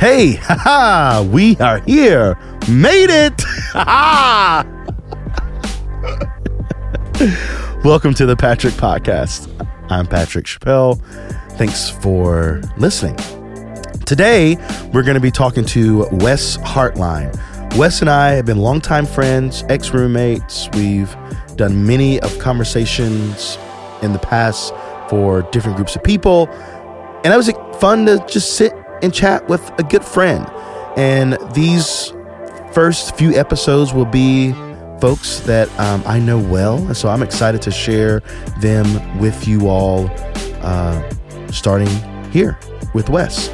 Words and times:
Hey, 0.00 0.32
haha, 0.36 1.22
we 1.24 1.58
are 1.58 1.80
here. 1.80 2.38
Made 2.70 3.10
it. 3.10 3.42
Welcome 7.84 8.14
to 8.14 8.24
the 8.24 8.34
Patrick 8.34 8.72
Podcast. 8.72 9.46
I'm 9.90 10.06
Patrick 10.06 10.46
Chappelle. 10.46 10.98
Thanks 11.58 11.90
for 11.90 12.62
listening. 12.78 13.16
Today, 14.06 14.56
we're 14.94 15.02
going 15.02 15.16
to 15.16 15.20
be 15.20 15.30
talking 15.30 15.66
to 15.66 16.06
Wes 16.12 16.56
Hartline. 16.56 17.36
Wes 17.76 18.00
and 18.00 18.08
I 18.08 18.30
have 18.30 18.46
been 18.46 18.56
longtime 18.56 19.04
friends, 19.04 19.64
ex 19.68 19.90
roommates. 19.90 20.70
We've 20.72 21.14
done 21.56 21.86
many 21.86 22.18
of 22.20 22.38
conversations 22.38 23.58
in 24.00 24.14
the 24.14 24.18
past 24.18 24.72
for 25.10 25.42
different 25.52 25.76
groups 25.76 25.94
of 25.94 26.02
people. 26.02 26.48
And 27.22 27.34
it 27.34 27.36
was 27.36 27.52
fun 27.78 28.06
to 28.06 28.24
just 28.26 28.56
sit 28.56 28.72
and 29.02 29.12
chat 29.12 29.48
with 29.48 29.62
a 29.78 29.82
good 29.82 30.04
friend. 30.04 30.46
And 30.96 31.38
these 31.54 32.12
first 32.72 33.16
few 33.16 33.34
episodes 33.34 33.92
will 33.92 34.04
be 34.04 34.52
folks 35.00 35.40
that 35.40 35.68
um, 35.78 36.02
I 36.06 36.18
know 36.20 36.38
well. 36.38 36.76
And 36.76 36.96
so 36.96 37.08
I'm 37.08 37.22
excited 37.22 37.62
to 37.62 37.70
share 37.70 38.20
them 38.60 39.18
with 39.18 39.48
you 39.48 39.68
all, 39.68 40.10
uh, 40.62 41.10
starting 41.50 41.88
here 42.30 42.58
with 42.94 43.08
Wes. 43.08 43.48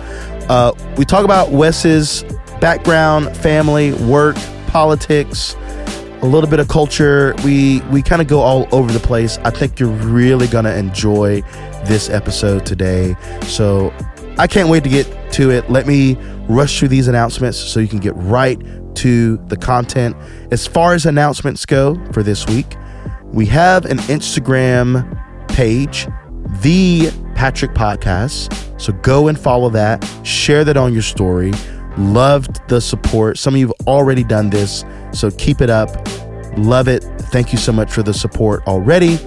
Uh, 0.48 0.72
we 0.96 1.04
talk 1.04 1.24
about 1.24 1.50
Wes's 1.50 2.24
background, 2.60 3.36
family, 3.36 3.92
work, 4.04 4.36
politics, 4.68 5.56
a 6.22 6.26
little 6.26 6.48
bit 6.48 6.60
of 6.60 6.68
culture. 6.68 7.34
We 7.44 7.80
we 7.92 8.02
kind 8.02 8.22
of 8.22 8.28
go 8.28 8.40
all 8.40 8.66
over 8.72 8.90
the 8.92 9.00
place. 9.00 9.38
I 9.38 9.50
think 9.50 9.78
you're 9.78 9.88
really 9.88 10.46
gonna 10.46 10.74
enjoy 10.74 11.42
this 11.84 12.08
episode 12.08 12.64
today. 12.64 13.14
So 13.42 13.92
I 14.38 14.46
can't 14.46 14.68
wait 14.68 14.84
to 14.84 14.90
get 14.90 15.32
to 15.32 15.50
it. 15.50 15.70
Let 15.70 15.86
me 15.86 16.16
rush 16.48 16.78
through 16.78 16.88
these 16.88 17.08
announcements 17.08 17.58
so 17.58 17.80
you 17.80 17.88
can 17.88 18.00
get 18.00 18.14
right 18.16 18.60
to 18.96 19.36
the 19.48 19.56
content. 19.56 20.16
As 20.50 20.66
far 20.66 20.94
as 20.94 21.06
announcements 21.06 21.64
go 21.66 22.02
for 22.12 22.22
this 22.22 22.46
week, 22.46 22.76
we 23.24 23.46
have 23.46 23.84
an 23.86 23.98
Instagram 23.98 25.22
page, 25.48 26.06
The 26.62 27.10
Patrick 27.34 27.72
Podcast. 27.72 28.80
So 28.80 28.92
go 28.92 29.28
and 29.28 29.38
follow 29.38 29.70
that, 29.70 30.08
share 30.22 30.64
that 30.64 30.76
on 30.76 30.92
your 30.92 31.02
story. 31.02 31.52
Loved 31.96 32.60
the 32.68 32.80
support. 32.80 33.38
Some 33.38 33.54
of 33.54 33.60
you 33.60 33.68
have 33.68 33.86
already 33.86 34.22
done 34.22 34.50
this, 34.50 34.84
so 35.12 35.30
keep 35.30 35.60
it 35.62 35.70
up. 35.70 35.88
Love 36.58 36.88
it. 36.88 37.02
Thank 37.32 37.52
you 37.52 37.58
so 37.58 37.72
much 37.72 37.90
for 37.90 38.02
the 38.02 38.14
support 38.14 38.66
already. 38.66 39.18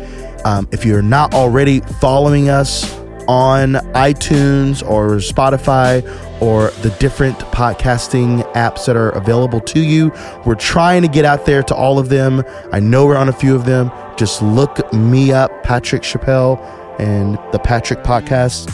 Um, 0.46 0.68
if 0.72 0.86
you're 0.86 1.02
not 1.02 1.34
already 1.34 1.80
following 2.00 2.50
us 2.50 3.00
on 3.30 3.74
iTunes 3.94 4.82
or 4.90 5.18
Spotify 5.18 6.02
or 6.42 6.72
the 6.82 6.90
different 7.00 7.38
podcasting 7.52 8.42
apps 8.54 8.88
that 8.88 8.98
are 8.98 9.12
available 9.12 9.60
to 9.60 9.80
you. 9.80 10.12
We're 10.48 10.56
trying 10.56 11.04
to 11.04 11.08
get 11.08 11.26
out 11.26 11.46
there 11.46 11.62
to 11.62 11.76
all 11.76 12.00
of 12.00 12.10
them. 12.10 12.44
I 12.72 12.80
know 12.80 13.06
we're 13.06 13.18
on 13.18 13.30
a 13.30 13.34
few 13.34 13.54
of 13.54 13.66
them. 13.66 13.92
Just 14.18 14.42
look 14.42 14.92
me 14.92 15.32
up, 15.32 15.62
Patrick 15.62 16.02
Chappelle, 16.02 16.60
and 17.00 17.38
the 17.52 17.60
Patrick 17.60 18.00
Podcast. 18.00 18.68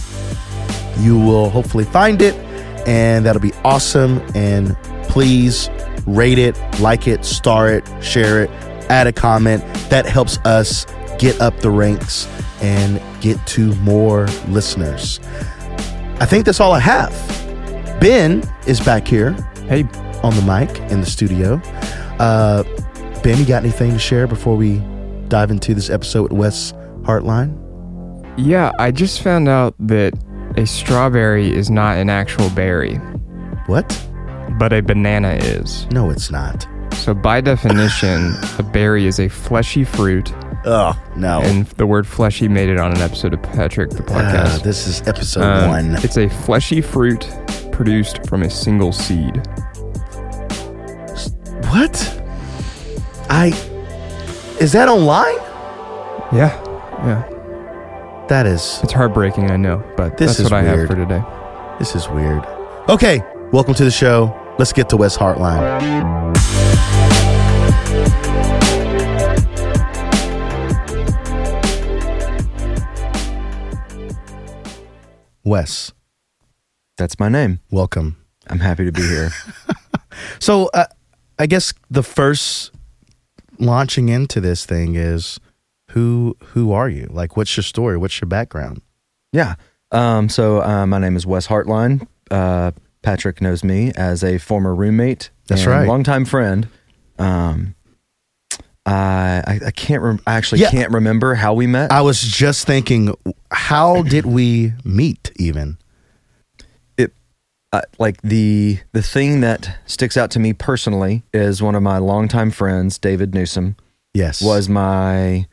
You 1.03 1.19
will 1.19 1.49
hopefully 1.49 1.83
find 1.83 2.21
it, 2.21 2.33
and 2.87 3.25
that'll 3.25 3.41
be 3.41 3.53
awesome. 3.65 4.25
And 4.35 4.77
please 5.09 5.69
rate 6.07 6.37
it, 6.37 6.57
like 6.79 7.09
it, 7.09 7.25
star 7.25 7.67
it, 7.67 7.83
share 8.01 8.41
it, 8.43 8.49
add 8.89 9.05
a 9.05 9.11
comment. 9.11 9.65
That 9.89 10.05
helps 10.05 10.37
us 10.45 10.85
get 11.19 11.41
up 11.41 11.59
the 11.59 11.71
ranks 11.71 12.25
and 12.61 13.01
get 13.21 13.45
to 13.47 13.73
more 13.75 14.27
listeners. 14.47 15.19
I 16.19 16.25
think 16.25 16.45
that's 16.45 16.59
all 16.59 16.71
I 16.71 16.79
have. 16.79 17.11
Ben 17.99 18.43
is 18.67 18.79
back 18.79 19.07
here. 19.07 19.33
Hey. 19.67 19.83
On 20.23 20.33
the 20.35 20.41
mic 20.41 20.79
in 20.91 21.01
the 21.01 21.05
studio. 21.05 21.61
Uh, 22.19 22.63
ben, 23.21 23.37
you 23.37 23.45
got 23.45 23.63
anything 23.63 23.91
to 23.91 23.99
share 23.99 24.27
before 24.27 24.55
we 24.55 24.81
dive 25.27 25.51
into 25.51 25.73
this 25.73 25.89
episode 25.89 26.23
with 26.23 26.31
Wes 26.31 26.71
Hartline? 27.01 27.61
Yeah, 28.37 28.71
I 28.79 28.91
just 28.91 29.21
found 29.21 29.47
out 29.47 29.75
that 29.79 30.13
a 30.57 30.65
strawberry 30.65 31.53
is 31.53 31.69
not 31.69 31.97
an 31.97 32.09
actual 32.09 32.49
berry. 32.51 32.95
What? 33.67 34.07
But 34.57 34.73
a 34.73 34.81
banana 34.81 35.33
is. 35.33 35.87
No, 35.91 36.09
it's 36.09 36.31
not. 36.31 36.67
So, 36.93 37.13
by 37.13 37.41
definition, 37.41 38.33
a 38.57 38.63
berry 38.63 39.05
is 39.05 39.19
a 39.19 39.27
fleshy 39.27 39.83
fruit 39.83 40.33
Oh, 40.65 40.99
no. 41.15 41.41
And 41.41 41.67
the 41.67 41.85
word 41.85 42.07
fleshy 42.07 42.47
made 42.47 42.69
it 42.69 42.79
on 42.79 42.91
an 42.91 42.97
episode 42.97 43.33
of 43.33 43.43
Patrick, 43.43 43.91
the 43.91 44.03
ah, 44.03 44.07
podcast. 44.07 44.59
Uh, 44.59 44.63
this 44.63 44.87
is 44.87 45.07
episode 45.07 45.43
um, 45.43 45.69
one. 45.69 46.03
It's 46.03 46.17
a 46.17 46.27
fleshy 46.27 46.81
fruit 46.81 47.29
produced 47.71 48.25
from 48.25 48.41
a 48.41 48.49
single 48.49 48.91
seed. 48.91 49.37
What? 51.69 52.21
I. 53.29 53.53
Is 54.59 54.71
that 54.71 54.87
online? 54.87 55.35
Yeah. 56.35 56.61
Yeah. 57.05 58.25
That 58.29 58.47
is. 58.47 58.79
It's 58.81 58.93
heartbreaking, 58.93 59.51
I 59.51 59.57
know, 59.57 59.83
but 59.95 60.17
this 60.17 60.37
that's 60.37 60.49
what 60.49 60.63
weird. 60.63 60.73
I 60.73 60.77
have 60.77 60.87
for 60.87 60.95
today. 60.95 61.23
This 61.77 61.95
is 61.95 62.09
weird. 62.09 62.43
Okay, 62.89 63.21
welcome 63.51 63.75
to 63.75 63.83
the 63.83 63.91
show. 63.91 64.35
Let's 64.57 64.73
get 64.73 64.89
to 64.89 64.97
Wes 64.97 65.15
Hartline. 65.15 66.64
Wes. 75.45 75.93
That's 76.97 77.19
my 77.19 77.29
name. 77.29 77.59
Welcome. 77.71 78.17
I'm 78.47 78.59
happy 78.59 78.83
to 78.85 78.91
be 78.91 79.03
here. 79.03 79.31
so, 80.39 80.69
uh, 80.73 80.85
I 81.37 81.45
guess 81.45 81.73
the 81.89 82.03
first 82.03 82.71
launching 83.59 84.09
into 84.09 84.41
this 84.41 84.65
thing 84.65 84.95
is 84.95 85.39
who 85.91 86.35
who 86.43 86.71
are 86.71 86.89
you? 86.89 87.07
Like, 87.11 87.37
what's 87.37 87.55
your 87.55 87.63
story? 87.63 87.95
What's 87.97 88.19
your 88.19 88.27
background? 88.27 88.81
Yeah. 89.31 89.55
Um, 89.91 90.29
so 90.29 90.61
uh, 90.61 90.85
my 90.85 90.99
name 90.99 91.15
is 91.15 91.25
Wes 91.25 91.47
Hartline. 91.47 92.07
Uh, 92.31 92.71
Patrick 93.01 93.39
knows 93.39 93.63
me 93.63 93.91
as 93.95 94.23
a 94.23 94.39
former 94.39 94.73
roommate. 94.73 95.29
That's 95.47 95.65
right. 95.65 95.87
Longtime 95.87 96.25
friend. 96.25 96.67
Um, 97.19 97.75
I 98.85 99.59
I 99.65 99.71
can't. 99.71 100.01
Rem- 100.01 100.21
I 100.27 100.35
actually 100.35 100.61
yeah. 100.61 100.69
can't 100.69 100.91
remember 100.91 101.35
how 101.35 101.53
we 101.53 101.67
met. 101.67 101.91
I 101.91 102.01
was 102.01 102.21
just 102.21 102.67
thinking, 102.67 103.13
how 103.51 104.03
did 104.03 104.25
we 104.25 104.73
meet? 104.83 105.31
Even 105.37 105.77
it, 106.97 107.13
uh, 107.73 107.81
like 107.97 108.21
the 108.21 108.79
the 108.91 109.01
thing 109.01 109.41
that 109.41 109.77
sticks 109.85 110.17
out 110.17 110.29
to 110.31 110.39
me 110.39 110.53
personally 110.53 111.23
is 111.33 111.61
one 111.61 111.75
of 111.75 111.81
my 111.81 111.97
longtime 111.97 112.51
friends, 112.51 112.97
David 112.97 113.33
Newsom. 113.33 113.75
Yes, 114.13 114.41
was 114.41 114.69
my 114.69 115.47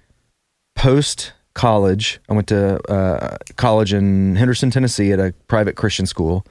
post 0.76 1.32
college. 1.54 2.20
I 2.28 2.34
went 2.34 2.49
to 2.49 2.81
uh, 2.91 3.38
college 3.56 3.93
in 3.93 4.37
Henderson, 4.37 4.70
Tennessee, 4.70 5.12
at 5.12 5.20
a 5.20 5.34
private 5.49 5.76
Christian 5.76 6.06
school. 6.06 6.44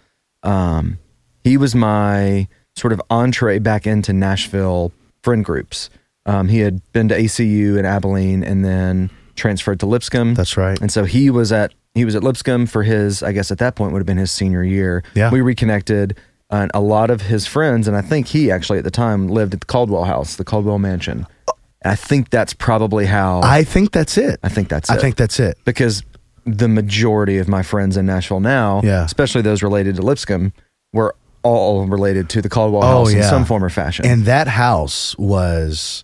Um, 0.44 1.00
he 1.44 1.58
was 1.58 1.76
my 1.76 2.48
sort 2.76 2.94
of 2.94 3.02
entree 3.10 3.60
back 3.60 3.86
into 3.86 4.14
Nashville 4.14 4.92
friend 5.24 5.46
groups. 5.46 5.90
Um, 6.26 6.48
he 6.48 6.60
had 6.60 6.82
been 6.94 7.08
to 7.10 7.18
ACU 7.18 7.78
in 7.78 7.86
Abilene 7.86 8.44
and 8.44 8.64
then 8.64 9.10
transferred 9.36 9.80
to 9.80 9.86
Lipscomb. 9.86 10.36
That's 10.36 10.58
right. 10.58 10.80
And 10.80 10.92
so 10.92 11.04
he 11.04 11.30
was 11.30 11.52
at 11.52 11.74
he 11.94 12.06
was 12.06 12.16
at 12.16 12.24
Lipscomb 12.24 12.68
for 12.68 12.84
his 12.84 13.24
I 13.24 13.32
guess 13.32 13.52
at 13.52 13.58
that 13.58 13.76
point 13.76 13.92
would 13.94 14.00
have 14.00 14.06
been 14.06 14.18
his 14.18 14.32
senior 14.32 14.64
year. 14.64 15.04
Yeah. 15.14 15.32
We 15.32 15.42
reconnected. 15.42 16.18
And 16.50 16.70
a 16.74 16.82
lot 16.82 17.10
of 17.10 17.22
his 17.22 17.48
friends, 17.48 17.88
and 17.88 17.96
I 17.96 18.02
think 18.02 18.28
he 18.28 18.52
actually 18.52 18.78
at 18.78 18.84
the 18.84 18.92
time 18.92 19.30
lived 19.30 19.54
at 19.54 19.62
the 19.62 19.66
Caldwell 19.66 20.04
House, 20.04 20.36
the 20.36 20.44
Caldwell 20.44 20.80
Mansion. 20.80 21.26
I 21.86 21.96
think 21.96 22.30
that's 22.30 22.54
probably 22.54 23.06
how. 23.06 23.40
I 23.42 23.64
think 23.64 23.92
that's 23.92 24.18
it. 24.18 24.38
I 24.44 24.50
think 24.50 24.68
that's 24.68 24.90
it. 24.90 24.94
I 24.94 24.98
it. 24.98 25.02
think 25.02 25.16
that's 25.16 25.40
it. 25.40 25.58
Because 25.64 26.04
the 26.46 26.68
majority 26.68 27.38
of 27.38 27.48
my 27.48 27.64
friends 27.64 27.96
in 27.96 28.06
Nashville 28.06 28.42
now, 28.42 28.82
yeah. 28.84 29.06
especially 29.06 29.42
those 29.42 29.64
related 29.64 29.96
to 29.96 30.02
Lipscomb, 30.02 30.52
were 30.92 31.16
all 31.44 31.88
related 31.88 32.30
to 32.30 32.42
the 32.42 32.50
Caldwell 32.50 32.84
oh, 32.84 32.88
House 32.88 33.14
yeah. 33.14 33.20
in 33.20 33.24
some 33.24 33.46
form 33.46 33.64
or 33.64 33.70
fashion. 33.70 34.06
And 34.06 34.26
that 34.26 34.50
house 34.50 35.18
was 35.18 36.04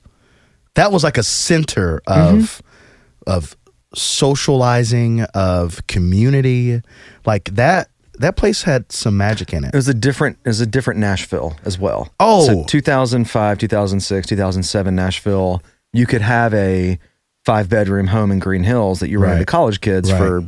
that 0.77 0.91
was 0.91 1.03
like 1.03 1.17
a 1.17 1.23
center 1.23 2.01
of 2.07 2.17
mm-hmm. 2.17 3.31
of 3.31 3.57
socializing, 3.93 5.23
of 5.33 5.85
community. 5.87 6.81
Like 7.25 7.45
that 7.55 7.89
that 8.19 8.35
place 8.35 8.61
had 8.61 8.91
some 8.91 9.17
magic 9.17 9.53
in 9.53 9.63
it. 9.63 9.69
It 9.73 9.75
was 9.75 9.87
a 9.87 9.93
different 9.93 10.37
it 10.45 10.49
was 10.49 10.61
a 10.61 10.65
different 10.65 10.99
Nashville 10.99 11.57
as 11.65 11.77
well. 11.77 12.09
Oh. 12.19 12.45
So 12.45 12.63
2005, 12.63 13.57
2006, 13.57 14.27
2007 14.27 14.95
Nashville, 14.95 15.63
you 15.93 16.05
could 16.05 16.21
have 16.21 16.53
a 16.53 16.99
five 17.43 17.69
bedroom 17.69 18.07
home 18.07 18.31
in 18.31 18.39
Green 18.39 18.63
Hills 18.63 18.99
that 18.99 19.09
you 19.09 19.19
rented 19.19 19.39
right. 19.39 19.39
to 19.39 19.51
college 19.51 19.81
kids 19.81 20.11
right. 20.11 20.17
for 20.17 20.41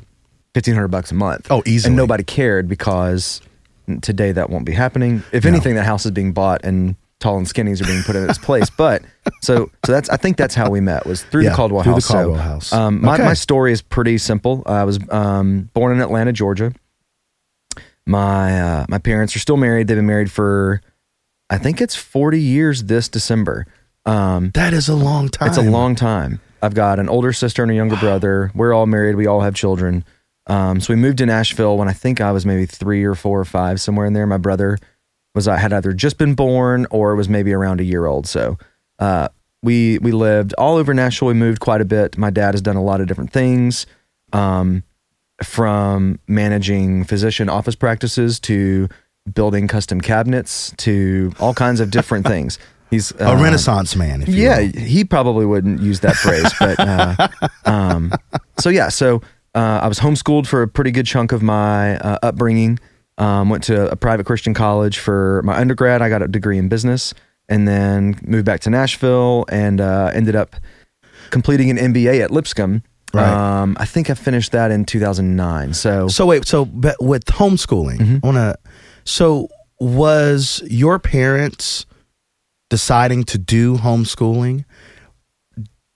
1500 0.54 0.88
bucks 0.90 1.12
a 1.12 1.16
month. 1.16 1.48
Oh, 1.50 1.64
easily. 1.66 1.90
And 1.90 1.98
nobody 1.98 2.24
cared 2.24 2.68
because 2.68 3.42
today 4.02 4.31
that 4.31 4.52
won't 4.52 4.66
be 4.66 4.74
happening. 4.74 5.24
If 5.31 5.46
no. 5.46 5.50
anything 5.50 5.76
that 5.76 5.86
house 5.86 6.06
is 6.06 6.12
being 6.12 6.34
bought 6.34 6.62
and 6.64 6.96
tall 7.19 7.38
and 7.38 7.48
skinnies 7.48 7.81
are 7.81 7.86
being 7.86 8.04
put 8.04 8.16
in 8.16 8.30
its 8.30 8.39
place. 8.39 8.69
But 8.77 9.04
so 9.42 9.69
so 9.86 9.92
that's 9.92 10.10
I 10.10 10.18
think 10.18 10.38
that's 10.38 10.56
how 10.56 10.69
we 10.69 10.80
met 10.80 11.06
was 11.06 11.24
through 11.24 11.44
yeah, 11.44 11.50
the 11.50 11.56
Caldwell 11.56 11.83
through 11.83 11.94
House. 11.94 12.07
The 12.07 12.13
Caldwell 12.13 12.38
so, 12.38 12.42
House. 12.42 12.74
Um, 12.74 13.01
my, 13.01 13.16
okay. 13.16 13.25
my 13.25 13.33
story 13.33 13.71
is 13.71 13.81
pretty 13.81 14.18
simple. 14.18 14.63
I 14.66 14.83
was 14.86 15.00
um, 15.10 15.69
born 15.74 15.95
in 15.95 16.01
Atlanta, 16.01 16.31
Georgia. 16.31 16.74
my 18.06 18.60
uh, 18.60 18.86
my 18.89 19.00
parents 19.00 19.36
are 19.36 19.39
still 19.39 19.57
married. 19.57 19.88
They've 19.88 19.98
been 19.98 20.07
married 20.07 20.31
for 20.31 20.81
I 21.50 21.57
think 21.57 21.81
it's 21.81 21.95
40 21.95 22.39
years 22.39 22.83
this 22.83 23.10
December. 23.10 23.66
Um, 24.06 24.51
That 24.54 24.74
is 24.74 24.88
a 24.88 24.95
long 24.95 25.30
time. 25.30 25.50
it's 25.50 25.57
a 25.57 25.62
long 25.62 25.95
time. 25.95 26.39
I've 26.62 26.75
got 26.75 27.00
an 27.00 27.10
older 27.10 27.33
sister 27.33 27.63
and 27.63 27.71
a 27.71 27.75
younger 27.75 27.95
brother. 27.98 28.51
We're 28.54 28.74
all 28.74 28.86
married. 28.86 29.16
We 29.16 29.27
all 29.27 29.42
have 29.42 29.56
children. 29.56 30.04
Um, 30.48 30.80
so 30.80 30.94
we 30.94 31.00
moved 31.00 31.19
to 31.19 31.25
Nashville 31.25 31.77
when 31.77 31.88
I 31.88 31.94
think 31.94 32.21
I 32.21 32.31
was 32.31 32.45
maybe 32.45 32.66
three 32.66 33.04
or 33.04 33.16
four 33.16 33.39
or 33.39 33.45
five, 33.45 33.80
somewhere 33.80 34.06
in 34.06 34.13
there. 34.13 34.27
My 34.27 34.38
brother 34.38 34.77
was 35.40 35.48
I 35.48 35.56
had 35.56 35.72
either 35.72 35.94
just 35.94 36.18
been 36.18 36.34
born 36.34 36.86
or 36.92 37.16
was 37.16 37.30
maybe 37.30 37.54
around 37.54 37.80
a 37.80 37.86
year 37.86 38.06
old. 38.06 38.28
So 38.28 38.58
uh, 39.00 39.30
we 39.64 39.98
we 40.00 40.12
lived 40.12 40.54
all 40.58 40.76
over 40.76 40.94
Nashville. 40.94 41.30
We 41.30 41.34
moved 41.34 41.62
quite 41.62 41.80
a 41.80 41.86
bit. 41.86 42.18
My 42.18 42.30
dad 42.30 42.56
has 42.56 42.62
done 42.62 42.76
a 42.76 42.84
lot 42.84 43.00
of 43.00 43.08
different 43.08 43.32
things, 43.32 43.86
um, 44.34 44.84
from 45.42 46.20
managing 46.28 47.06
physician 47.06 47.48
office 47.48 47.76
practices 47.76 48.38
to 48.42 48.90
building 49.34 49.70
custom 49.70 50.02
cabinets 50.02 50.74
to 50.76 51.32
all 51.40 51.54
kinds 51.54 51.80
of 51.80 51.90
different 51.90 52.28
things. 52.34 52.60
He's 52.90 53.12
A 53.12 53.30
uh, 53.30 53.42
renaissance 53.42 53.96
man. 53.96 54.22
If 54.24 54.28
you 54.28 54.44
yeah, 54.44 54.60
will. 54.60 54.72
he 54.74 55.06
probably 55.06 55.46
wouldn't 55.46 55.82
use 55.82 56.02
that 56.02 56.18
phrase, 56.18 56.52
but 56.60 56.78
uh, 56.82 57.28
um, 57.66 58.12
so 58.60 58.70
yeah, 58.70 58.90
so 58.90 59.22
uh, 59.56 59.80
I 59.84 59.88
was 59.88 60.00
homeschooled 60.00 60.48
for 60.48 60.64
a 60.64 60.68
pretty 60.68 60.92
good 60.92 61.06
chunk 61.06 61.32
of 61.32 61.42
my 61.42 61.98
uh, 61.98 62.18
upbringing. 62.24 62.78
Um, 63.19 63.50
went 63.50 63.63
to 63.66 63.92
a 63.92 63.95
private 63.95 64.25
Christian 64.25 64.54
college 64.54 64.98
for 64.98 65.42
my 65.44 65.57
undergrad. 65.57 66.01
I 66.01 66.07
got 66.10 66.21
a 66.21 66.27
degree 66.27 66.57
in 66.57 66.69
business, 66.69 67.13
and 67.50 67.68
then 67.68 68.18
moved 68.24 68.45
back 68.45 68.62
to 68.62 68.69
Nashville 68.69 69.45
and 69.50 69.81
uh, 69.81 70.10
ended 70.13 70.36
up 70.36 70.56
completing 71.30 71.69
an 71.69 71.77
MBA 71.77 72.21
at 72.24 72.31
Lipscomb. 72.31 72.81
Right. 73.13 73.27
Um, 73.62 73.75
I 73.80 73.86
think 73.86 74.10
I 74.10 74.13
finished 74.13 74.51
that 74.54 74.71
in 74.71 74.86
2009. 74.86 75.74
So 75.74 76.07
So 76.07 76.25
wait, 76.27 76.45
so 76.48 76.63
but 76.66 76.95
with 77.01 77.25
homeschooling, 77.25 77.98
Mm-hmm. 77.98 78.18
I 78.24 78.27
wanna. 78.27 78.56
So 79.04 79.50
was 79.80 80.62
your 80.69 81.00
parents 81.00 81.86
deciding 82.69 83.24
to 83.25 83.38
do 83.38 83.77
homeschooling? 83.77 84.63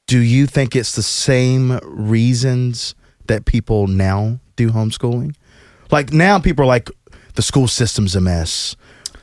Do 0.08 0.20
you 0.20 0.48
think 0.48 0.76
it's 0.76 0.96
the 0.96 1.04
same 1.04 1.80
reasons 1.84 2.96
that 3.28 3.46
people 3.46 3.88
now 3.88 4.40
do 4.56 4.72
homeschooling? 4.72 5.36
Like 5.92 6.12
now, 6.12 6.40
people 6.40 6.64
are 6.64 6.68
like, 6.68 6.90
the 7.36 7.42
school 7.42 7.68
system's 7.68 8.16
a 8.16 8.22
mess. 8.22 8.76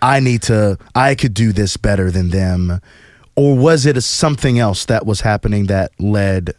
I 0.03 0.21
need 0.21 0.43
to. 0.43 0.79
I 0.95 1.15
could 1.15 1.35
do 1.35 1.53
this 1.53 1.77
better 1.77 2.11
than 2.11 2.31
them. 2.31 2.81
Or 3.37 3.57
was 3.57 3.87
it 3.87 3.97
a, 3.97 4.01
something 4.01 4.59
else 4.59 4.85
that 4.87 5.07
was 5.07 5.21
happening 5.21 5.67
that 5.67 5.93
led 5.99 6.53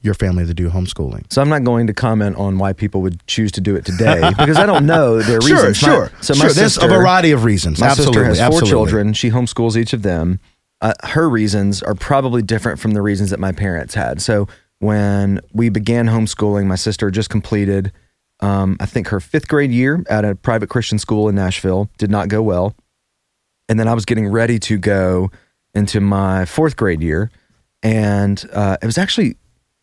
your 0.00 0.14
family 0.14 0.46
to 0.46 0.54
do 0.54 0.70
homeschooling? 0.70 1.30
So 1.32 1.42
I'm 1.42 1.48
not 1.48 1.64
going 1.64 1.86
to 1.88 1.92
comment 1.94 2.36
on 2.36 2.58
why 2.58 2.72
people 2.72 3.02
would 3.02 3.26
choose 3.26 3.50
to 3.52 3.60
do 3.60 3.74
it 3.74 3.84
today 3.84 4.20
because 4.38 4.56
I 4.56 4.66
don't 4.66 4.86
know 4.86 5.20
their 5.20 5.40
Sure, 5.40 5.56
reasons. 5.66 5.82
My- 5.82 5.88
sure. 5.88 6.12
so 6.20 6.34
my 6.34 6.40
sure, 6.46 6.52
there's 6.52 6.74
sister, 6.74 6.86
a 6.86 6.88
variety 6.88 7.32
of 7.32 7.44
reasons. 7.44 7.80
My 7.80 7.88
absolutely, 7.88 8.14
sister 8.14 8.24
has 8.28 8.38
four 8.38 8.46
absolutely. 8.46 8.70
children. 8.70 9.12
She 9.12 9.30
homeschools 9.30 9.76
each 9.76 9.92
of 9.92 10.02
them. 10.02 10.40
Uh, 10.80 10.92
her 11.04 11.28
reasons 11.28 11.82
are 11.82 11.94
probably 11.94 12.42
different 12.42 12.78
from 12.78 12.92
the 12.92 13.00
reasons 13.02 13.30
that 13.30 13.40
my 13.40 13.52
parents 13.52 13.94
had. 13.94 14.20
So 14.20 14.46
when 14.78 15.40
we 15.52 15.68
began 15.70 16.06
homeschooling, 16.06 16.66
my 16.66 16.74
sister 16.76 17.10
just 17.10 17.30
completed, 17.30 17.90
um, 18.40 18.76
I 18.80 18.86
think, 18.86 19.08
her 19.08 19.20
fifth 19.20 19.48
grade 19.48 19.70
year 19.70 20.04
at 20.08 20.24
a 20.24 20.34
private 20.34 20.68
Christian 20.68 20.98
school 20.98 21.28
in 21.28 21.34
Nashville. 21.34 21.90
Did 21.98 22.10
not 22.10 22.28
go 22.28 22.42
well. 22.42 22.74
And 23.68 23.80
then 23.80 23.88
I 23.88 23.94
was 23.94 24.04
getting 24.04 24.28
ready 24.28 24.58
to 24.60 24.78
go 24.78 25.30
into 25.74 26.00
my 26.00 26.44
fourth 26.44 26.76
grade 26.76 27.02
year, 27.02 27.30
and 27.82 28.44
uh, 28.52 28.76
it 28.82 28.86
was 28.86 28.98
actually 28.98 29.36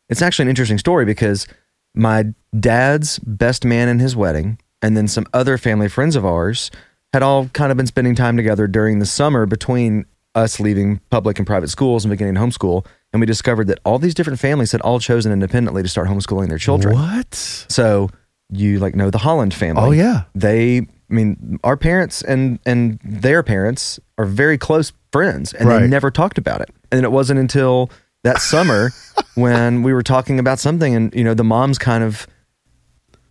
it's 0.10 0.22
actually 0.22 0.44
an 0.44 0.50
interesting 0.50 0.78
story 0.78 1.06
because 1.06 1.48
my 1.96 2.26
dad's 2.60 3.20
best 3.20 3.66
man 3.66 3.88
in 3.88 4.00
his 4.00 4.16
wedding, 4.16 4.60
and 4.82 4.96
then 4.96 5.08
some 5.08 5.26
other 5.34 5.58
family 5.58 5.88
friends 5.88 6.16
of 6.16 6.26
ours 6.26 6.70
had 7.14 7.24
all 7.24 7.48
kind 7.50 7.72
of 7.72 7.78
been 7.78 7.88
spending 7.88 8.16
time 8.16 8.38
together 8.38 8.68
during 8.68 9.00
the 9.00 9.06
summer 9.06 9.46
between 9.46 10.06
us 10.34 10.60
leaving 10.60 11.00
public 11.10 11.38
and 11.38 11.46
private 11.46 11.70
schools 11.70 12.06
and 12.06 12.10
beginning 12.10 12.36
homeschool. 12.36 12.86
And 13.12 13.20
we 13.20 13.26
discovered 13.26 13.68
that 13.68 13.80
all 13.84 14.00
these 14.00 14.14
different 14.14 14.40
families 14.40 14.72
had 14.72 14.80
all 14.82 15.00
chosen 15.00 15.32
independently 15.32 15.84
to 15.84 15.90
start 15.90 16.08
homeschooling 16.08 16.48
their 16.48 16.58
children. 16.58 16.96
What? 16.96 17.36
So 17.36 18.10
you 18.52 18.80
like 18.80 18.96
know 18.96 19.10
the 19.10 19.18
Holland 19.18 19.54
family. 19.54 19.84
Oh 19.84 19.92
yeah. 19.92 20.24
They 20.36 20.80
I 20.80 21.14
mean 21.14 21.60
our 21.64 21.78
parents 21.78 22.22
and 22.22 22.60
and 22.66 23.00
their 23.04 23.44
parents 23.44 24.00
are 24.18 24.26
very 24.26 24.58
close 24.58 24.94
friends 25.12 25.54
and 25.54 25.70
they 25.70 25.88
never 25.88 26.12
talked 26.12 26.38
about 26.38 26.62
it. 26.62 26.70
And 26.92 27.04
it 27.04 27.12
wasn't 27.12 27.40
until 27.40 27.90
that 28.24 28.40
summer 28.40 28.92
when 29.36 29.84
we 29.84 29.94
were 29.94 30.04
talking 30.04 30.38
about 30.40 30.60
something 30.60 30.94
and 30.96 31.14
you 31.16 31.24
know 31.24 31.34
the 31.34 31.44
moms 31.44 31.78
kind 31.78 32.04
of 32.04 32.28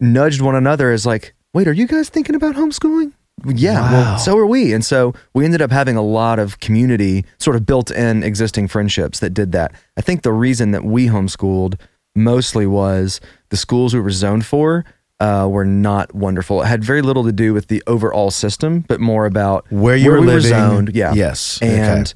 nudged 0.00 0.40
one 0.40 0.54
another 0.54 0.90
as 0.90 1.06
like, 1.06 1.34
"Wait, 1.54 1.68
are 1.68 1.72
you 1.72 1.86
guys 1.86 2.08
thinking 2.08 2.34
about 2.34 2.54
homeschooling?" 2.54 3.12
Yeah, 3.46 3.80
Wow. 3.80 3.92
well, 3.92 4.18
so 4.18 4.36
are 4.36 4.44
we. 4.46 4.74
And 4.74 4.84
so 4.84 5.14
we 5.32 5.46
ended 5.46 5.62
up 5.62 5.70
having 5.70 5.96
a 5.96 6.02
lot 6.02 6.38
of 6.38 6.60
community, 6.60 7.24
sort 7.38 7.56
of 7.56 7.64
built 7.64 7.90
in 7.90 8.22
existing 8.22 8.68
friendships 8.68 9.20
that 9.20 9.30
did 9.32 9.52
that. 9.52 9.72
I 9.96 10.02
think 10.02 10.22
the 10.22 10.32
reason 10.32 10.72
that 10.72 10.84
we 10.84 11.06
homeschooled 11.06 11.80
mostly 12.14 12.66
was 12.66 13.18
the 13.48 13.56
schools 13.56 13.94
we 13.94 14.00
were 14.00 14.10
zoned 14.10 14.44
for 14.44 14.84
uh, 15.20 15.46
were 15.50 15.64
not 15.66 16.14
wonderful. 16.14 16.62
It 16.62 16.66
had 16.66 16.82
very 16.82 17.02
little 17.02 17.24
to 17.24 17.32
do 17.32 17.52
with 17.54 17.68
the 17.68 17.82
overall 17.86 18.30
system, 18.30 18.80
but 18.88 19.00
more 19.00 19.26
about 19.26 19.70
Where 19.70 19.94
you 19.96 20.10
were 20.10 20.20
we 20.20 20.26
living. 20.26 20.48
zoned. 20.50 20.90
Yeah. 20.94 21.12
Yes. 21.14 21.58
Okay. 21.62 21.78
And 21.78 22.14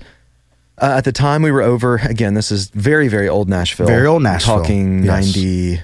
uh, 0.78 0.94
at 0.98 1.04
the 1.04 1.12
time 1.12 1.42
we 1.42 1.50
were 1.52 1.62
over, 1.62 1.96
again, 1.96 2.34
this 2.34 2.50
is 2.50 2.68
very, 2.70 3.08
very 3.08 3.28
old 3.28 3.48
Nashville. 3.48 3.86
Very 3.86 4.06
old 4.06 4.22
Nashville. 4.22 4.58
Talking 4.60 5.04
Yes. 5.04 5.36
90, 5.36 5.80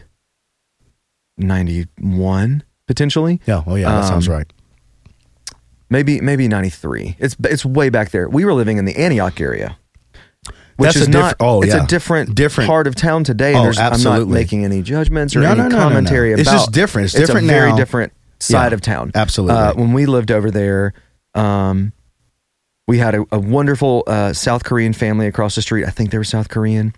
91 1.36 2.62
potentially 2.86 3.40
Yeah. 3.46 3.62
Oh 3.66 3.74
yeah. 3.76 3.90
That 3.90 4.04
sounds 4.08 4.28
Um, 4.28 4.34
right. 4.34 4.52
maybe 5.88 6.20
maybe 6.20 6.48
93 6.48 7.16
it's 7.18 7.36
it's 7.44 7.64
way 7.64 7.88
back 7.88 8.10
there 8.10 8.28
we 8.28 8.44
were 8.44 8.52
living 8.54 8.78
in 8.78 8.84
the 8.84 8.96
antioch 8.96 9.40
area 9.40 9.76
which 10.80 10.94
That's 10.94 10.96
is 10.96 11.06
a 11.08 11.10
not 11.10 11.28
diff- 11.30 11.36
oh, 11.40 11.62
it's 11.62 11.74
yeah. 11.74 11.84
a 11.84 11.86
different 11.86 12.34
Different. 12.34 12.68
part 12.68 12.86
of 12.86 12.94
town 12.94 13.22
today 13.24 13.54
Oh, 13.54 13.62
There's, 13.64 13.78
i'm 13.78 14.02
not 14.02 14.26
making 14.28 14.64
any 14.64 14.82
judgments 14.82 15.36
or 15.36 15.40
No, 15.40 15.50
any 15.52 15.60
no, 15.62 15.68
no, 15.68 15.76
commentary 15.78 16.32
It's 16.32 16.42
about 16.42 16.52
just 16.52 16.72
different. 16.72 17.06
It's 17.06 17.14
different 17.14 17.44
a 17.46 17.48
very 17.50 17.72
different 17.76 18.12
side 18.38 18.72
Yeah, 18.72 18.74
of 18.74 18.80
town 18.80 19.12
absolutely. 19.14 19.56
uh, 19.56 19.74
when 19.74 19.92
we 19.92 20.06
lived 20.06 20.30
over 20.30 20.50
there 20.50 20.94
um, 21.34 21.92
we 22.88 22.98
had 22.98 23.14
a, 23.14 23.24
a 23.30 23.38
wonderful 23.38 24.02
uh, 24.06 24.32
south 24.32 24.64
korean 24.64 24.92
family 24.92 25.26
across 25.26 25.54
the 25.54 25.62
street 25.62 25.84
i 25.86 25.90
think 25.90 26.10
they 26.10 26.18
were 26.18 26.24
south 26.24 26.48
korean 26.48 26.94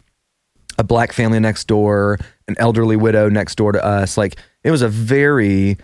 a 0.79 0.85
black 0.85 1.13
family 1.13 1.39
next 1.41 1.67
door 1.67 2.19
an 2.49 2.55
elderly 2.59 2.97
widow 2.97 3.29
next 3.29 3.57
door 3.57 3.73
to 3.73 3.85
us 3.85 4.17
like 4.17 4.37
it 4.65 4.71
was 4.71 4.81
a 4.83 4.89
very 4.89 5.77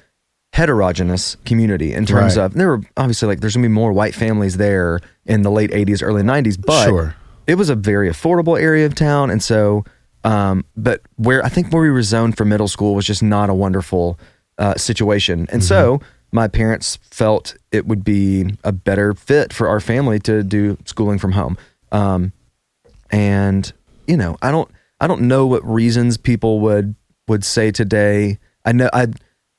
heterogeneous 0.55 1.37
community 1.45 1.93
in 1.93 2.07
terms 2.07 2.37
Right. 2.37 2.45
of 2.45 2.55
there 2.55 2.69
were 2.69 2.81
obviously 2.97 3.29
like 3.29 3.41
there's 3.41 3.55
gonna 3.55 3.69
be 3.69 3.73
more 3.73 3.93
white 3.93 4.15
families 4.15 4.57
there 4.57 5.01
in 5.27 5.43
the 5.43 5.51
late 5.51 5.71
80s 5.71 6.03
early 6.03 6.23
90s 6.23 6.57
but 6.61 6.87
Sure. 6.87 7.15
It 7.49 7.57
was 7.57 7.69
a 7.69 7.75
very 7.75 8.09
affordable 8.09 8.61
area 8.61 8.87
of 8.87 8.95
town 8.95 9.31
and 9.31 9.43
so 9.43 9.85
um, 10.23 10.65
but 10.77 11.01
where 11.17 11.45
i 11.45 11.49
think 11.49 11.73
where 11.73 11.83
we 11.83 11.91
were 11.91 12.03
zoned 12.03 12.37
for 12.37 12.45
middle 12.45 12.69
school 12.69 12.95
was 12.95 13.05
just 13.05 13.23
not 13.23 13.51
a 13.51 13.55
wonderful 13.55 14.19
uh, 14.59 14.75
situation. 14.77 15.47
And 15.51 15.63
so 15.63 16.01
my 16.33 16.49
parents 16.49 16.99
felt 17.11 17.57
it 17.73 17.87
would 17.87 18.05
be 18.05 18.57
a 18.65 18.73
better 18.73 19.15
fit 19.15 19.53
for 19.53 19.69
our 19.69 19.81
family 19.81 20.19
to 20.21 20.43
do 20.43 20.77
schooling 20.85 21.19
from 21.19 21.33
home. 21.33 21.57
Um, 21.93 22.33
and 23.11 23.73
you 24.07 24.19
know 24.19 24.37
i 24.43 24.51
don't 24.51 24.71
i 25.01 25.07
don't 25.07 25.23
know 25.23 25.47
what 25.47 25.65
reasons 25.67 26.19
people 26.19 26.61
would 26.61 26.95
would 27.27 27.43
say 27.43 27.71
today. 27.71 28.39
I 28.67 28.73
know 28.73 28.91
i 28.93 29.07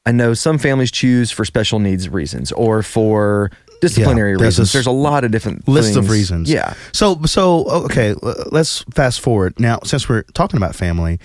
i 0.05 0.11
know 0.11 0.35
some 0.35 0.59
families 0.59 0.91
choose 0.91 1.31
for 1.31 1.45
special 1.45 1.79
needs 1.79 2.09
reasons 2.09 2.51
or 2.51 2.83
for 2.83 3.49
disciplinary 3.81 4.31
there's 4.37 4.41
reasons 4.59 4.67
this 4.69 4.73
there's 4.73 4.87
a 4.87 4.91
lot 4.91 5.23
of 5.23 5.31
different 5.31 5.67
List 5.67 5.95
of 5.95 6.09
reasons. 6.09 6.49
yeah 6.49 6.73
So 6.93 7.19
so 7.25 7.65
okay. 7.85 8.13
Let's 8.51 8.83
fast 8.93 9.19
forward 9.21 9.59
now. 9.59 9.79
Since 9.83 10.07
we're 10.09 10.23
talking 10.33 10.57
about 10.57 10.75
family, 10.75 11.19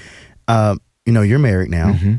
uh, 0.49 0.77
you 1.07 1.13
know, 1.13 1.23
you're 1.23 1.39
married 1.39 1.71
now, 1.71 1.93
Mm-hmm. 1.93 2.15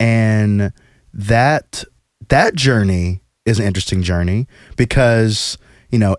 and 0.00 0.72
that 1.14 1.84
that 2.28 2.54
journey 2.54 3.20
is 3.46 3.58
an 3.58 3.66
interesting 3.66 4.02
journey 4.02 4.46
because 4.76 5.56
you 5.90 5.98
know 5.98 6.16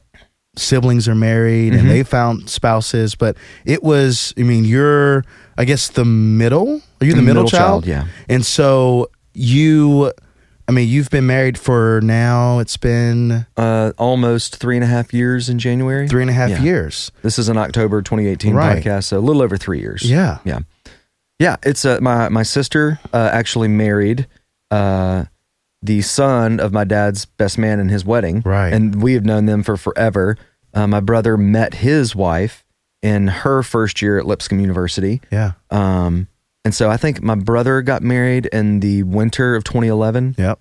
siblings 0.55 1.07
are 1.07 1.15
married 1.15 1.73
Mm-hmm. 1.73 1.79
and 1.79 1.89
they 1.89 2.03
found 2.03 2.49
spouses, 2.49 3.15
but 3.15 3.37
it 3.65 3.83
was. 3.83 4.33
I 4.37 4.43
mean, 4.43 4.65
you're. 4.65 5.23
I 5.57 5.65
guess 5.65 5.89
the 5.89 6.05
middle. 6.05 6.81
Are 7.01 7.05
you 7.05 7.13
the 7.13 7.21
middle, 7.21 7.43
Middle 7.43 7.49
child? 7.49 7.83
child, 7.83 7.85
yeah. 7.85 8.07
And 8.27 8.45
so 8.45 9.09
you. 9.33 10.11
I 10.69 10.71
mean, 10.71 10.87
you've 10.87 11.09
been 11.09 11.25
married 11.25 11.57
for 11.57 11.99
now. 12.03 12.59
It's 12.59 12.77
been 12.77 13.47
uh, 13.57 13.91
almost 13.97 14.57
three 14.57 14.75
and 14.77 14.83
a 14.83 14.87
half 14.87 15.11
years 15.15 15.49
in 15.49 15.57
January. 15.57 16.07
three 16.07 16.21
and 16.21 16.29
a 16.29 16.33
half 16.33 16.51
Yeah. 16.51 16.61
years. 16.61 17.11
This 17.23 17.39
is 17.39 17.49
an 17.49 17.57
October 17.57 18.03
2018 18.03 18.53
Right. 18.53 18.77
podcast, 18.83 19.05
so 19.05 19.17
a 19.17 19.19
little 19.19 19.41
over 19.41 19.57
three 19.57 19.79
years. 19.79 20.03
Yeah. 20.07 20.37
yeah, 20.45 20.59
yeah. 21.39 21.55
It's 21.63 21.85
uh, 21.85 21.97
my 22.01 22.29
my 22.29 22.43
sister 22.43 22.99
uh, 23.11 23.31
actually 23.33 23.67
married 23.67 24.27
uh, 24.69 25.23
the 25.81 26.01
son 26.03 26.59
of 26.59 26.71
my 26.71 26.83
dad's 26.83 27.25
best 27.25 27.57
man 27.57 27.79
in 27.79 27.89
his 27.89 28.05
wedding. 28.05 28.43
Right. 28.45 28.71
and 28.71 29.01
we 29.01 29.13
have 29.15 29.25
known 29.25 29.47
them 29.47 29.63
for 29.63 29.75
forever. 29.75 30.37
Uh, 30.71 30.85
my 30.85 30.99
brother 30.99 31.35
met 31.35 31.73
his 31.73 32.15
wife 32.15 32.63
in 33.01 33.27
her 33.27 33.63
first 33.63 34.03
year 34.03 34.19
at 34.19 34.27
Lipscomb 34.27 34.59
University. 34.59 35.19
Yeah. 35.31 35.53
Um, 35.71 36.27
and 36.69 36.75
so 36.75 36.87
I 36.91 36.97
think 36.97 37.23
my 37.23 37.33
brother 37.33 37.81
got 37.81 38.03
married 38.03 38.45
in 38.45 38.79
the 38.79 39.01
winter 39.01 39.55
of 39.55 39.63
2011. 39.63 40.35
Yep. 40.37 40.59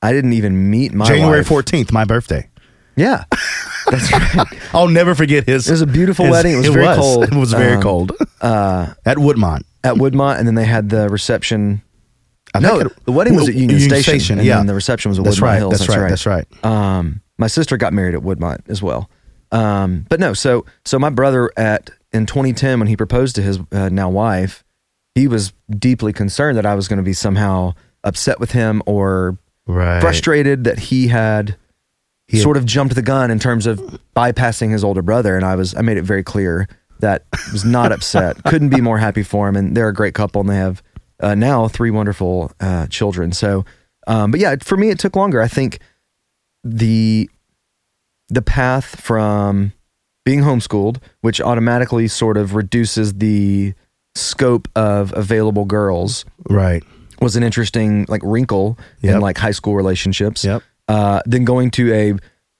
I 0.00 0.10
didn't 0.14 0.32
even 0.32 0.70
meet 0.70 0.94
my 0.94 1.04
January 1.04 1.40
wife. 1.40 1.48
14th, 1.50 1.92
my 1.92 2.06
birthday. 2.06 2.48
Yeah, 2.96 3.24
that's 3.90 4.10
right. 4.36 4.46
I'll 4.72 4.88
never 4.88 5.14
forget 5.14 5.44
his. 5.46 5.68
It 5.68 5.72
was 5.72 5.82
a 5.82 5.86
beautiful 5.86 6.24
his- 6.24 6.32
wedding. 6.32 6.54
It 6.54 6.58
was 6.60 6.68
very 6.68 6.96
cold. 6.96 7.24
It 7.24 7.34
was 7.34 7.52
very 7.52 7.74
Um, 7.76 7.82
cold 7.82 8.12
Uh, 8.40 8.94
at 9.04 9.18
Woodmont. 9.18 9.64
at 9.84 9.96
Woodmont, 9.96 10.38
and 10.38 10.46
then 10.48 10.54
they 10.54 10.64
had 10.64 10.88
the 10.88 11.10
reception. 11.10 11.82
I 12.54 12.60
no, 12.60 12.80
it- 12.80 13.04
the 13.04 13.12
wedding 13.12 13.34
was 13.36 13.50
at 13.50 13.54
Union, 13.54 13.78
Station, 14.02 14.38
and 14.38 14.46
yeah, 14.46 14.56
then 14.56 14.66
the 14.66 14.74
reception 14.74 15.10
was 15.10 15.18
at 15.18 15.26
that's 15.26 15.36
Woodmont 15.38 15.42
right. 15.42 15.58
Hills. 15.58 15.78
That's, 15.78 15.88
right. 15.88 16.08
That's 16.08 16.24
right. 16.26 16.64
Um, 16.64 17.20
my 17.36 17.46
sister 17.48 17.76
got 17.76 17.92
married 17.92 18.14
at 18.14 18.22
Woodmont 18.22 18.60
as 18.70 18.82
well. 18.82 19.10
Um, 19.52 20.06
but 20.08 20.20
no, 20.20 20.32
so 20.32 20.64
so 20.86 20.98
my 20.98 21.10
brother 21.10 21.50
at 21.58 21.90
in 22.12 22.24
2010 22.24 22.78
when 22.80 22.88
he 22.88 22.96
proposed 22.96 23.36
to 23.36 23.42
his 23.42 23.58
uh, 23.72 23.90
now 23.90 24.08
wife, 24.08 24.64
he 25.20 25.28
was 25.28 25.52
deeply 25.78 26.12
concerned 26.12 26.56
that 26.56 26.64
I 26.66 26.74
was 26.74 26.88
going 26.88 26.96
to 26.96 27.02
be 27.02 27.12
somehow 27.12 27.74
upset 28.04 28.40
with 28.40 28.52
him 28.52 28.82
or 28.86 29.36
Right. 29.66 30.00
frustrated 30.00 30.64
that 30.64 30.78
he 30.78 31.08
had 31.08 31.56
He 32.26 32.38
had- 32.38 32.42
sort 32.42 32.56
of 32.56 32.64
jumped 32.64 32.94
the 32.94 33.02
gun 33.02 33.30
in 33.30 33.38
terms 33.38 33.66
of 33.66 33.78
bypassing 34.16 34.70
his 34.72 34.82
older 34.82 35.02
brother. 35.02 35.36
And 35.36 35.44
I 35.44 35.54
was 35.56 35.74
I 35.76 35.82
made 35.82 35.96
it 35.98 36.04
very 36.04 36.22
clear 36.22 36.66
that 37.00 37.24
I 37.34 37.38
was 37.52 37.64
not 37.64 37.92
upset. 37.92 38.42
Couldn't 38.50 38.70
be 38.70 38.80
more 38.80 38.98
happy 38.98 39.22
for 39.22 39.48
him. 39.48 39.56
And 39.56 39.76
they're 39.76 39.88
a 39.88 39.94
great 39.94 40.14
couple, 40.14 40.40
and 40.40 40.48
they 40.50 40.56
have 40.56 40.82
uh, 41.20 41.34
now 41.34 41.68
three 41.68 41.90
wonderful 41.90 42.50
uh, 42.60 42.86
children. 42.88 43.32
So, 43.32 43.64
um, 44.06 44.30
but 44.30 44.40
yeah, 44.40 44.56
for 44.62 44.76
me, 44.76 44.88
it 44.90 44.98
took 44.98 45.14
longer. 45.16 45.40
I 45.42 45.48
think 45.48 45.78
the 46.64 47.28
the 48.28 48.42
path 48.42 49.00
from 49.00 49.72
being 50.24 50.40
homeschooled, 50.40 50.98
which 51.20 51.40
automatically 51.40 52.06
sort 52.08 52.36
of 52.36 52.54
reduces 52.54 53.14
the 53.14 53.74
scope 54.20 54.68
of 54.76 55.12
available 55.16 55.64
girls, 55.64 56.24
Right. 56.48 56.82
was 57.20 57.36
an 57.36 57.42
interesting 57.42 58.06
like 58.08 58.22
wrinkle 58.24 58.78
in 59.02 59.20
like 59.20 59.38
high 59.38 59.50
school 59.52 59.74
relationships. 59.76 60.44
Yep. 60.44 60.62
Uh, 60.88 61.20
then 61.26 61.44
going 61.44 61.70
to 61.72 61.92
a 61.92 62.14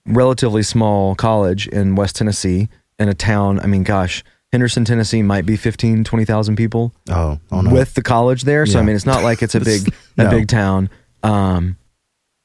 relatively 0.07 0.63
small 0.63 1.15
college 1.15 1.67
in 1.69 1.95
West 1.97 2.17
Tennessee 2.17 2.69
in 2.99 3.09
a 3.09 3.15
town. 3.15 3.61
I 3.61 3.67
mean, 3.67 3.83
gosh, 3.83 4.23
Henderson, 4.53 4.85
Tennessee 4.85 5.23
might 5.23 5.47
be 5.47 5.57
15, 5.57 6.05
20,000 6.05 6.57
people 6.57 6.93
Oh, 7.09 7.39
oh 7.53 7.61
no. 7.61 7.71
with 7.73 7.95
the 7.95 8.03
college 8.03 8.43
there. 8.43 8.67
So 8.67 8.79
I 8.79 8.83
mean, 8.83 8.97
it's 8.97 9.07
not 9.07 9.23
like 9.23 9.43
it's 9.43 9.55
a 9.55 9.61
big 9.73 9.93
a 10.19 10.29
big 10.29 10.49
town. 10.49 10.91
Um, 11.23 11.77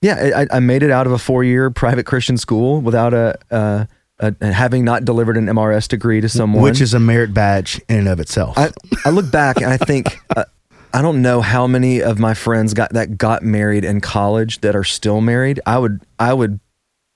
yeah, 0.02 0.46
I, 0.52 0.58
I 0.58 0.60
made 0.60 0.84
it 0.84 0.92
out 0.92 1.08
of 1.08 1.14
a 1.14 1.18
four 1.18 1.44
year 1.44 1.70
private 1.72 2.06
Christian 2.06 2.38
school 2.38 2.80
without 2.82 3.14
a, 3.14 3.38
a, 3.50 3.88
a 4.20 4.34
having 4.54 4.86
not 4.86 5.04
delivered 5.06 5.38
an 5.38 5.46
MRS 5.48 5.88
degree 5.88 6.22
to 6.22 6.30
someone, 6.30 6.64
which 6.64 6.82
is 6.82 6.94
a 6.94 7.00
merit 7.00 7.34
badge 7.34 7.82
in 7.90 8.00
and 8.00 8.08
of 8.08 8.20
itself. 8.20 8.58
I, 8.58 8.72
I 9.04 9.10
look 9.10 9.30
back 9.32 9.58
and 9.58 9.68
I 9.68 9.78
think 9.78 10.18
uh, 10.36 10.46
I 10.94 11.02
don't 11.02 11.22
know 11.22 11.42
how 11.42 11.68
many 11.68 12.02
of 12.02 12.20
my 12.20 12.34
friends 12.34 12.74
got 12.74 12.94
that 12.94 13.18
got 13.18 13.44
married 13.44 13.84
in 13.84 14.00
college 14.02 14.62
that 14.62 14.76
are 14.76 14.84
still 14.86 15.20
married. 15.22 15.60
I 15.66 15.78
would 15.78 16.02
I 16.18 16.34
would 16.34 16.60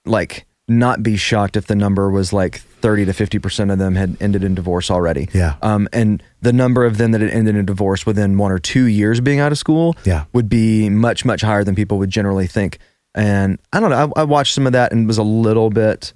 like 0.06 0.46
not 0.68 1.02
be 1.02 1.18
shocked 1.18 1.56
if 1.58 1.66
the 1.68 1.76
number 1.76 2.10
was 2.12 2.32
like 2.32 2.60
30 2.60 3.06
to 3.06 3.12
50% 3.12 3.72
of 3.74 3.80
them 3.80 3.96
had 3.96 4.16
ended 4.22 4.44
in 4.44 4.54
divorce 4.54 4.92
already. 4.92 5.28
Yeah. 5.34 5.56
Um, 5.64 5.88
and 5.92 6.22
the 6.42 6.54
number 6.54 6.86
of 6.86 6.98
them 6.98 7.12
that 7.12 7.22
had 7.22 7.32
ended 7.32 7.56
in 7.56 7.66
divorce 7.66 8.06
within 8.06 8.38
one 8.38 8.52
or 8.52 8.60
two 8.60 8.84
years 8.86 9.20
being 9.20 9.40
out 9.40 9.52
of 9.52 9.58
school 9.58 9.96
Yeah. 10.06 10.26
would 10.32 10.48
be 10.48 10.88
much, 10.90 11.26
much 11.26 11.42
higher 11.42 11.64
than 11.64 11.74
people 11.74 11.98
would 11.98 12.12
generally 12.12 12.46
think. 12.46 12.78
And 13.16 13.58
I 13.74 13.80
don't 13.80 13.90
know, 13.90 14.12
I, 14.16 14.22
I 14.22 14.24
watched 14.26 14.54
some 14.54 14.68
of 14.68 14.74
that 14.74 14.92
and 14.92 15.08
was 15.08 15.18
a 15.18 15.24
little 15.24 15.72
bit, 15.72 16.14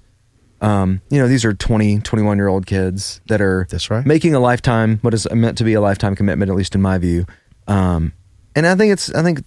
um, 0.64 1.02
you 1.10 1.18
know, 1.18 1.28
these 1.28 1.44
are 1.44 1.52
20, 1.52 2.00
21 2.00 2.38
year 2.38 2.48
old 2.48 2.66
kids 2.66 3.20
that 3.26 3.40
are 3.40 3.66
That's 3.70 3.90
right. 3.90 4.04
making 4.06 4.34
a 4.34 4.40
lifetime, 4.40 4.98
what 5.02 5.12
is 5.12 5.28
meant 5.30 5.58
to 5.58 5.64
be 5.64 5.74
a 5.74 5.80
lifetime 5.80 6.16
commitment, 6.16 6.50
at 6.50 6.56
least 6.56 6.74
in 6.74 6.82
my 6.82 6.98
view. 6.98 7.26
Um, 7.66 8.12
and 8.56 8.66
I 8.66 8.74
think 8.74 8.92
it's, 8.92 9.12
I 9.14 9.22
think 9.22 9.44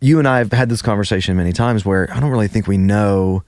you 0.00 0.18
and 0.18 0.28
I 0.28 0.38
have 0.38 0.52
had 0.52 0.68
this 0.68 0.82
conversation 0.82 1.36
many 1.36 1.52
times 1.52 1.84
where 1.84 2.08
I 2.12 2.20
don't 2.20 2.30
really 2.30 2.48
think 2.48 2.66
we 2.66 2.76
know 2.76 3.42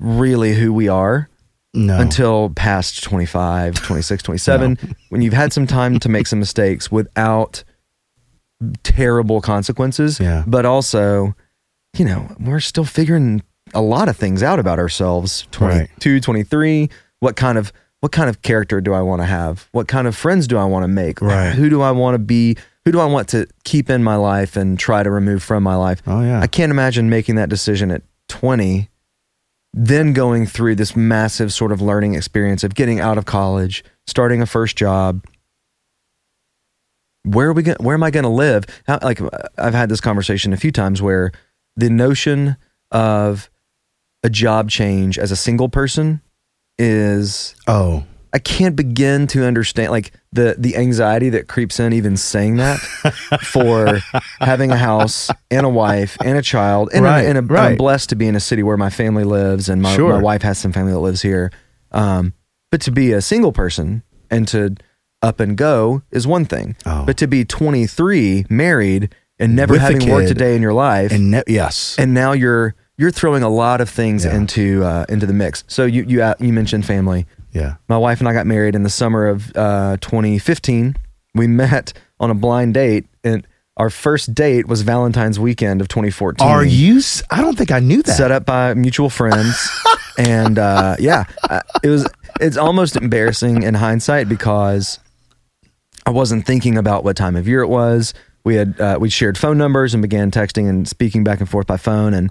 really 0.00 0.54
who 0.54 0.72
we 0.72 0.88
are 0.88 1.28
no. 1.72 2.00
until 2.00 2.50
past 2.50 3.02
25, 3.04 3.74
26, 3.82 4.22
27, 4.22 4.96
when 5.10 5.22
you've 5.22 5.34
had 5.34 5.52
some 5.52 5.66
time 5.66 6.00
to 6.00 6.08
make 6.08 6.26
some 6.26 6.40
mistakes 6.40 6.90
without 6.90 7.62
terrible 8.82 9.40
consequences. 9.40 10.18
Yeah. 10.18 10.42
But 10.46 10.66
also, 10.66 11.34
you 11.96 12.04
know, 12.04 12.34
we're 12.40 12.60
still 12.60 12.84
figuring 12.84 13.42
a 13.74 13.82
lot 13.82 14.08
of 14.08 14.16
things 14.16 14.42
out 14.42 14.58
about 14.58 14.78
ourselves. 14.78 15.46
22, 15.50 16.20
23, 16.20 16.90
what 17.20 17.36
kind 17.36 17.58
of 17.58 17.72
what 18.00 18.12
kind 18.12 18.28
of 18.28 18.42
character 18.42 18.82
do 18.82 18.92
I 18.92 19.00
want 19.00 19.22
to 19.22 19.26
have? 19.26 19.66
What 19.72 19.88
kind 19.88 20.06
of 20.06 20.14
friends 20.14 20.46
do 20.46 20.58
I 20.58 20.64
want 20.66 20.84
to 20.84 20.88
make? 20.88 21.22
Right. 21.22 21.52
Who 21.52 21.70
do 21.70 21.80
I 21.80 21.90
want 21.90 22.14
to 22.14 22.18
be? 22.18 22.56
Who 22.84 22.92
do 22.92 23.00
I 23.00 23.06
want 23.06 23.28
to 23.28 23.46
keep 23.64 23.88
in 23.88 24.04
my 24.04 24.16
life 24.16 24.56
and 24.56 24.78
try 24.78 25.02
to 25.02 25.10
remove 25.10 25.42
from 25.42 25.62
my 25.62 25.74
life? 25.74 26.02
oh 26.06 26.20
yeah. 26.20 26.40
I 26.40 26.46
can't 26.46 26.70
imagine 26.70 27.08
making 27.08 27.36
that 27.36 27.48
decision 27.48 27.90
at 27.90 28.02
20, 28.28 28.90
then 29.72 30.12
going 30.12 30.44
through 30.44 30.74
this 30.74 30.94
massive 30.94 31.50
sort 31.50 31.72
of 31.72 31.80
learning 31.80 32.14
experience 32.14 32.62
of 32.62 32.74
getting 32.74 33.00
out 33.00 33.16
of 33.16 33.24
college, 33.24 33.82
starting 34.06 34.42
a 34.42 34.46
first 34.46 34.76
job. 34.76 35.24
Where 37.22 37.48
are 37.48 37.52
we 37.54 37.62
going? 37.62 37.78
Where 37.80 37.94
am 37.94 38.02
I 38.02 38.10
going 38.10 38.24
to 38.24 38.28
live? 38.28 38.66
How, 38.86 38.98
like 39.02 39.20
I've 39.56 39.72
had 39.72 39.88
this 39.88 40.02
conversation 40.02 40.52
a 40.52 40.58
few 40.58 40.70
times 40.70 41.00
where 41.00 41.32
the 41.74 41.88
notion 41.88 42.56
of 42.90 43.48
a 44.24 44.28
job 44.30 44.68
change 44.70 45.18
as 45.18 45.30
a 45.30 45.36
single 45.36 45.68
person 45.68 46.20
is 46.78 47.54
oh. 47.68 48.04
I 48.32 48.40
can't 48.40 48.74
begin 48.74 49.28
to 49.28 49.44
understand 49.44 49.92
like 49.92 50.10
the 50.32 50.56
the 50.58 50.76
anxiety 50.76 51.28
that 51.30 51.46
creeps 51.46 51.78
in 51.78 51.92
even 51.92 52.16
saying 52.16 52.56
that 52.56 52.78
for 53.42 54.00
having 54.40 54.72
a 54.72 54.76
house 54.76 55.30
and 55.52 55.64
a 55.64 55.68
wife 55.68 56.16
and 56.24 56.36
a 56.36 56.42
child 56.42 56.90
and, 56.92 57.04
Right, 57.04 57.22
a, 57.22 57.28
and 57.28 57.38
a, 57.38 57.42
right. 57.42 57.70
I'm 57.72 57.76
blessed 57.76 58.08
to 58.08 58.16
be 58.16 58.26
in 58.26 58.34
a 58.34 58.40
city 58.40 58.64
where 58.64 58.76
my 58.76 58.90
family 58.90 59.22
lives 59.22 59.68
and 59.68 59.80
my, 59.80 59.94
Sure. 59.94 60.14
my 60.14 60.20
wife 60.20 60.42
has 60.42 60.58
some 60.58 60.72
family 60.72 60.90
that 60.92 60.98
lives 60.98 61.22
here. 61.22 61.52
Um, 61.92 62.32
but 62.72 62.80
to 62.80 62.90
be 62.90 63.12
a 63.12 63.20
single 63.22 63.52
person 63.52 64.02
and 64.30 64.48
to 64.48 64.74
up 65.22 65.38
and 65.38 65.56
go 65.56 66.02
is 66.10 66.26
one 66.26 66.44
thing. 66.44 66.74
Oh. 66.84 67.04
But 67.06 67.16
to 67.18 67.28
be 67.28 67.44
23, 67.44 68.46
married, 68.50 69.14
and 69.38 69.54
never 69.54 69.74
With 69.74 69.80
having 69.82 70.10
worked 70.10 70.30
a 70.30 70.34
day 70.34 70.56
in 70.56 70.60
your 70.62 70.72
life, 70.74 71.12
And 71.12 71.30
ne- 71.30 71.44
yes. 71.46 71.94
and 72.00 72.12
now 72.14 72.32
you're 72.32 72.74
you're 72.96 73.10
throwing 73.10 73.42
a 73.42 73.48
lot 73.48 73.80
of 73.80 73.88
things 73.90 74.24
Yeah. 74.24 74.36
into 74.36 74.84
uh, 74.84 75.04
into 75.08 75.26
the 75.26 75.32
mix. 75.32 75.64
So 75.66 75.84
you 75.84 76.04
you 76.06 76.22
uh, 76.22 76.34
you 76.40 76.52
mentioned 76.52 76.86
family 76.86 77.26
yeah. 77.52 77.74
my 77.88 77.96
wife 77.96 78.18
and 78.20 78.28
I 78.28 78.32
got 78.32 78.46
married 78.46 78.74
in 78.74 78.82
the 78.82 78.90
summer 78.90 79.26
of 79.26 79.52
uh, 79.56 79.96
2015. 80.00 80.96
We 81.34 81.46
met 81.46 81.92
on 82.20 82.30
a 82.30 82.34
blind 82.34 82.74
date, 82.74 83.06
and 83.22 83.46
our 83.76 83.90
first 83.90 84.34
date 84.34 84.66
was 84.68 84.82
Valentine's 84.82 85.38
weekend 85.40 85.80
of 85.80 85.88
2014. 85.88 86.46
Are 86.46 86.64
you? 86.64 87.00
I 87.30 87.40
don't 87.40 87.56
think 87.56 87.70
I 87.72 87.80
knew 87.80 88.02
that. 88.02 88.16
set 88.16 88.30
up 88.30 88.44
by 88.46 88.74
mutual 88.74 89.10
friends? 89.10 89.68
and 90.18 90.58
uh, 90.58 90.96
yeah, 90.98 91.24
it 91.82 91.88
was. 91.88 92.06
It's 92.40 92.56
almost 92.56 92.96
embarrassing 92.96 93.62
in 93.62 93.74
hindsight 93.74 94.28
because 94.28 94.98
I 96.06 96.10
wasn't 96.10 96.46
thinking 96.46 96.76
about 96.76 97.04
what 97.04 97.16
time 97.16 97.36
of 97.36 97.46
year 97.46 97.60
it 97.60 97.68
was. 97.68 98.12
We 98.44 98.56
had 98.56 98.78
uh, 98.80 98.98
we 99.00 99.08
shared 99.10 99.38
phone 99.38 99.56
numbers 99.58 99.94
and 99.94 100.02
began 100.02 100.30
texting 100.30 100.68
and 100.68 100.86
speaking 100.88 101.24
back 101.24 101.40
and 101.40 101.48
forth 101.48 101.66
by 101.66 101.76
phone. 101.76 102.12
And 102.14 102.30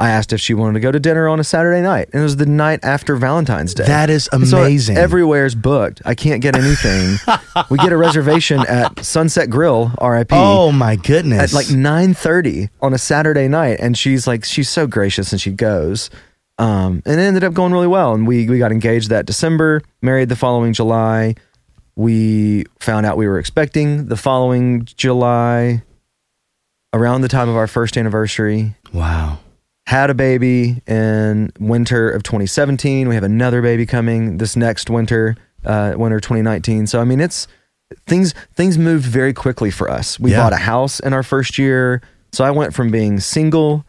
I 0.00 0.08
asked 0.10 0.32
if 0.32 0.40
she 0.40 0.54
wanted 0.54 0.74
to 0.74 0.80
go 0.80 0.90
to 0.90 0.98
dinner 0.98 1.28
on 1.28 1.38
a 1.38 1.44
Saturday 1.44 1.82
night, 1.82 2.08
and 2.12 2.20
it 2.20 2.24
was 2.24 2.36
the 2.36 2.46
night 2.46 2.80
after 2.82 3.14
Valentine's 3.16 3.74
Day. 3.74 3.84
That 3.84 4.08
is 4.08 4.28
And 4.32 4.48
so 4.48 4.58
amazing. 4.62 4.96
everywhere's 4.96 5.54
booked. 5.54 6.00
I 6.06 6.14
can't 6.14 6.40
get 6.40 6.56
anything. 6.56 7.16
we 7.70 7.76
get 7.78 7.92
a 7.92 7.96
reservation 7.98 8.60
at 8.66 9.04
Sunset 9.04 9.50
Grill, 9.50 9.92
RIP. 10.00 10.28
oh 10.32 10.72
my 10.72 10.96
goodness. 10.96 11.52
At 11.52 11.52
like 11.54 11.66
9:30 11.66 12.70
on 12.80 12.94
a 12.94 12.98
Saturday 12.98 13.48
night 13.48 13.78
and 13.80 13.96
she's 13.98 14.26
like 14.26 14.44
she's 14.44 14.70
so 14.70 14.86
gracious 14.86 15.30
and 15.32 15.40
she 15.40 15.50
goes. 15.50 16.08
Um, 16.58 17.02
and 17.04 17.20
it 17.20 17.22
ended 17.24 17.44
up 17.44 17.52
going 17.54 17.72
really 17.72 17.86
well 17.86 18.14
and 18.14 18.26
we 18.26 18.48
we 18.48 18.58
got 18.58 18.72
engaged 18.72 19.10
that 19.10 19.26
December, 19.26 19.82
married 20.00 20.28
the 20.30 20.36
following 20.36 20.72
July. 20.72 21.34
We 21.96 22.64
found 22.80 23.04
out 23.04 23.18
we 23.18 23.28
were 23.28 23.38
expecting 23.38 24.06
the 24.06 24.16
following 24.16 24.84
July 24.84 25.82
around 26.94 27.20
the 27.20 27.28
time 27.28 27.48
of 27.50 27.56
our 27.56 27.66
first 27.66 27.96
anniversary 27.98 28.74
wow. 28.94 29.38
Had 29.86 30.10
a 30.10 30.14
baby 30.14 30.80
in 30.86 31.52
winter 31.58 32.08
of 32.10 32.22
2017. 32.22 33.08
We 33.08 33.14
have 33.14 33.24
another 33.24 33.60
baby 33.62 33.84
coming 33.86 34.38
this 34.38 34.56
next 34.56 34.88
winter, 34.88 35.36
uh, 35.64 35.94
winter 35.96 36.20
2019. 36.20 36.86
So 36.86 37.00
I 37.00 37.04
mean, 37.04 37.20
it's 37.20 37.46
things 38.06 38.32
things 38.54 38.78
moved 38.78 39.04
very 39.04 39.32
quickly 39.34 39.70
for 39.70 39.90
us. 39.90 40.18
We 40.18 40.30
Yeah. 40.30 40.38
bought 40.42 40.52
a 40.52 40.56
house 40.56 41.00
in 41.00 41.12
our 41.12 41.22
first 41.22 41.58
year, 41.58 42.00
so 42.32 42.44
I 42.44 42.50
went 42.50 42.74
from 42.74 42.90
being 42.90 43.20
single 43.20 43.84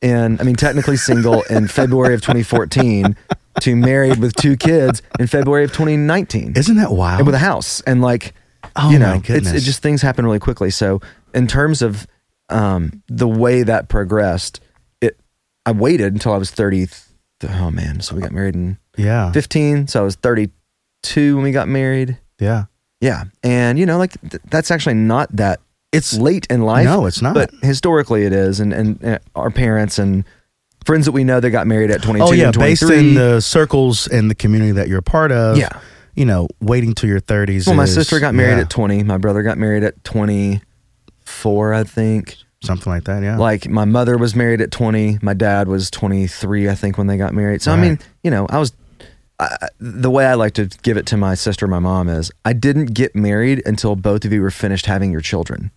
and 0.00 0.40
I 0.40 0.44
mean 0.44 0.56
technically 0.56 0.96
single 0.96 1.42
in 1.50 1.68
February 1.68 2.14
of 2.14 2.22
2014 2.22 3.14
to 3.60 3.76
married 3.76 4.18
with 4.18 4.34
two 4.34 4.56
kids 4.56 5.02
in 5.20 5.26
February 5.26 5.64
of 5.64 5.72
2019 5.72 6.54
Isn't 6.56 6.76
that 6.76 6.92
wild? 6.92 7.20
and 7.20 7.26
with 7.26 7.34
a 7.34 7.38
house 7.38 7.82
and 7.82 8.00
like 8.00 8.32
Oh 8.76 8.90
you 8.90 8.98
know 8.98 9.20
it's 9.26 9.52
it 9.52 9.60
just 9.60 9.82
things 9.82 10.00
happen 10.02 10.24
really 10.24 10.38
quickly 10.38 10.70
so 10.70 11.00
in 11.34 11.46
terms 11.46 11.82
of 11.82 12.06
um 12.48 13.02
the 13.08 13.28
way 13.28 13.62
that 13.64 13.88
progressed 13.88 14.60
i 15.66 15.72
waited 15.72 16.12
until 16.12 16.32
i 16.32 16.36
was 16.36 16.50
30 16.50 16.88
oh 17.48 17.70
man 17.70 18.00
so 18.00 18.14
we 18.14 18.22
got 18.22 18.32
married 18.32 18.54
in 18.54 18.78
yeah. 18.96 19.32
15 19.32 19.88
so 19.88 20.00
i 20.00 20.04
was 20.04 20.16
32 20.16 21.34
when 21.36 21.44
we 21.44 21.52
got 21.52 21.68
married 21.68 22.18
Yeah. 22.38 22.64
yeah 23.00 23.24
and 23.42 23.78
you 23.78 23.86
know 23.86 23.98
like 23.98 24.20
th- 24.20 24.42
that's 24.50 24.70
actually 24.70 24.94
not 24.94 25.34
that 25.36 25.60
It's 25.92 26.16
late 26.16 26.46
in 26.48 26.62
life. 26.62 26.86
No, 26.86 27.04
it's 27.06 27.20
not. 27.20 27.34
But 27.34 27.50
historically, 27.60 28.24
it 28.24 28.32
is, 28.32 28.60
and 28.60 28.72
and 28.72 29.04
uh, 29.04 29.18
our 29.34 29.50
parents 29.50 29.98
and 29.98 30.24
friends 30.86 31.04
that 31.04 31.12
we 31.12 31.22
know 31.22 31.38
that 31.38 31.50
got 31.50 31.66
married 31.66 31.90
at 31.90 32.00
22 32.02 32.24
oh 32.24 32.32
yeah, 32.32 32.46
and 32.46 32.54
23. 32.54 32.70
based 32.70 32.90
in 32.90 33.14
the 33.14 33.40
circles 33.40 34.06
and 34.08 34.30
the 34.30 34.34
community 34.34 34.72
that 34.72 34.88
you're 34.88 35.00
a 35.00 35.10
part 35.16 35.30
of. 35.32 35.58
Yeah. 35.58 35.68
you 36.14 36.24
know, 36.24 36.48
waiting 36.60 36.94
till 36.94 37.10
your 37.10 37.20
30s. 37.20 37.66
well, 37.66 37.76
my 37.76 37.84
is- 37.84 37.92
sister 37.94 38.20
got 38.20 38.34
married 38.34 38.56
yeah, 38.56 38.62
at 38.64 38.70
20. 38.70 39.02
My 39.04 39.18
brother 39.18 39.42
got 39.42 39.58
married 39.58 39.84
at 39.84 40.02
24, 40.04 41.74
I 41.74 41.84
think. 41.84 42.36
Something 42.62 42.92
like 42.92 43.04
that. 43.04 43.22
Yeah, 43.22 43.36
Like 43.38 43.68
my 43.68 43.84
mother 43.84 44.16
was 44.16 44.34
married 44.34 44.60
at 44.60 44.70
20. 44.70 45.18
My 45.22 45.34
dad 45.34 45.68
was 45.68 45.90
23, 45.90 46.68
I 46.68 46.74
think, 46.74 46.96
when 46.98 47.06
they 47.06 47.16
got 47.16 47.34
married. 47.34 47.62
So 47.62 47.72
I 47.72 47.76
mean, 47.76 47.98
you 48.22 48.30
know, 48.30 48.46
I 48.50 48.58
was. 48.58 48.72
I, 49.40 49.68
the 49.80 50.10
way 50.10 50.26
I 50.26 50.34
like 50.34 50.54
to 50.54 50.66
give 50.82 50.96
it 50.96 51.06
to 51.06 51.16
my 51.16 51.34
sister, 51.34 51.64
and 51.64 51.70
my 51.70 51.80
mom 51.80 52.08
is, 52.08 52.30
I 52.44 52.52
didn't 52.52 52.94
get 52.94 53.16
married 53.16 53.60
until 53.66 53.96
both 53.96 54.24
of 54.24 54.32
you 54.32 54.40
were 54.40 54.52
finished 54.52 54.86
having 54.86 55.10
your 55.10 55.20
children. 55.22 55.72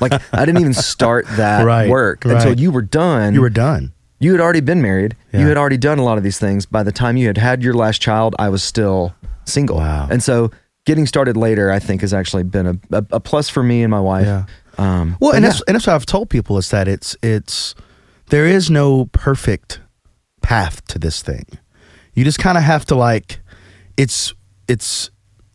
Like 0.00 0.12
I 0.34 0.44
didn't 0.44 0.60
even 0.60 0.74
start 0.74 1.26
that 1.36 1.64
Right, 1.64 1.88
work 1.88 2.24
until 2.26 2.58
you 2.58 2.70
were 2.70 2.82
done. 2.82 3.32
you 3.32 3.40
were 3.40 3.48
done. 3.50 3.92
you 4.20 4.32
had 4.32 4.40
already 4.40 4.60
been 4.60 4.82
married. 4.82 5.16
Yeah. 5.32 5.40
You 5.40 5.46
had 5.48 5.56
already 5.56 5.78
done 5.78 5.98
a 5.98 6.02
lot 6.04 6.18
of 6.18 6.24
these 6.24 6.38
things. 6.38 6.66
By 6.66 6.82
the 6.82 6.92
time 6.92 7.16
you 7.16 7.26
had 7.26 7.38
had 7.38 7.62
your 7.62 7.72
last 7.74 8.02
child, 8.02 8.34
I 8.38 8.48
was 8.50 8.62
still 8.62 9.14
single. 9.46 9.76
Wow. 9.78 10.08
And 10.10 10.22
so 10.22 10.50
getting 10.84 11.06
started 11.06 11.36
later, 11.38 11.70
I 11.70 11.78
think, 11.78 12.02
has 12.02 12.12
actually 12.12 12.42
been 12.44 12.66
a, 12.66 12.78
a, 12.92 13.06
a 13.12 13.20
plus 13.20 13.48
for 13.48 13.62
me 13.62 13.82
and 13.82 13.90
my 13.90 14.00
wife. 14.00 14.26
Yeah. 14.26 14.44
Um, 14.78 15.16
Well, 15.20 15.32
and 15.32 15.42
yeah. 15.42 15.50
that's 15.50 15.62
and 15.66 15.74
that's 15.74 15.86
what 15.86 15.94
I've 15.94 16.06
told 16.06 16.28
people 16.30 16.58
is 16.58 16.70
that 16.70 16.86
it's 16.88 17.16
it's 17.22 17.74
there 18.30 18.46
is 18.46 18.70
no 18.70 19.06
perfect 19.06 19.80
path 20.42 20.84
to 20.88 20.98
this 20.98 21.22
thing. 21.22 21.44
You 22.14 22.24
just 22.24 22.38
kind 22.38 22.56
of 22.58 22.64
have 22.64 22.84
to 22.86 22.94
like 22.94 23.40
it's 23.96 24.34
it's 24.68 25.10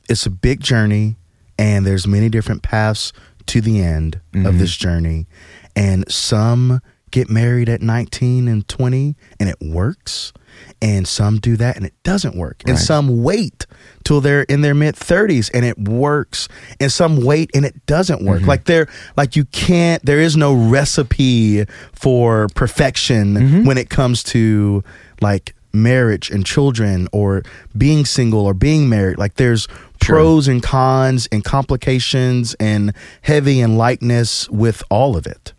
it's 0.10 0.26
a 0.26 0.30
big 0.30 0.62
journey 0.62 1.18
and 1.58 1.86
there's 1.86 2.08
many 2.08 2.30
different 2.30 2.64
paths 2.64 3.14
to 3.48 3.62
the 3.62 3.82
end 3.84 4.20
Mm-hmm. 4.34 4.46
of 4.46 4.60
this 4.60 4.76
journey 4.76 5.28
and 5.76 6.10
some 6.12 6.82
get 7.12 7.30
married 7.30 7.68
at 7.68 7.82
19 7.82 8.48
and 8.48 8.66
20 8.68 9.16
and 9.40 9.50
it 9.50 9.58
works 9.62 10.32
and 10.82 11.08
some 11.08 11.38
do 11.38 11.56
that 11.58 11.76
and 11.76 11.86
it 11.86 11.94
doesn't 12.04 12.36
work. 12.36 12.64
And 12.66 12.76
Right. 12.76 12.84
some 12.84 13.24
wait 13.24 13.66
till 14.04 14.22
they're 14.22 14.44
in 14.44 14.62
their 14.62 14.74
mid 14.74 14.96
30s 14.96 15.50
and 15.54 15.66
it 15.66 15.78
works. 15.78 16.48
And 16.80 16.92
some 16.92 17.24
wait 17.24 17.52
and 17.54 17.66
it 17.66 17.86
doesn't 17.86 18.24
work. 18.24 18.40
Mm-hmm. 18.40 18.50
Like 18.50 18.66
they're 18.66 18.88
like 19.16 19.36
you 19.36 19.46
can't 19.46 20.04
there 20.06 20.20
is 20.20 20.36
no 20.36 20.54
recipe 20.54 21.66
for 21.94 22.48
perfection 22.56 23.34
mm-hmm. 23.36 23.66
when 23.66 23.78
it 23.78 23.90
comes 23.90 24.24
to 24.24 24.84
like 25.22 25.56
marriage 25.74 26.30
and 26.30 26.46
children 26.46 27.08
or 27.12 27.44
being 27.78 28.06
single 28.06 28.46
or 28.46 28.54
being 28.54 28.90
married. 28.90 29.18
Like 29.18 29.36
there's 29.36 29.68
pros 30.00 30.48
and 30.48 30.62
cons 30.64 31.28
and 31.32 31.44
complications 31.44 32.56
and 32.56 32.94
heavy 33.22 33.62
and 33.62 33.78
lightness 33.78 34.50
with 34.50 34.84
all 34.90 35.16
of 35.16 35.28
it 35.28 35.54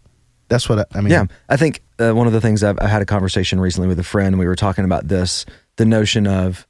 that's 0.53 0.69
what 0.69 0.79
i, 0.79 0.85
I 0.99 1.01
mean 1.01 1.11
Yeah, 1.11 1.27
I 1.49 1.57
think 1.57 1.83
uh, 1.99 2.13
one 2.13 2.27
of 2.27 2.33
the 2.33 2.41
things 2.41 2.63
I've, 2.63 2.79
I 2.79 2.87
had 2.89 3.03
a 3.03 3.07
conversation 3.07 3.59
recently 3.61 3.89
with 3.89 3.99
a 3.99 4.05
friend. 4.05 4.39
We 4.39 4.47
were 4.47 4.57
talking 4.57 4.85
about 4.85 5.09
this, 5.09 5.47
the 5.77 5.85
notion 5.85 6.27
of, 6.27 6.67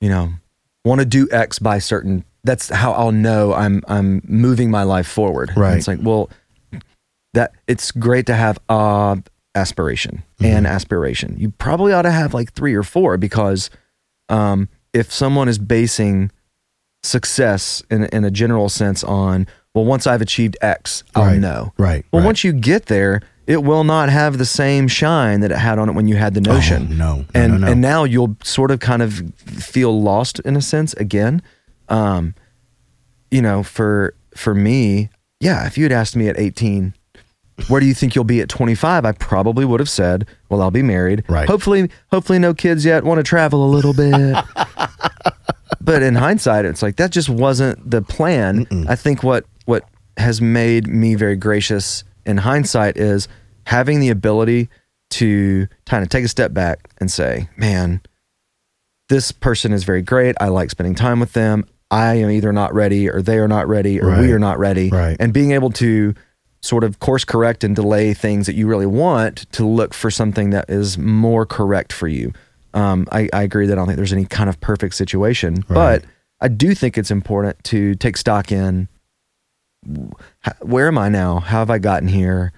you 0.00 0.08
know, 0.08 0.30
want 0.84 1.00
to 1.00 1.04
do 1.06 1.28
X 1.30 1.58
by 1.58 1.78
certain. 1.78 2.24
That's 2.44 2.68
how 2.68 2.92
I'll 2.92 3.12
know 3.12 3.52
I'm 3.54 3.82
I'm 3.88 4.20
moving 4.24 4.70
my 4.70 4.82
life 4.82 5.06
forward. 5.06 5.50
And 5.50 5.58
Right. 5.58 5.76
it's 5.78 5.88
like, 5.88 6.00
well, 6.02 6.28
that 7.34 7.52
it's 7.66 7.90
great 7.92 8.26
to 8.26 8.34
have 8.34 8.58
uh, 8.68 9.16
aspiration 9.54 10.22
and 10.40 10.66
aspiration. 10.66 11.36
You 11.38 11.50
probably 11.50 11.92
ought 11.92 12.02
to 12.02 12.10
have 12.10 12.34
like 12.34 12.52
three 12.52 12.74
or 12.74 12.82
four 12.82 13.16
because 13.16 13.70
um, 14.28 14.68
if 14.92 15.12
someone 15.12 15.48
is 15.48 15.58
basing 15.58 16.30
success 17.02 17.82
in 17.90 18.04
in 18.06 18.24
a 18.24 18.30
general 18.30 18.68
sense 18.68 19.02
on 19.04 19.46
well, 19.74 19.84
once 19.84 20.06
I've 20.06 20.20
achieved 20.22 20.56
X, 20.60 21.02
I'll 21.14 21.24
Right. 21.24 21.38
know. 21.40 21.72
right 21.78 22.04
Well, 22.12 22.20
right. 22.20 22.26
once 22.26 22.44
you 22.44 22.52
get 22.52 22.86
there, 22.86 23.20
it 23.46 23.62
will 23.64 23.84
not 23.84 24.08
have 24.08 24.38
the 24.38 24.44
same 24.46 24.86
shine 24.86 25.40
that 25.40 25.50
it 25.50 25.58
had 25.58 25.78
on 25.78 25.88
it 25.88 25.92
when 25.92 26.06
you 26.08 26.16
had 26.16 26.34
the 26.34 26.40
notion. 26.40 26.88
Oh, 26.92 26.94
no, 26.94 27.16
no, 27.16 27.24
and 27.34 27.52
no, 27.54 27.58
no. 27.58 27.72
and 27.72 27.80
now 27.80 28.04
you'll 28.04 28.36
sort 28.44 28.70
of 28.70 28.80
kind 28.80 29.02
of 29.02 29.22
feel 29.46 30.00
lost 30.00 30.38
in 30.40 30.56
a 30.56 30.60
sense 30.62 30.92
again. 30.94 31.42
Um, 31.88 32.34
you 33.30 33.42
know, 33.42 33.62
for 33.62 34.14
for 34.36 34.54
me, 34.54 35.10
yeah, 35.40 35.66
if 35.66 35.76
you 35.76 35.84
had 35.84 35.92
asked 35.92 36.14
me 36.16 36.28
at 36.28 36.38
18, 36.38 36.94
where 37.68 37.80
do 37.80 37.86
you 37.86 37.94
think 37.94 38.14
you'll 38.14 38.24
be 38.24 38.40
at 38.40 38.48
25? 38.48 39.04
I 39.04 39.12
probably 39.12 39.64
would 39.64 39.80
have 39.80 39.90
said, 39.90 40.26
well, 40.48 40.62
I'll 40.62 40.70
be 40.70 40.82
married. 40.82 41.24
Right. 41.28 41.48
Hopefully, 41.48 41.90
hopefully 42.10 42.38
no 42.38 42.54
kids 42.54 42.84
yet. 42.84 43.04
Want 43.04 43.18
to 43.18 43.22
travel 43.24 43.64
a 43.64 43.70
little 43.70 43.92
bit. 43.92 44.36
but 45.80 46.02
in 46.02 46.14
hindsight, 46.14 46.64
it's 46.64 46.82
like 46.82 46.96
that 46.96 47.10
just 47.10 47.28
wasn't 47.28 47.90
the 47.90 48.02
plan. 48.02 48.66
I 48.88 48.94
think 48.96 49.22
what 49.22 49.44
what 49.64 49.84
has 50.16 50.40
made 50.40 50.86
me 50.86 51.14
very 51.14 51.36
gracious 51.36 52.04
in 52.26 52.38
hindsight 52.38 52.96
is 52.96 53.28
having 53.66 54.00
the 54.00 54.10
ability 54.10 54.68
to 55.10 55.66
kind 55.86 56.02
of 56.02 56.08
take 56.08 56.24
a 56.24 56.28
step 56.28 56.52
back 56.54 56.90
and 56.98 57.10
say, 57.10 57.48
"Man, 57.56 58.00
this 59.08 59.32
person 59.32 59.72
is 59.72 59.84
very 59.84 60.02
great. 60.02 60.36
I 60.40 60.48
like 60.48 60.70
spending 60.70 60.94
time 60.94 61.20
with 61.20 61.32
them. 61.32 61.64
I 61.90 62.14
am 62.14 62.30
either 62.30 62.52
not 62.52 62.72
ready, 62.74 63.08
or 63.08 63.20
they 63.20 63.38
are 63.38 63.48
not 63.48 63.68
ready, 63.68 64.00
or 64.00 64.08
Right. 64.08 64.20
we 64.20 64.32
are 64.32 64.38
not 64.38 64.58
ready." 64.58 64.88
Right. 64.90 65.16
And 65.20 65.32
being 65.32 65.52
able 65.52 65.70
to 65.72 66.14
sort 66.62 66.84
of 66.84 67.00
course 67.00 67.24
correct 67.24 67.64
and 67.64 67.74
delay 67.74 68.14
things 68.14 68.46
that 68.46 68.54
you 68.54 68.66
really 68.68 68.86
want 68.86 69.50
to 69.52 69.66
look 69.66 69.92
for 69.92 70.10
something 70.10 70.50
that 70.50 70.70
is 70.70 70.96
more 70.96 71.44
correct 71.44 71.92
for 71.92 72.06
you. 72.06 72.32
Um, 72.72 73.06
I, 73.12 73.28
I 73.32 73.42
agree 73.42 73.66
that 73.66 73.72
I 73.72 73.76
don't 73.76 73.86
think 73.86 73.96
there's 73.96 74.12
any 74.12 74.24
kind 74.26 74.48
of 74.48 74.60
perfect 74.60 74.94
situation, 74.94 75.56
Right. 75.68 76.00
but 76.00 76.04
I 76.40 76.48
do 76.48 76.74
think 76.74 76.96
it's 76.96 77.10
important 77.10 77.62
to 77.64 77.94
take 77.96 78.16
stock 78.16 78.50
in 78.52 78.88
where 80.60 80.88
am 80.88 80.98
I 80.98 81.08
now? 81.08 81.40
How 81.40 81.58
have 81.58 81.70
I 81.70 81.78
gotten 81.78 82.08
here? 82.08 82.52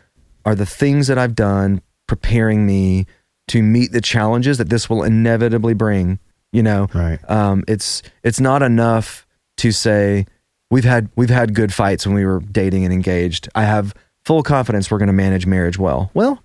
Are 0.45 0.55
the 0.55 0.67
things 0.67 1.07
that 1.07 1.19
I've 1.19 1.35
done 1.35 1.81
preparing 2.07 2.67
me 2.67 3.07
to 3.49 3.63
meet 3.63 3.93
the 3.93 4.01
challenges 4.01 4.59
that 4.59 4.69
this 4.69 4.89
will 4.91 5.03
inevitably 5.03 5.75
bring? 5.75 6.19
You 6.53 6.63
know, 6.63 6.89
right 6.95 7.19
um, 7.29 7.65
it's 7.67 8.03
it's 8.23 8.39
not 8.39 8.63
enough 8.63 9.27
to 9.57 9.73
say 9.73 10.27
we've 10.71 10.85
had 10.85 11.09
we've 11.17 11.31
had 11.31 11.55
good 11.55 11.73
fights 11.73 12.07
when 12.07 12.15
we 12.15 12.25
were 12.25 12.41
dating 12.41 12.85
and 12.85 12.93
engaged. 12.93 13.49
I 13.55 13.65
have 13.65 13.95
full 14.25 14.43
confidence 14.43 14.91
we're 14.91 14.99
going 14.99 15.09
to 15.09 15.13
manage 15.13 15.47
marriage 15.47 15.79
well. 15.79 16.11
Well, 16.15 16.43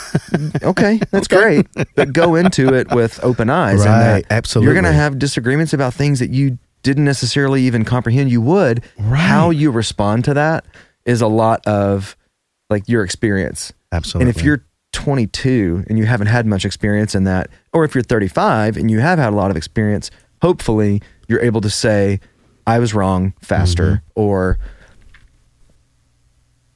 okay, 0.62 1.00
that's 1.10 1.28
great, 1.28 1.66
but 1.94 2.12
go 2.12 2.34
into 2.34 2.74
it 2.74 2.90
with 2.92 3.22
open 3.24 3.50
eyes. 3.50 3.80
and 3.80 3.90
Right, 3.90 4.28
that 4.28 4.32
absolutely. 4.32 4.66
You're 4.66 4.80
going 4.80 4.92
to 4.92 4.98
have 4.98 5.18
disagreements 5.18 5.72
about 5.72 5.94
things 5.94 6.20
that 6.20 6.30
you 6.30 6.58
didn't 6.82 7.04
necessarily 7.04 7.62
even 7.62 7.84
comprehend 7.84 8.30
you 8.30 8.40
would. 8.40 8.82
Right. 8.98 9.20
How 9.20 9.50
you 9.50 9.70
respond 9.70 10.24
to 10.26 10.34
that 10.34 10.64
is 11.04 11.20
a 11.20 11.26
lot 11.26 11.66
of 11.66 12.16
like 12.68 12.88
your 12.88 13.02
experience. 13.04 13.72
absolutely 13.92 14.30
And 14.30 14.36
if 14.38 14.42
you're 14.44 14.64
22 14.92 15.84
and 15.88 15.98
you 15.98 16.06
haven't 16.06 16.26
had 16.28 16.46
much 16.46 16.64
experience 16.64 17.14
in 17.14 17.24
that, 17.24 17.48
or 17.72 17.84
if 17.84 17.94
you're 17.94 18.02
35 18.02 18.76
and 18.76 18.90
you 18.90 19.00
have 19.00 19.18
had 19.18 19.32
a 19.32 19.36
lot 19.36 19.50
of 19.50 19.56
experience, 19.56 20.10
hopefully 20.42 21.00
you're 21.28 21.40
able 21.42 21.60
to 21.60 21.70
say, 21.70 22.20
I 22.66 22.78
was 22.78 22.94
wrong 22.94 23.34
faster, 23.40 24.02
Mm-hmm. 24.16 24.20
or 24.20 24.58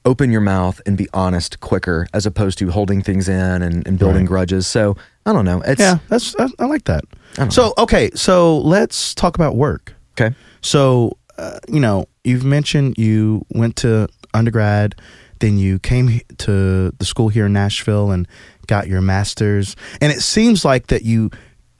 open 0.06 0.30
your 0.30 0.40
mouth 0.40 0.80
and 0.84 0.96
be 0.98 1.08
honest 1.14 1.60
quicker 1.60 2.06
as 2.12 2.26
opposed 2.26 2.58
to 2.58 2.70
holding 2.70 3.00
things 3.02 3.26
in 3.28 3.62
and, 3.62 3.86
and 3.86 3.98
building 3.98 4.22
Right. 4.22 4.28
grudges. 4.28 4.66
So 4.66 4.96
I 5.24 5.32
don't 5.32 5.44
know. 5.46 5.62
It's 5.62 5.80
yeah 5.80 5.98
that's 6.08 6.34
I, 6.38 6.48
I 6.58 6.66
like 6.66 6.84
that 6.84 7.04
so 7.50 7.72
okay 7.78 8.10
so 8.14 8.58
let's 8.58 9.14
talk 9.14 9.34
about 9.34 9.56
work 9.56 9.93
okay. 10.18 10.34
So, 10.60 11.18
uh, 11.38 11.58
you 11.68 11.80
know, 11.80 12.06
you've 12.22 12.44
mentioned 12.44 12.98
you 12.98 13.44
went 13.50 13.76
to 13.76 14.08
undergrad, 14.32 14.94
then 15.40 15.58
you 15.58 15.78
came 15.78 16.20
to 16.38 16.90
the 16.90 17.04
school 17.04 17.28
here 17.28 17.46
in 17.46 17.52
Nashville 17.52 18.10
and 18.10 18.26
got 18.66 18.88
your 18.88 19.00
master's. 19.00 19.76
And 20.00 20.12
it 20.12 20.20
seems 20.20 20.64
like 20.64 20.86
that 20.88 21.02
you 21.02 21.30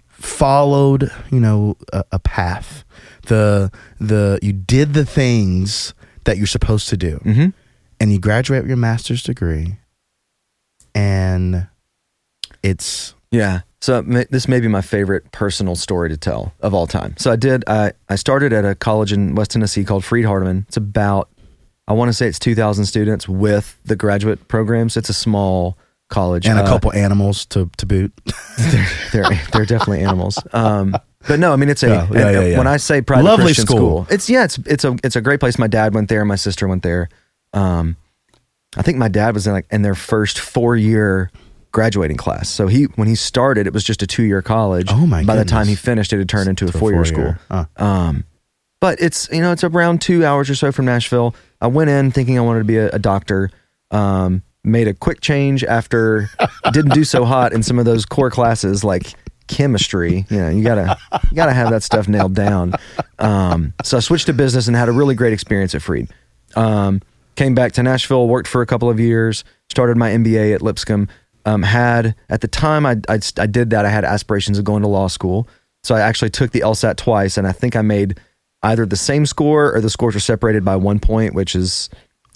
followed, 0.09 1.11
you 1.31 1.41
know, 1.41 1.77
a, 1.93 2.05
a 2.13 2.19
path. 2.19 2.85
The 3.27 3.71
the 4.01 4.39
you 4.43 4.53
did 4.53 4.95
the 4.95 5.05
things 5.07 5.95
that 6.25 6.37
you're 6.37 6.47
supposed 6.47 6.89
to 6.91 6.97
do. 6.97 7.19
Mm-hmm. 7.25 7.49
And 8.01 8.13
you 8.13 8.19
graduate 8.19 8.63
with 8.63 8.69
your 8.69 8.77
master's 8.77 9.23
degree. 9.23 9.77
And 10.95 11.69
it's 12.63 13.15
Yeah. 13.31 13.61
So 13.85 14.01
this 14.01 14.49
may 14.49 14.61
be 14.61 14.69
my 14.69 14.81
favorite 14.81 15.31
personal 15.31 15.77
story 15.77 16.09
to 16.09 16.17
tell 16.17 16.55
of 16.63 16.73
all 16.73 16.87
time. 16.87 17.17
So 17.19 17.31
I 17.31 17.37
did. 17.37 17.65
I 17.69 17.93
I 18.09 18.17
started 18.17 18.51
at 18.55 18.65
a 18.65 18.75
college 18.75 19.13
in 19.13 19.35
West 19.35 19.51
Tennessee 19.51 19.85
called 19.85 20.07
Freed 20.07 20.25
Hardeman. 20.25 20.65
It's 20.69 20.79
about 20.79 21.29
I 21.87 21.93
want 21.93 22.09
to 22.09 22.15
say 22.15 22.27
it's 22.27 22.39
two 22.39 22.55
thousand 22.55 22.87
students 22.87 23.29
with 23.29 23.79
the 23.85 23.95
graduate 23.95 24.49
programs. 24.49 24.97
It's 24.97 25.11
a 25.11 25.13
small 25.13 25.77
college 26.09 26.47
and 26.47 26.59
a 26.59 26.63
Uh, 26.63 26.67
couple 26.67 26.95
animals 26.95 27.45
to 27.47 27.69
to 27.77 27.85
boot. 27.85 28.11
they're, 28.59 28.87
they're 29.13 29.41
they're 29.53 29.67
definitely 29.67 30.01
animals. 30.03 30.39
Um, 30.55 30.97
but 31.29 31.39
no, 31.39 31.53
I 31.53 31.57
mean 31.57 31.69
it's 31.69 31.83
a 31.83 31.89
Yeah, 32.11 32.31
yeah, 32.31 32.41
yeah. 32.41 32.57
when 32.59 32.67
I 32.67 32.79
say 32.79 33.03
private 33.03 33.25
Lovely 33.25 33.45
Christian 33.53 33.67
school. 33.67 34.05
school. 34.05 34.07
it's 34.09 34.31
yeah, 34.31 34.45
it's 34.45 34.57
it's 34.65 34.85
a 34.85 34.97
it's 35.05 35.17
a 35.17 35.21
great 35.21 35.41
place. 35.41 35.59
My 35.59 35.67
dad 35.69 35.93
went 35.95 36.09
there, 36.09 36.25
my 36.25 36.37
sister 36.37 36.67
went 36.67 36.83
there. 36.85 37.11
Um, 37.53 37.99
I 38.79 38.83
think 38.83 38.97
my 38.97 39.09
dad 39.09 39.35
was 39.35 39.47
in 39.47 39.53
like 39.53 39.67
in 39.71 39.83
their 39.83 39.95
first 39.95 40.39
four 40.39 40.75
year 40.75 41.31
graduating 41.75 42.17
class. 42.17 42.49
So 42.49 42.69
he 42.69 42.85
when 42.85 43.09
he 43.09 43.15
started, 43.15 43.67
it 43.67 43.75
was 43.75 43.85
just 43.85 44.01
a 44.03 44.07
two 44.07 44.23
year 44.23 44.41
college. 44.41 44.87
Oh, 44.89 45.07
my 45.07 45.23
By 45.25 45.37
the 45.37 45.45
time 45.45 45.67
he 45.67 45.75
finished, 45.75 46.15
it 46.15 46.19
had 46.19 46.29
turned 46.31 46.49
into 46.49 46.65
a 46.65 46.73
four 46.73 46.93
year 46.93 47.05
school. 47.05 47.35
Huh. 47.51 47.67
Um, 47.77 48.25
but 48.81 49.01
it's 49.01 49.29
you 49.31 49.43
know 49.43 49.53
it's 49.53 49.65
around 49.65 50.01
two 50.01 50.25
hours 50.25 50.49
or 50.49 50.55
so 50.55 50.73
from 50.73 50.87
Nashville. 50.87 51.35
I 51.61 51.67
went 51.67 51.91
in 51.91 52.11
thinking 52.11 52.39
I 52.39 52.43
wanted 52.43 52.61
to 52.61 52.65
be 52.65 52.79
a, 52.79 52.89
a 52.91 52.99
doctor. 52.99 53.51
Um, 53.91 54.43
made 54.63 54.89
a 54.89 54.95
quick 54.95 55.21
change 55.21 55.63
after 55.63 56.31
didn't 56.73 56.95
do 56.95 57.05
so 57.05 57.27
hot 57.27 57.53
in 57.53 57.63
some 57.63 57.79
of 57.79 57.85
those 57.85 58.07
core 58.07 58.31
classes 58.31 58.83
like 58.83 59.13
chemistry. 59.47 60.25
You 60.31 60.39
know, 60.39 60.49
you 60.51 60.63
gotta 60.63 60.97
you 61.31 61.37
gotta 61.37 61.53
have 61.53 61.71
that 61.71 61.83
stuff 61.83 62.09
nailed 62.09 62.35
down. 62.35 62.75
Um, 63.19 63.75
so 63.83 63.97
I 63.97 64.01
switched 64.01 64.27
to 64.27 64.33
business 64.33 64.69
and 64.69 64.77
had 64.77 64.89
a 64.89 64.93
really 64.93 65.15
great 65.15 65.33
experience 65.33 65.75
at 65.75 65.83
Freed. 65.83 66.09
Um, 66.55 67.03
came 67.37 67.55
back 67.55 67.73
to 67.73 67.83
Nashville, 67.83 68.29
worked 68.29 68.49
for 68.49 68.63
a 68.63 68.67
couple 68.67 68.89
of 68.89 69.01
years, 69.01 69.45
started 69.69 69.97
my 69.97 70.11
MBA 70.11 70.55
at 70.55 70.63
Lipscomb. 70.63 71.09
Um, 71.47 71.63
had 71.63 72.15
at 72.31 72.41
the 72.41 72.49
time 72.49 72.87
I, 72.87 72.97
I 73.09 73.19
I 73.39 73.47
did 73.47 73.71
that. 73.71 73.85
I 73.85 73.91
had 73.91 74.05
aspirations 74.05 74.59
of 74.59 74.65
going 74.65 74.83
to 74.83 74.89
law 74.89 75.09
school, 75.09 75.47
so 75.83 75.95
I 75.95 76.01
actually 76.01 76.31
took 76.31 76.53
the 76.53 76.61
LSAT 76.61 76.97
twice, 76.97 77.37
and 77.37 77.47
I 77.47 77.53
think 77.53 77.77
I 77.77 77.83
made 77.83 78.19
either 78.63 78.87
the 78.87 78.97
same 78.97 79.27
score 79.27 79.75
or 79.75 79.81
the 79.83 79.91
scores 79.91 80.15
were 80.15 80.21
separated 80.21 80.65
by 80.65 80.77
one 80.77 80.99
point, 80.99 81.35
which 81.35 81.55
is 81.55 81.91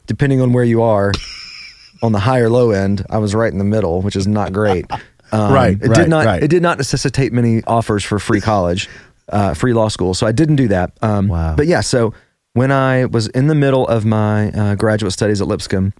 depending 0.06 0.40
on 0.42 0.52
where 0.52 0.64
you 0.64 0.82
are 0.82 1.12
on 2.02 2.12
the 2.12 2.18
high 2.20 2.38
or 2.40 2.50
low 2.50 2.70
end. 2.70 3.04
I 3.08 3.16
was 3.18 3.34
right 3.34 3.50
in 3.50 3.58
the 3.58 3.64
middle, 3.64 4.02
which 4.02 4.14
is 4.16 4.26
not 4.26 4.52
great. 4.52 4.84
Um, 5.30 5.52
Right, 5.52 5.76
It 5.78 5.88
right, 5.88 5.94
did 5.94 6.08
not. 6.08 6.24
right. 6.24 6.42
It 6.42 6.48
did 6.48 6.62
not 6.62 6.78
necessitate 6.78 7.34
many 7.34 7.62
offers 7.64 8.02
for 8.02 8.18
free 8.18 8.40
college, 8.40 8.88
uh, 9.28 9.52
free 9.52 9.74
law 9.74 9.88
school. 9.88 10.14
So 10.14 10.26
I 10.26 10.32
didn't 10.32 10.56
do 10.56 10.68
that. 10.68 10.92
Um, 11.02 11.28
Wow. 11.28 11.54
But 11.54 11.66
yeah, 11.66 11.82
so 11.82 12.14
when 12.54 12.72
I 12.72 13.04
was 13.04 13.26
in 13.28 13.46
the 13.46 13.54
middle 13.54 13.86
of 13.88 14.06
my 14.06 14.50
uh, 14.52 14.74
graduate 14.76 15.12
studies 15.12 15.42
at 15.42 15.46
Lipscomb, 15.46 15.92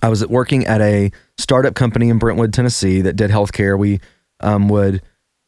I 0.00 0.08
was 0.08 0.26
working 0.26 0.66
at 0.66 0.80
a 0.80 1.10
startup 1.38 1.74
company 1.74 2.08
in 2.08 2.18
Brentwood, 2.18 2.52
Tennessee 2.52 3.00
that 3.02 3.14
did 3.16 3.30
healthcare. 3.30 3.78
We 3.78 4.00
um, 4.40 4.68
would 4.68 5.02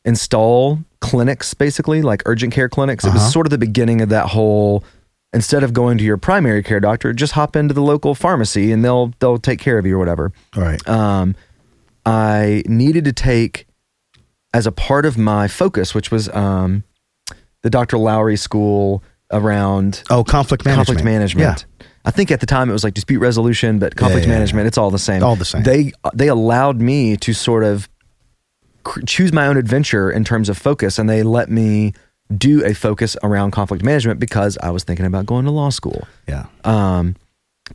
install 0.05 0.81
clinics, 1.01 1.55
basically 1.55 2.03
like 2.03 2.23
urgent 2.27 2.53
care 2.53 2.69
clinics. 2.69 3.05
It 3.05 3.09
Uh-huh. 3.09 3.19
was 3.19 3.33
sort 3.33 3.47
of 3.47 3.51
the 3.51 3.59
beginning 3.59 4.01
of 4.01 4.11
that 4.11 4.27
whole. 4.29 4.85
Instead 5.33 5.65
of 5.65 5.73
going 5.73 5.99
to 5.99 6.05
your 6.05 6.17
primary 6.17 6.63
care 6.63 6.79
doctor, 6.79 7.13
just 7.13 7.33
hop 7.33 7.57
into 7.57 7.75
the 7.75 7.83
local 7.83 8.15
pharmacy 8.15 8.71
and 8.71 8.85
they'll 8.85 9.13
they'll 9.19 9.39
take 9.39 9.59
care 9.59 9.79
of 9.79 9.87
you 9.87 9.97
or 9.97 9.99
whatever. 9.99 10.31
All 10.57 10.63
right. 10.63 10.89
Um, 10.89 11.35
I 12.07 12.63
needed 12.67 13.05
to 13.07 13.13
take 13.13 13.67
as 14.53 14.65
a 14.67 14.71
part 14.73 15.05
of 15.05 15.19
my 15.19 15.49
focus, 15.49 15.93
which 15.93 16.13
was 16.13 16.29
um, 16.29 16.85
the 17.63 17.71
Dr. 17.71 17.99
Lowry 17.99 18.37
School 18.37 19.03
around 19.33 20.05
Oh, 20.09 20.23
conflict 20.23 20.65
management. 20.65 20.87
conflict 20.87 21.05
management. 21.05 21.67
I 22.05 22.11
think 22.11 22.31
at 22.31 22.41
the 22.41 22.47
time 22.47 22.69
it 22.69 22.73
was 22.73 22.85
like 22.85 22.95
dispute 22.95 23.21
resolution, 23.21 23.79
but 23.79 23.97
conflict 23.97 24.27
yeah, 24.27 24.33
yeah. 24.33 24.39
management, 24.39 24.67
it's 24.67 24.77
all 24.77 24.91
the 24.91 24.99
same. 24.99 25.23
All 25.23 25.37
the 25.37 25.45
same. 25.45 25.63
They 25.63 25.93
they 26.13 26.29
allowed 26.29 26.81
me 26.81 27.17
to 27.19 27.33
sort 27.33 27.65
of 27.65 27.89
cr- 28.83 29.01
choose 29.07 29.33
my 29.33 29.47
own 29.47 29.57
adventure 29.57 30.11
in 30.11 30.25
terms 30.25 30.49
of 30.49 30.59
focus, 30.59 30.99
and 30.99 31.09
they 31.09 31.23
let 31.23 31.51
me 31.51 31.95
do 32.37 32.65
a 32.65 32.75
focus 32.75 33.17
around 33.23 33.51
conflict 33.53 33.85
management 33.85 34.21
because 34.21 34.59
I 34.59 34.71
was 34.71 34.85
thinking 34.85 35.07
about 35.07 35.27
going 35.27 35.45
to 35.45 35.51
law 35.51 35.71
school. 35.71 36.07
Yeah. 36.29 36.47
Um, 36.65 37.17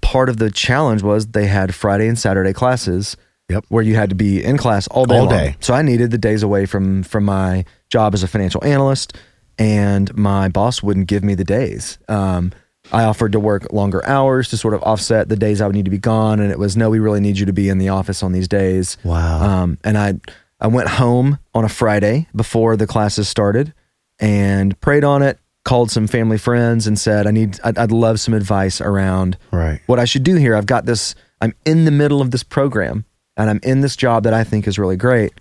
part 0.02 0.30
of 0.30 0.38
the 0.38 0.52
challenge 0.52 1.02
was 1.04 1.28
they 1.28 1.48
had 1.48 1.74
Friday 1.74 2.08
and 2.08 2.18
Saturday 2.18 2.54
classes. 2.54 3.18
Yep. 3.50 3.66
Where 3.70 3.82
you 3.82 3.96
had 3.96 4.10
to 4.10 4.16
be 4.16 4.44
in 4.44 4.58
class 4.58 4.88
all 4.90 5.06
day. 5.06 5.18
All 5.18 5.26
long. 5.26 5.34
day. 5.34 5.56
So 5.60 5.74
I 5.74 5.82
needed 5.82 6.12
the 6.12 6.20
days 6.20 6.44
away 6.44 6.68
from 6.68 7.02
from 7.02 7.26
my 7.26 7.66
job 7.90 8.14
as 8.14 8.22
a 8.22 8.28
financial 8.28 8.64
analyst, 8.64 9.18
and 9.58 10.16
my 10.16 10.50
boss 10.50 10.84
wouldn't 10.84 11.08
give 11.08 11.24
me 11.24 11.34
the 11.34 11.44
days. 11.44 11.98
Um, 12.08 12.52
I 12.92 13.04
offered 13.04 13.34
to 13.34 13.40
work 13.40 13.72
longer 13.72 14.06
hours 14.06 14.50
to 14.50 14.58
sort 14.58 14.74
of 14.74 14.84
offset 14.84 15.30
the 15.30 15.36
days 15.36 15.62
I 15.62 15.68
would 15.68 15.76
need 15.76 15.86
to 15.86 15.92
be 15.92 15.98
gone, 15.98 16.40
and 16.40 16.52
it 16.52 16.60
was 16.60 16.76
no, 16.76 16.90
we 16.90 17.00
really 17.00 17.20
need 17.20 17.38
you 17.38 17.46
to 17.46 17.54
be 17.54 17.70
in 17.70 17.78
the 17.78 17.90
office 17.90 18.24
on 18.24 18.32
these 18.32 18.48
days. 18.48 18.98
Wow. 19.04 19.42
Um, 19.42 19.78
and 19.84 19.98
I 19.98 20.16
I 20.60 20.68
went 20.68 20.90
home 20.90 21.40
on 21.54 21.64
a 21.64 21.70
Friday 21.70 22.28
before 22.36 22.76
the 22.76 22.88
classes 22.88 23.30
started 23.30 23.74
and 24.20 24.80
prayed 24.82 25.04
on 25.04 25.22
it. 25.22 25.40
Called 25.66 25.92
some 25.92 26.08
family 26.08 26.38
friends 26.38 26.88
and 26.88 26.98
said, 26.98 27.28
"I 27.28 27.32
need, 27.32 27.60
I'd, 27.64 27.78
I'd 27.78 27.92
love 27.92 28.20
some 28.20 28.34
advice 28.34 28.82
around 28.82 29.38
right. 29.52 29.82
what 29.86 30.00
I 30.00 30.06
should 30.06 30.24
do 30.24 30.36
here. 30.36 30.56
I've 30.56 30.66
got 30.66 30.86
this. 30.86 31.16
I'm 31.42 31.54
in 31.66 31.86
the 31.86 31.92
middle 31.92 32.22
of 32.22 32.32
this 32.32 32.44
program, 32.44 33.06
and 33.38 33.50
I'm 33.50 33.60
in 33.62 33.82
this 33.82 33.96
job 33.96 34.24
that 34.24 34.34
I 34.34 34.44
think 34.44 34.68
is 34.68 34.80
really 34.80 34.96
great. 34.96 35.34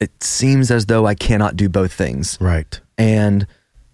It 0.00 0.22
seems 0.22 0.70
as 0.70 0.86
though 0.86 1.06
I 1.06 1.14
cannot 1.14 1.56
do 1.56 1.68
both 1.68 1.92
things. 1.92 2.36
Right. 2.40 2.78
And 2.98 3.46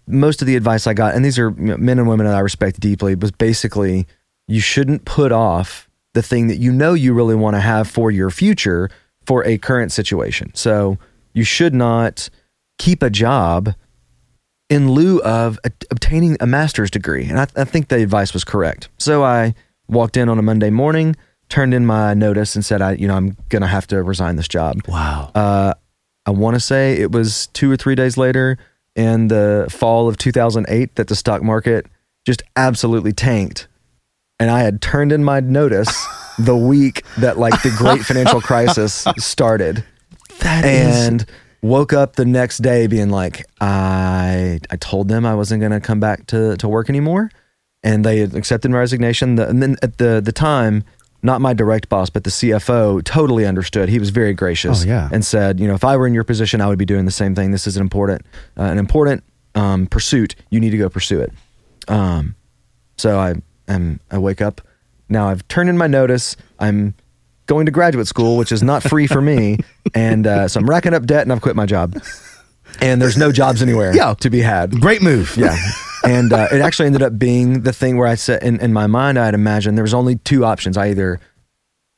most 0.09 0.41
of 0.41 0.47
the 0.47 0.55
advice 0.55 0.87
I 0.87 0.93
got, 0.93 1.15
and 1.15 1.23
these 1.23 1.39
are 1.39 1.51
men 1.51 1.99
and 1.99 2.09
women 2.09 2.25
that 2.25 2.35
I 2.35 2.39
respect 2.39 2.79
deeply, 2.79 3.15
was 3.15 3.31
basically 3.31 4.07
you 4.47 4.59
shouldn't 4.59 5.05
put 5.05 5.31
off 5.31 5.87
the 6.13 6.23
thing 6.23 6.47
that 6.47 6.57
you 6.57 6.71
know 6.71 6.93
you 6.93 7.13
really 7.13 7.35
want 7.35 7.55
to 7.55 7.59
have 7.59 7.87
for 7.87 8.09
your 8.09 8.31
future 8.31 8.89
for 9.25 9.45
a 9.45 9.57
current 9.59 9.91
situation. 9.91 10.51
So 10.55 10.97
you 11.33 11.43
should 11.43 11.73
not 11.73 12.29
keep 12.79 13.03
a 13.03 13.09
job 13.09 13.75
in 14.69 14.91
lieu 14.91 15.21
of 15.21 15.59
a- 15.63 15.71
obtaining 15.91 16.37
a 16.39 16.47
master's 16.47 16.89
degree. 16.89 17.25
And 17.25 17.39
I, 17.39 17.47
I 17.55 17.63
think 17.63 17.89
the 17.89 18.01
advice 18.01 18.33
was 18.33 18.43
correct. 18.43 18.89
So 18.97 19.23
I 19.23 19.53
walked 19.87 20.17
in 20.17 20.29
on 20.29 20.39
a 20.39 20.41
Monday 20.41 20.71
morning, 20.71 21.15
turned 21.49 21.73
in 21.73 21.85
my 21.85 22.15
notice, 22.15 22.55
and 22.55 22.65
said, 22.65 22.81
"I, 22.81 22.93
you 22.93 23.07
know, 23.07 23.15
I'm 23.15 23.37
going 23.49 23.61
to 23.61 23.67
have 23.67 23.85
to 23.87 24.01
resign 24.01 24.35
this 24.35 24.47
job." 24.47 24.81
Wow. 24.87 25.31
Uh, 25.35 25.73
I 26.25 26.31
want 26.31 26.55
to 26.55 26.59
say 26.59 26.93
it 26.93 27.11
was 27.11 27.47
two 27.47 27.71
or 27.71 27.77
three 27.77 27.95
days 27.95 28.17
later 28.17 28.57
in 28.95 29.27
the 29.27 29.67
fall 29.69 30.07
of 30.07 30.17
2008 30.17 30.95
that 30.95 31.07
the 31.07 31.15
stock 31.15 31.41
market 31.41 31.85
just 32.25 32.43
absolutely 32.55 33.13
tanked. 33.13 33.67
And 34.39 34.49
I 34.49 34.61
had 34.61 34.81
turned 34.81 35.11
in 35.11 35.23
my 35.23 35.39
notice 35.39 35.89
the 36.39 36.55
week 36.55 37.03
that 37.17 37.37
like 37.37 37.61
the 37.61 37.73
great 37.77 38.01
financial 38.01 38.41
crisis 38.41 39.05
started 39.17 39.83
That 40.39 40.65
is 40.65 41.07
and 41.07 41.25
woke 41.61 41.91
up 41.91 42.15
the 42.15 42.25
next 42.25 42.59
day 42.59 42.87
being 42.87 43.09
like, 43.09 43.45
I 43.59 44.59
I 44.69 44.75
told 44.77 45.07
them 45.09 45.25
I 45.25 45.35
wasn't 45.35 45.59
going 45.59 45.71
to 45.73 45.79
come 45.79 45.99
back 45.99 46.27
to, 46.27 46.55
to 46.57 46.67
work 46.67 46.89
anymore. 46.89 47.31
And 47.81 48.03
they 48.03 48.21
accepted 48.21 48.71
my 48.71 48.79
resignation. 48.79 49.35
The, 49.35 49.47
and 49.47 49.63
then 49.63 49.77
at 49.81 49.97
the, 49.97 50.21
the 50.21 50.33
time, 50.33 50.83
not 51.21 51.41
my 51.41 51.53
direct 51.53 51.89
boss, 51.89 52.09
but 52.09 52.23
the 52.23 52.29
CFO 52.29 53.03
totally 53.03 53.45
understood. 53.45 53.89
He 53.89 53.99
was 53.99 54.09
very 54.09 54.33
gracious 54.33 54.83
Oh, 54.83 54.87
yeah. 54.87 55.09
and 55.11 55.23
said, 55.25 55.59
you 55.59 55.67
know, 55.67 55.73
if 55.73 55.83
I 55.83 55.97
were 55.97 56.07
in 56.07 56.13
your 56.13 56.23
position, 56.23 56.61
I 56.61 56.67
would 56.67 56.79
be 56.79 56.85
doing 56.85 57.05
the 57.05 57.11
same 57.11 57.35
thing. 57.35 57.51
This 57.51 57.67
is 57.67 57.75
an 57.75 57.81
important, 57.81 58.21
uh, 58.57 58.63
an 58.63 58.77
important 58.77 59.23
um, 59.55 59.87
pursuit. 59.87 60.35
You 60.49 60.59
need 60.59 60.69
to 60.71 60.77
go 60.77 60.87
pursue 60.89 61.19
it. 61.21 61.31
Um, 61.87 62.35
so 62.97 63.19
I 63.19 63.35
am, 63.67 63.99
I 64.11 64.17
wake 64.17 64.41
up 64.41 64.61
now. 65.09 65.27
I've 65.29 65.47
turned 65.47 65.69
in 65.69 65.77
my 65.77 65.87
notice. 65.87 66.35
I'm 66.59 66.93
going 67.47 67.65
to 67.65 67.71
graduate 67.71 68.07
school, 68.07 68.37
which 68.37 68.51
is 68.51 68.61
not 68.63 68.83
free 68.83 69.07
for 69.07 69.21
me, 69.21 69.57
and 69.95 70.27
uh, 70.27 70.47
so 70.47 70.59
I'm 70.59 70.69
racking 70.69 70.93
up 70.93 71.05
debt, 71.05 71.23
and 71.23 71.31
I've 71.33 71.41
quit 71.41 71.55
my 71.55 71.65
job. 71.65 71.95
And 72.81 73.01
there's 73.01 73.17
no 73.17 73.31
jobs 73.31 73.61
anywhere 73.61 73.93
Yeah. 73.95 74.13
to 74.15 74.29
be 74.29 74.41
had. 74.41 74.79
great 74.79 75.01
move. 75.01 75.35
Yeah. 75.37 75.57
And 76.05 76.31
uh, 76.31 76.47
it 76.51 76.61
actually 76.61 76.85
ended 76.87 77.01
up 77.03 77.19
being 77.19 77.63
the 77.63 77.73
thing 77.73 77.97
where 77.97 78.07
I 78.07 78.15
said, 78.15 78.41
in, 78.41 78.59
in 78.61 78.71
my 78.71 78.87
mind, 78.87 79.19
I 79.19 79.25
had 79.25 79.33
imagined 79.33 79.77
there 79.77 79.83
was 79.83 79.93
only 79.93 80.15
two 80.15 80.45
options. 80.45 80.77
I 80.77 80.87
either 80.91 81.19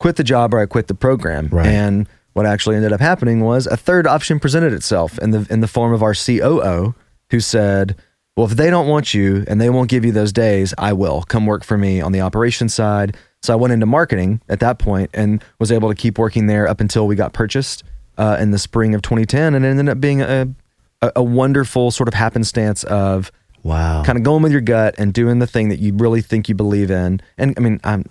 quit 0.00 0.16
the 0.16 0.24
job 0.24 0.52
or 0.52 0.58
I 0.58 0.66
quit 0.66 0.88
the 0.88 0.94
program. 0.94 1.48
Right. 1.52 1.66
And 1.66 2.08
what 2.32 2.44
actually 2.44 2.74
ended 2.76 2.92
up 2.92 3.00
happening 3.00 3.40
was 3.40 3.66
a 3.68 3.76
third 3.76 4.06
option 4.08 4.40
presented 4.40 4.72
itself 4.72 5.18
in 5.20 5.30
the 5.30 5.46
in 5.50 5.60
the 5.60 5.68
form 5.68 5.92
of 5.92 6.02
our 6.02 6.14
COO, 6.14 6.94
who 7.30 7.38
said, 7.40 7.94
"Well, 8.36 8.46
if 8.46 8.56
they 8.56 8.70
don't 8.70 8.88
want 8.88 9.14
you 9.14 9.44
and 9.46 9.60
they 9.60 9.70
won't 9.70 9.88
give 9.90 10.04
you 10.04 10.10
those 10.12 10.32
days, 10.32 10.74
I 10.78 10.94
will 10.94 11.22
come 11.22 11.46
work 11.46 11.62
for 11.62 11.76
me 11.78 12.00
on 12.00 12.10
the 12.12 12.22
operations 12.22 12.74
side." 12.74 13.16
So 13.42 13.52
I 13.52 13.56
went 13.56 13.72
into 13.72 13.86
marketing 13.86 14.40
at 14.48 14.60
that 14.60 14.78
point 14.78 15.10
and 15.14 15.44
was 15.60 15.70
able 15.70 15.88
to 15.90 15.94
keep 15.94 16.18
working 16.18 16.46
there 16.48 16.66
up 16.66 16.80
until 16.80 17.06
we 17.06 17.14
got 17.16 17.32
purchased 17.34 17.84
uh, 18.18 18.36
in 18.40 18.50
the 18.50 18.58
spring 18.58 18.94
of 18.94 19.02
2010, 19.02 19.54
and 19.54 19.64
it 19.64 19.68
ended 19.68 19.88
up 19.90 20.00
being 20.00 20.22
a 20.22 20.48
a, 21.02 21.12
a 21.16 21.22
wonderful 21.22 21.90
sort 21.90 22.08
of 22.08 22.14
happenstance 22.14 22.84
of 22.84 23.30
Wow. 23.64 24.02
kind 24.04 24.18
of 24.18 24.24
going 24.24 24.42
with 24.42 24.50
your 24.52 24.60
gut 24.60 24.94
and 24.98 25.12
doing 25.12 25.38
the 25.38 25.46
thing 25.46 25.68
that 25.68 25.78
you 25.78 25.92
really 25.94 26.20
think 26.20 26.48
you 26.48 26.54
believe 26.54 26.90
in. 26.90 27.20
And 27.38 27.54
I 27.56 27.60
mean, 27.60 27.78
I'm 27.84 28.04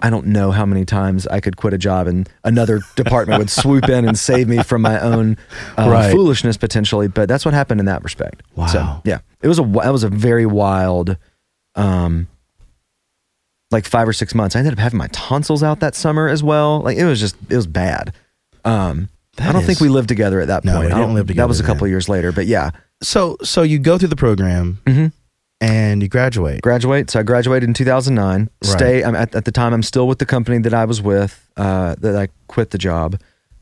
I 0.00 0.10
don't 0.10 0.26
know 0.26 0.50
how 0.50 0.66
many 0.66 0.84
times 0.84 1.28
I 1.28 1.38
could 1.38 1.56
quit 1.56 1.72
a 1.74 1.78
job 1.78 2.08
and 2.08 2.28
another 2.42 2.80
department 2.96 3.38
would 3.38 3.50
swoop 3.50 3.88
in 3.88 4.04
and 4.04 4.18
save 4.18 4.48
me 4.48 4.64
from 4.64 4.82
my 4.82 4.98
own 5.00 5.36
uh, 5.78 5.88
Right. 5.88 6.10
foolishness 6.10 6.56
potentially. 6.56 7.06
But 7.06 7.28
that's 7.28 7.44
what 7.44 7.54
happened 7.54 7.78
in 7.78 7.86
that 7.86 8.02
respect. 8.02 8.42
Wow. 8.56 8.66
So, 8.66 9.00
yeah, 9.04 9.20
it 9.42 9.46
was 9.48 9.60
a 9.60 9.62
that 9.62 9.92
was 9.92 10.02
a 10.02 10.08
very 10.08 10.44
wild, 10.44 11.16
um, 11.76 12.26
like 13.70 13.86
five 13.86 14.08
or 14.08 14.12
six 14.12 14.34
months. 14.34 14.56
I 14.56 14.58
ended 14.58 14.72
up 14.74 14.80
having 14.80 14.98
my 14.98 15.08
tonsils 15.12 15.62
out 15.62 15.78
that 15.80 15.94
summer 15.94 16.26
as 16.28 16.42
well. 16.42 16.80
Like 16.80 16.98
it 16.98 17.04
was 17.04 17.20
just 17.20 17.36
it 17.48 17.54
was 17.56 17.68
bad. 17.68 18.12
Um, 18.64 19.08
I 19.38 19.52
don't 19.52 19.64
think 19.64 19.80
we 19.80 19.88
lived 19.88 20.08
together 20.08 20.40
at 20.40 20.48
that 20.48 20.64
No, 20.64 20.74
point. 20.74 20.88
we 20.90 20.94
didn't 20.94 21.14
live 21.14 21.26
together. 21.26 21.44
That 21.44 21.48
was 21.48 21.60
a 21.60 21.64
couple 21.64 21.86
years 21.88 22.08
later. 22.08 22.32
But 22.32 22.46
yeah, 22.46 22.70
So 23.02 23.36
so 23.42 23.62
you 23.62 23.78
go 23.78 23.96
through 23.98 24.08
the 24.08 24.16
program 24.16 24.78
Mhm. 24.86 25.12
and 25.60 26.02
you 26.02 26.08
graduate. 26.08 26.60
graduate. 26.62 27.10
So 27.10 27.20
I 27.20 27.22
graduated 27.22 27.68
in 27.68 27.74
2009. 27.74 28.50
Right. 28.62 28.70
Stay. 28.70 29.02
I'm 29.04 29.14
at, 29.16 29.34
at 29.34 29.44
the 29.44 29.52
time. 29.52 29.72
I'm 29.72 29.82
still 29.82 30.06
with 30.06 30.18
the 30.18 30.26
company 30.26 30.58
that 30.58 30.74
I 30.74 30.84
was 30.84 31.00
with. 31.00 31.48
Uh, 31.56 31.94
that 32.00 32.14
I 32.16 32.28
quit 32.48 32.70
the 32.70 32.78
job. 32.78 33.18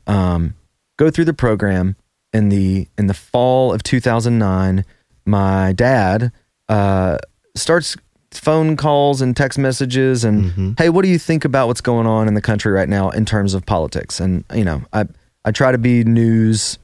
Um, 0.07 0.55
go 0.97 1.09
through 1.09 1.25
the 1.25 1.33
program 1.33 1.95
in 2.33 2.49
the 2.49 2.87
in 2.97 3.07
the 3.07 3.13
fall 3.13 3.73
of 3.73 3.81
2009. 3.83 4.83
My 5.25 5.71
dad 5.73 6.31
uh, 6.69 7.17
starts 7.55 7.95
phone 8.31 8.75
calls 8.77 9.21
and 9.21 9.35
text 9.35 9.57
messages 9.59 10.23
and 10.23 10.51
Mhm. 10.51 10.79
hey, 10.79 10.89
what 10.89 11.03
do 11.03 11.09
you 11.09 11.17
think 11.19 11.43
about 11.45 11.67
what's 11.67 11.81
going 11.81 12.07
on 12.07 12.27
in 12.27 12.33
the 12.33 12.41
country 12.41 12.71
right 12.71 12.87
now 12.89 13.09
in 13.09 13.25
terms 13.25 13.53
of 13.53 13.65
politics? 13.65 14.19
And 14.19 14.43
you 14.53 14.63
know, 14.63 14.81
I 14.93 15.05
I 15.45 15.51
try 15.51 15.71
to 15.71 15.77
be 15.77 16.03
news 16.03 16.77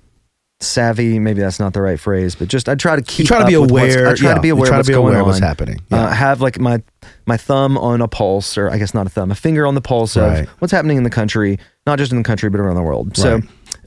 savvy. 0.60 1.20
Maybe 1.20 1.40
that's 1.42 1.60
not 1.60 1.74
the 1.74 1.82
right 1.82 2.00
phrase, 2.00 2.34
but 2.36 2.48
just 2.48 2.68
I 2.68 2.76
try 2.76 2.96
to 2.96 3.02
keep. 3.02 3.20
You 3.20 3.26
try 3.28 3.40
to 3.40 3.46
be 3.46 3.54
aware. 3.54 4.08
I 4.08 4.16
try 4.16 4.30
yeah, 4.30 4.36
to 4.36 4.42
be 4.42 4.50
aware. 4.50 4.66
try 4.68 4.78
of 4.78 4.80
what's 4.80 4.88
to 4.88 4.92
be 4.92 4.96
going 4.96 5.08
aware 5.10 5.20
of 5.20 5.26
on. 5.26 5.28
what's 5.30 5.40
happening. 5.40 5.80
Uh, 5.92 6.10
have 6.12 6.42
like 6.42 6.60
my 6.60 6.82
my 7.26 7.38
thumb 7.38 7.78
on 7.78 8.02
a 8.02 8.08
pulse, 8.08 8.58
or 8.58 8.70
I 8.70 8.78
guess 8.78 8.94
not 8.94 9.06
a 9.06 9.10
thumb, 9.10 9.30
a 9.32 9.36
finger 9.36 9.68
on 9.68 9.76
the 9.76 9.82
pulse 9.82 10.18
Right. 10.18 10.40
of 10.44 10.50
what's 10.60 10.72
happening 10.72 10.98
in 10.98 11.04
the 11.04 11.10
country, 11.12 11.60
not 11.86 12.00
just 12.00 12.12
in 12.12 12.18
the 12.18 12.24
country 12.24 12.50
but 12.50 12.60
around 12.60 12.76
the 12.76 12.82
world. 12.84 13.16
So, 13.16 13.42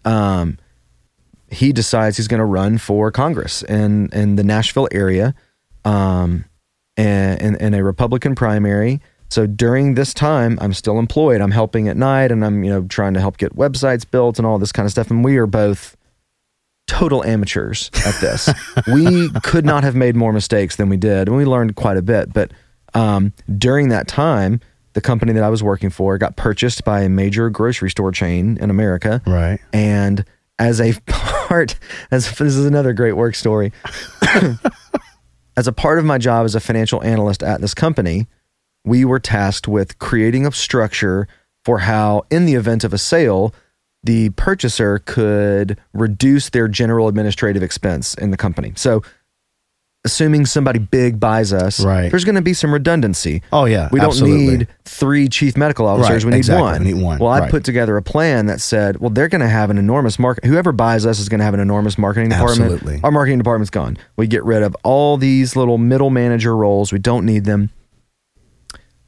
um, 0.05 0.59
he 1.51 1.73
decides 1.73 2.17
he's 2.17 2.29
going 2.29 2.39
to 2.39 2.45
run 2.45 2.79
for 2.79 3.11
Congress 3.11 3.63
in 3.63 4.09
in 4.13 4.37
the 4.37 4.45
Nashville 4.45 4.89
area, 4.93 5.35
um, 5.85 6.45
and 6.97 7.57
in 7.57 7.75
a 7.75 7.83
Republican 7.83 8.35
primary. 8.37 9.01
So 9.31 9.47
during 9.47 9.95
this 9.95 10.12
time, 10.12 10.59
I'm 10.61 10.73
still 10.73 10.99
employed. 10.99 11.40
I'm 11.40 11.53
helping 11.53 11.88
at 11.88 11.97
night, 11.97 12.33
and 12.33 12.45
I'm 12.45 12.64
you 12.64 12.71
know 12.71 12.83
trying 12.83 13.14
to 13.14 13.21
help 13.21 13.38
get 13.38 13.57
websites 13.57 14.09
built 14.09 14.38
and 14.38 14.47
all 14.47 14.59
this 14.59 14.73
kind 14.73 14.85
of 14.85 14.90
stuff. 14.90 15.11
And 15.11 15.25
we 15.25 15.38
are 15.38 15.47
both 15.47 15.97
total 16.88 17.25
amateurs 17.25 17.90
at 18.05 18.21
this. 18.21 18.51
we 18.93 19.31
could 19.43 19.64
not 19.64 19.85
have 19.85 19.95
made 19.95 20.16
more 20.16 20.33
mistakes 20.33 20.77
than 20.77 20.88
we 20.88 20.97
did, 20.97 21.29
and 21.29 21.37
we 21.37 21.45
learned 21.45 21.77
quite 21.77 21.97
a 21.97 22.03
bit. 22.03 22.33
But 22.33 22.53
um, 22.95 23.33
during 23.57 23.88
that 23.90 24.09
time, 24.09 24.61
the 24.95 25.01
company 25.01 25.33
that 25.33 25.45
I 25.45 25.49
was 25.49 25.62
working 25.62 25.90
for 25.90 26.19
got 26.19 26.37
purchased 26.37 26.85
by 26.85 27.03
a 27.03 27.09
major 27.09 27.49
grocery 27.51 27.90
store 27.90 28.11
chain 28.11 28.59
in 28.61 28.69
America. 28.69 29.23
Right. 29.27 29.61
And 29.73 30.25
as 30.59 30.81
a 30.81 30.93
part, 31.07 31.79
as 32.11 32.29
this 32.31 32.57
is 32.57 32.66
another 32.66 32.93
great 32.93 33.12
work 33.12 33.37
story. 33.37 33.73
as 35.57 35.69
a 35.69 35.73
part 35.73 35.99
of 35.99 36.05
my 36.05 36.19
job 36.19 36.45
as 36.45 36.55
a 36.55 36.61
financial 36.61 37.03
analyst 37.03 37.43
at 37.43 37.61
this 37.61 37.75
company, 37.75 38.27
we 38.85 39.05
were 39.05 39.19
tasked 39.21 39.69
with 39.69 39.99
creating 39.99 40.47
a 40.47 40.53
structure 40.53 41.29
for 41.64 41.81
how, 41.81 42.23
in 42.31 42.47
the 42.47 42.55
event 42.55 42.85
of 42.85 42.93
a 42.95 42.99
sale, 42.99 43.55
the 44.03 44.31
purchaser 44.31 44.99
could 45.01 45.79
reduce 45.93 46.49
their 46.51 46.69
general 46.69 47.07
administrative 47.09 47.62
expense 47.62 48.14
in 48.14 48.31
the 48.31 48.37
company. 48.38 48.73
So, 48.77 49.03
assuming 50.07 50.47
somebody 50.47 50.79
big 50.79 51.21
buys 51.21 51.53
us, 51.53 51.85
Right. 51.85 52.09
there's 52.11 52.25
going 52.25 52.37
to 52.37 52.40
be 52.40 52.55
some 52.55 52.73
redundancy. 52.73 53.43
Oh 53.53 53.66
yeah. 53.66 53.90
We 53.93 54.01
don't 54.01 54.09
absolutely. 54.09 54.57
need 54.57 54.69
three 54.87 55.29
chief 55.29 55.59
medical 55.59 55.87
officers. 55.87 56.11
Right, 56.11 56.25
we 56.25 56.31
need 56.31 56.37
exactly. 56.38 56.62
one. 56.62 56.85
We 56.85 56.93
need 56.95 57.03
one, 57.03 57.19
Well, 57.19 57.31
I 57.31 57.40
right. 57.40 57.51
put 57.51 57.64
together 57.64 57.99
a 57.99 58.03
plan 58.03 58.47
that 58.47 58.62
said, 58.62 58.97
well, 58.97 59.11
they're 59.11 59.29
going 59.29 59.43
to 59.43 59.49
have 59.49 59.69
an 59.69 59.77
enormous 59.77 60.19
market. 60.19 60.47
Whoever 60.47 60.73
buys 60.73 61.05
us 61.05 61.21
is 61.21 61.29
going 61.29 61.40
to 61.40 61.45
have 61.45 61.53
an 61.53 61.61
enormous 61.61 61.99
marketing 61.99 62.31
department. 62.31 62.73
Absolutely. 62.73 63.01
Our 63.05 63.11
marketing 63.11 63.37
department's 63.37 63.69
gone. 63.69 63.99
We 64.16 64.27
get 64.27 64.43
rid 64.43 64.62
of 64.62 64.75
all 64.85 65.19
these 65.19 65.55
little 65.55 65.77
middle 65.77 66.09
manager 66.09 66.57
roles. 66.57 66.93
We 66.95 66.99
don't 66.99 67.27
need 67.27 67.45
them. 67.45 67.69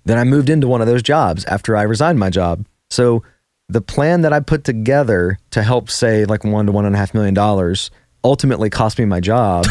Then 0.04 0.18
I 0.18 0.24
moved 0.24 0.50
into 0.50 0.68
one 0.68 0.80
of 0.80 0.86
those 0.86 1.02
jobs 1.02 1.44
after 1.44 1.76
I 1.76 1.82
resigned 1.82 2.18
my 2.18 2.30
job. 2.30 2.66
So 2.90 3.22
the 3.68 3.80
plan 3.80 4.22
that 4.22 4.32
I 4.32 4.40
put 4.40 4.64
together 4.64 5.38
to 5.50 5.62
help 5.62 5.90
save 5.90 6.28
like 6.28 6.44
one 6.44 6.66
to 6.66 6.72
one 6.72 6.84
and 6.84 6.94
a 6.94 6.98
half 6.98 7.14
million 7.14 7.34
dollars 7.34 7.90
ultimately 8.24 8.68
cost 8.70 8.98
me 8.98 9.04
my 9.04 9.20
job 9.20 9.66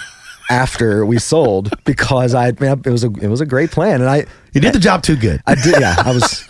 after 0.50 1.04
we 1.04 1.18
sold 1.18 1.72
because 1.84 2.34
I, 2.34 2.48
it 2.48 2.86
was 2.86 3.04
a 3.04 3.10
it 3.20 3.28
was 3.28 3.40
a 3.40 3.46
great 3.46 3.70
plan 3.70 4.00
and 4.00 4.08
I 4.10 4.26
You 4.52 4.60
did 4.60 4.74
the 4.74 4.78
job 4.78 5.02
too 5.02 5.16
good. 5.16 5.40
I 5.46 5.54
did 5.54 5.80
yeah 5.80 5.94
I 5.98 6.12
was 6.12 6.46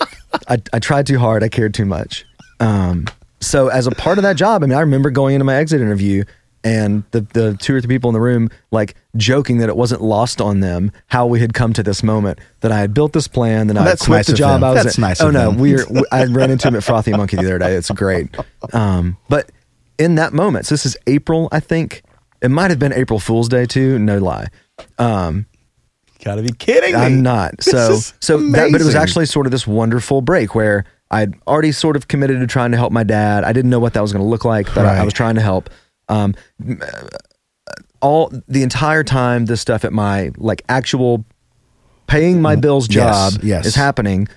I, 0.49 0.59
I 0.73 0.79
tried 0.79 1.07
too 1.07 1.19
hard 1.19 1.43
I 1.43 1.49
cared 1.49 1.75
too 1.75 1.85
much 1.85 2.25
um 2.61 3.07
so 3.41 3.69
as 3.69 3.87
a 3.87 3.91
part 3.93 4.19
of 4.19 4.23
that 4.23 4.37
job 4.37 4.63
I 4.63 4.67
mean 4.67 4.77
I 4.77 4.81
remember 4.81 5.11
going 5.11 5.35
into 5.35 5.45
my 5.45 5.55
exit 5.57 5.81
interview 5.81 6.25
and 6.69 7.03
the 7.13 7.21
the 7.33 7.57
two 7.57 7.75
or 7.75 7.81
three 7.81 7.89
people 7.89 8.11
in 8.11 8.15
the 8.15 8.21
room 8.21 8.51
like 8.71 8.95
joking 9.17 9.59
that 9.59 9.69
it 9.69 9.77
wasn't 9.77 10.01
lost 10.03 10.41
on 10.41 10.61
them 10.61 10.93
how 11.07 11.27
we 11.27 11.41
had 11.41 11.55
come 11.55 11.73
to 11.73 11.83
this 11.83 12.03
moment 12.03 12.39
that 12.61 12.71
I 12.71 12.79
had 12.79 12.93
built 12.95 13.13
this 13.13 13.27
plan 13.29 13.67
then 13.69 13.77
I 13.77 13.81
had 13.81 13.89
that's 13.91 14.05
quit 14.05 14.17
nice 14.19 14.27
the 14.27 14.35
job. 14.35 14.63
I 14.63 14.73
was 14.73 14.85
That's 14.85 14.99
in. 14.99 15.03
nice 15.03 15.21
oh 15.21 15.31
no 15.31 15.51
we 15.51 15.75
are 15.77 15.87
I 16.13 16.25
ran 16.25 16.51
into 16.51 16.69
him 16.69 16.77
at 16.77 16.85
Frothy 16.85 17.13
Monkey 17.13 17.37
the 17.37 17.47
other 17.47 17.59
day 17.59 17.75
it's 17.75 17.91
great 17.91 18.35
um 18.73 19.17
but 19.29 19.51
in 19.99 20.17
that 20.17 20.33
moment 20.33 20.67
so 20.67 20.75
this 20.75 20.85
is 20.87 20.97
April 21.07 21.49
I 21.53 21.61
think 21.61 22.03
it 22.41 22.51
might 22.51 22.71
have 22.71 22.79
been 22.79 22.93
April 22.93 23.19
Fool's 23.19 23.49
Day 23.49 23.67
too 23.67 23.99
no 23.99 24.19
lie 24.19 24.49
um 24.99 25.47
Gotta 26.25 26.43
be 26.43 26.51
kidding 26.51 26.95
me. 26.95 27.01
I'm 27.01 27.23
not. 27.23 27.63
So 27.63 27.95
so 28.19 28.39
that, 28.51 28.73
but 28.73 28.81
it 28.81 28.85
was 28.85 28.97
actually 28.97 29.27
sort 29.27 29.47
of 29.47 29.53
this 29.53 29.69
wonderful 29.69 30.21
break 30.21 30.53
where 30.53 30.85
I'd 31.13 31.35
already 31.47 31.71
sort 31.71 31.95
of 31.95 32.09
committed 32.09 32.41
to 32.41 32.47
trying 32.49 32.73
to 32.73 32.77
help 32.77 32.93
my 32.93 33.05
dad. 33.05 33.45
I 33.45 33.53
didn't 33.53 33.71
know 33.71 33.79
what 33.79 33.95
that 33.95 34.01
was 34.01 34.13
going 34.13 34.25
to 34.25 34.29
look 34.29 34.45
like, 34.45 34.67
but 34.75 34.85
I, 34.85 34.99
I 34.99 35.05
was 35.05 35.15
trying 35.15 35.37
to 35.37 35.41
help. 35.41 35.71
Um, 36.09 36.35
all 38.01 38.33
the 38.47 38.63
entire 38.63 39.05
time, 39.05 39.47
this 39.47 39.61
stuff 39.61 39.85
at 39.85 39.93
my 39.93 40.31
like 40.37 40.63
actual 40.69 41.25
paying 42.07 42.41
my 42.41 42.57
bills 42.57 42.89
Mm, 42.89 42.95
Yes, 42.95 43.33
job 43.35 43.43
yes. 43.45 43.67
is 43.67 43.75
happening. 43.75 44.29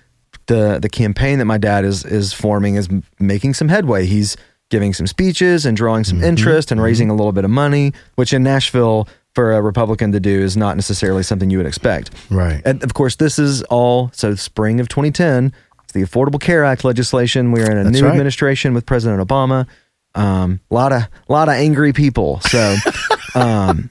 The 0.47 0.79
the 0.81 0.89
campaign 0.89 1.39
that 1.39 1.45
my 1.45 1.57
dad 1.57 1.86
is 1.86 2.03
is 2.03 2.34
forming 2.34 2.75
is 2.75 2.89
making 3.19 3.53
some 3.53 3.69
headway. 3.69 4.05
He's 4.05 4.36
giving 4.69 4.93
some 4.93 5.05
speeches 5.07 5.65
and 5.65 5.77
drawing 5.77 6.03
Mm-hmm. 6.03 6.19
some 6.19 6.23
interest 6.27 6.71
and 6.71 6.81
raising 6.81 7.10
a 7.10 7.13
little 7.15 7.31
bit 7.31 7.45
of 7.45 7.51
money, 7.51 7.93
which 8.15 8.34
in 8.34 8.43
Nashville 8.43 9.07
for 9.36 9.53
a 9.53 9.62
Republican 9.62 10.12
to 10.12 10.19
do 10.19 10.41
is 10.41 10.57
not 10.57 10.75
necessarily 10.75 11.23
something 11.23 11.49
you 11.49 11.57
would 11.57 11.67
expect. 11.67 12.12
Right. 12.29 12.62
And 12.65 12.84
of 12.84 12.93
course, 12.93 13.15
this 13.15 13.39
is 13.39 13.62
all 13.63 14.10
so 14.13 14.36
spring 14.36 14.79
of 14.81 14.89
2010. 14.89 15.53
It's 15.84 15.93
the 15.93 16.01
Affordable 16.01 16.39
Care 16.41 16.65
Act 16.65 16.84
legislation. 16.84 17.51
We're 17.53 17.69
in 17.71 17.77
a 17.77 17.84
That's 17.86 17.95
new 17.95 18.05
right. 18.07 18.12
administration 18.12 18.73
with 18.73 18.86
President 18.86 19.25
Obama. 19.25 19.67
Um, 20.15 20.60
a 20.69 20.74
lot 20.74 20.91
of 20.91 21.04
lot 21.30 21.47
of 21.47 21.56
angry 21.56 21.93
people. 21.93 22.39
So 22.41 22.76
um, 23.36 23.89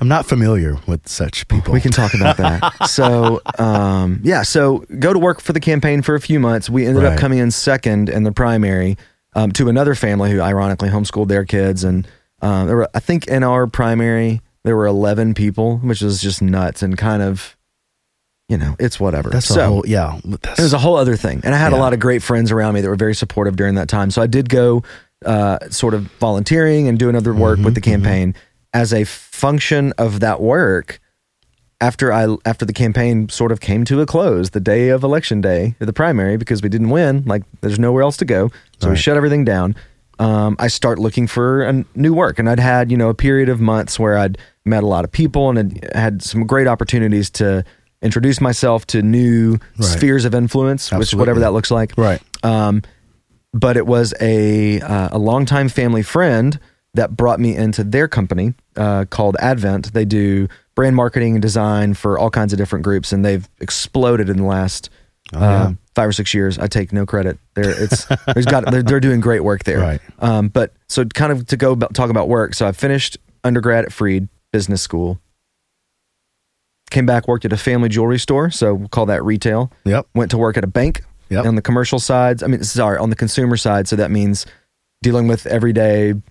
I'm 0.00 0.08
not 0.08 0.26
familiar 0.26 0.76
with 0.86 1.08
such 1.08 1.48
people. 1.48 1.72
we 1.72 1.80
can 1.80 1.90
talk 1.90 2.14
about 2.14 2.36
that. 2.36 2.86
so 2.88 3.40
um, 3.58 4.20
yeah, 4.22 4.42
so 4.42 4.84
go 4.98 5.12
to 5.12 5.18
work 5.18 5.40
for 5.40 5.52
the 5.52 5.60
campaign 5.60 6.02
for 6.02 6.14
a 6.14 6.20
few 6.20 6.38
months. 6.38 6.68
We 6.70 6.86
ended 6.86 7.02
Right. 7.02 7.12
up 7.14 7.18
coming 7.18 7.38
in 7.38 7.50
second 7.50 8.08
in 8.08 8.22
the 8.24 8.32
primary 8.32 8.96
um, 9.34 9.52
to 9.52 9.68
another 9.68 9.94
family 9.94 10.30
who 10.30 10.40
ironically 10.40 10.88
homeschooled 10.90 11.28
their 11.28 11.44
kids, 11.44 11.82
and 11.84 12.06
um, 12.42 12.66
there 12.66 12.76
were 12.76 12.88
I 12.94 13.00
think 13.00 13.26
in 13.26 13.42
our 13.42 13.66
primary 13.66 14.40
there 14.64 14.76
were 14.76 14.86
11 14.86 15.34
people, 15.34 15.78
which 15.78 16.02
is 16.02 16.20
just 16.20 16.42
nuts 16.42 16.82
and 16.82 16.96
kind 16.98 17.22
of 17.22 17.56
you 18.48 18.56
know 18.58 18.76
it's 18.78 19.00
whatever. 19.00 19.30
That's 19.30 19.46
so, 19.46 19.60
a 19.60 19.66
whole 19.66 19.84
yeah. 19.86 20.18
That's, 20.24 20.58
it 20.58 20.62
was 20.62 20.72
a 20.74 20.78
whole 20.78 20.96
other 20.96 21.16
thing. 21.16 21.40
And 21.44 21.54
I 21.54 21.58
had 21.58 21.72
a 21.72 21.76
lot 21.76 21.92
of 21.92 22.00
great 22.00 22.22
friends 22.22 22.52
around 22.52 22.74
me 22.74 22.80
that 22.82 22.88
were 22.88 22.96
very 22.96 23.14
supportive 23.14 23.56
during 23.56 23.74
that 23.76 23.88
time. 23.88 24.10
So 24.10 24.22
I 24.22 24.26
did 24.26 24.48
go 24.48 24.82
uh, 25.24 25.58
sort 25.70 25.94
of 25.94 26.02
volunteering 26.20 26.88
and 26.88 26.98
doing 26.98 27.14
other 27.16 27.34
work 27.34 27.58
with 27.58 27.74
the 27.74 27.80
Mm-hmm, 27.80 27.90
campaign 27.90 28.34
as 28.74 28.92
a 28.92 29.04
function 29.04 29.92
of 29.98 30.20
that 30.20 30.40
work. 30.40 31.00
After 31.80 32.12
I 32.12 32.36
after 32.44 32.64
the 32.64 32.72
campaign 32.72 33.28
sort 33.28 33.52
of 33.52 33.60
came 33.60 33.84
to 33.84 34.00
a 34.00 34.06
close, 34.06 34.50
the 34.50 34.58
day 34.60 34.88
of 34.88 35.04
election 35.04 35.40
day, 35.40 35.76
the 35.78 35.92
primary, 35.92 36.36
because 36.36 36.60
we 36.60 36.68
didn't 36.68 36.90
win, 36.90 37.22
like 37.24 37.44
there's 37.60 37.78
nowhere 37.78 38.02
else 38.02 38.16
to 38.16 38.24
go, 38.24 38.50
so 38.80 38.90
we 38.90 38.96
shut 38.96 39.16
everything 39.16 39.44
down. 39.44 39.76
Um, 40.18 40.56
I 40.58 40.66
start 40.66 40.98
looking 40.98 41.28
for 41.28 41.62
a 41.62 41.84
new 41.94 42.12
work, 42.12 42.40
and 42.40 42.50
I'd 42.50 42.58
had 42.58 42.90
you 42.90 42.96
know 42.96 43.10
a 43.10 43.14
period 43.14 43.48
of 43.48 43.60
months 43.60 43.96
where 43.96 44.18
I'd 44.18 44.38
met 44.64 44.82
a 44.82 44.86
lot 44.88 45.04
of 45.04 45.12
people 45.12 45.50
and 45.50 45.56
had 45.84 45.96
had 45.96 46.22
some 46.22 46.44
great 46.48 46.66
opportunities 46.66 47.30
to 47.30 47.64
introduce 48.02 48.40
myself 48.40 48.84
to 48.88 49.00
new 49.02 49.52
Right. 49.78 49.84
spheres 49.84 50.24
of 50.24 50.34
influence, 50.34 50.90
which 50.90 50.98
Absolutely. 50.98 51.20
whatever 51.22 51.40
that 51.40 51.52
looks 51.52 51.70
like. 51.70 51.92
right. 51.96 52.20
Um, 52.42 52.82
but 53.52 53.76
it 53.76 53.86
was 53.86 54.14
a 54.20 54.80
uh, 54.80 55.08
a 55.12 55.18
longtime 55.18 55.68
family 55.68 56.02
friend 56.02 56.58
that 56.94 57.16
brought 57.16 57.38
me 57.40 57.54
into 57.54 57.84
their 57.84 58.08
company 58.08 58.54
uh, 58.76 59.04
called 59.10 59.36
Advent. 59.40 59.92
They 59.92 60.04
do 60.04 60.48
brand 60.74 60.96
marketing 60.96 61.34
and 61.34 61.42
design 61.42 61.94
for 61.94 62.18
all 62.18 62.30
kinds 62.30 62.52
of 62.52 62.58
different 62.58 62.84
groups, 62.84 63.12
and 63.12 63.24
they've 63.24 63.48
exploded 63.60 64.28
in 64.28 64.36
the 64.38 64.44
last 64.44 64.90
Oh, 65.34 65.40
yeah. 65.40 65.62
uh, 65.64 65.72
five 65.94 66.08
or 66.08 66.12
six 66.12 66.32
years. 66.32 66.58
I 66.58 66.68
take 66.68 66.90
no 66.90 67.04
credit. 67.04 67.38
They're 67.52 67.68
it's 67.82 68.06
there's 68.32 68.46
got 68.46 68.70
they're, 68.70 68.82
they're 68.82 68.98
doing 68.98 69.20
great 69.20 69.44
work 69.44 69.64
there. 69.64 69.78
Right. 69.78 70.00
Um, 70.20 70.48
but 70.48 70.72
so 70.88 71.04
kind 71.04 71.30
of 71.32 71.44
to 71.48 71.56
go 71.58 71.72
about, 71.72 71.92
talk 71.92 72.08
about 72.08 72.28
work. 72.30 72.54
So 72.54 72.66
I 72.66 72.72
finished 72.72 73.18
undergrad 73.44 73.84
at 73.84 73.92
Freed 73.92 74.28
Business 74.52 74.80
School. 74.80 75.20
Came 76.90 77.04
back, 77.04 77.28
worked 77.28 77.44
at 77.44 77.52
a 77.52 77.58
family 77.58 77.90
jewelry 77.90 78.18
store. 78.18 78.48
So 78.50 78.72
we'll 78.74 78.88
call 78.88 79.04
that 79.06 79.22
retail 79.22 79.70
Yep. 79.84 80.06
went 80.14 80.30
to 80.30 80.38
work 80.38 80.56
at 80.56 80.64
a 80.64 80.68
bank 80.68 81.04
Yep. 81.30 81.44
on 81.46 81.54
the 81.56 81.62
commercial 81.62 81.98
sides. 81.98 82.42
I 82.42 82.46
mean, 82.46 82.62
sorry, 82.64 82.98
on 82.98 83.10
the 83.10 83.16
consumer 83.16 83.56
side. 83.56 83.86
So 83.88 83.96
that 83.96 84.10
means 84.10 84.46
dealing 85.02 85.28
with 85.28 85.46
everyday, 85.46 86.08
you 86.08 86.22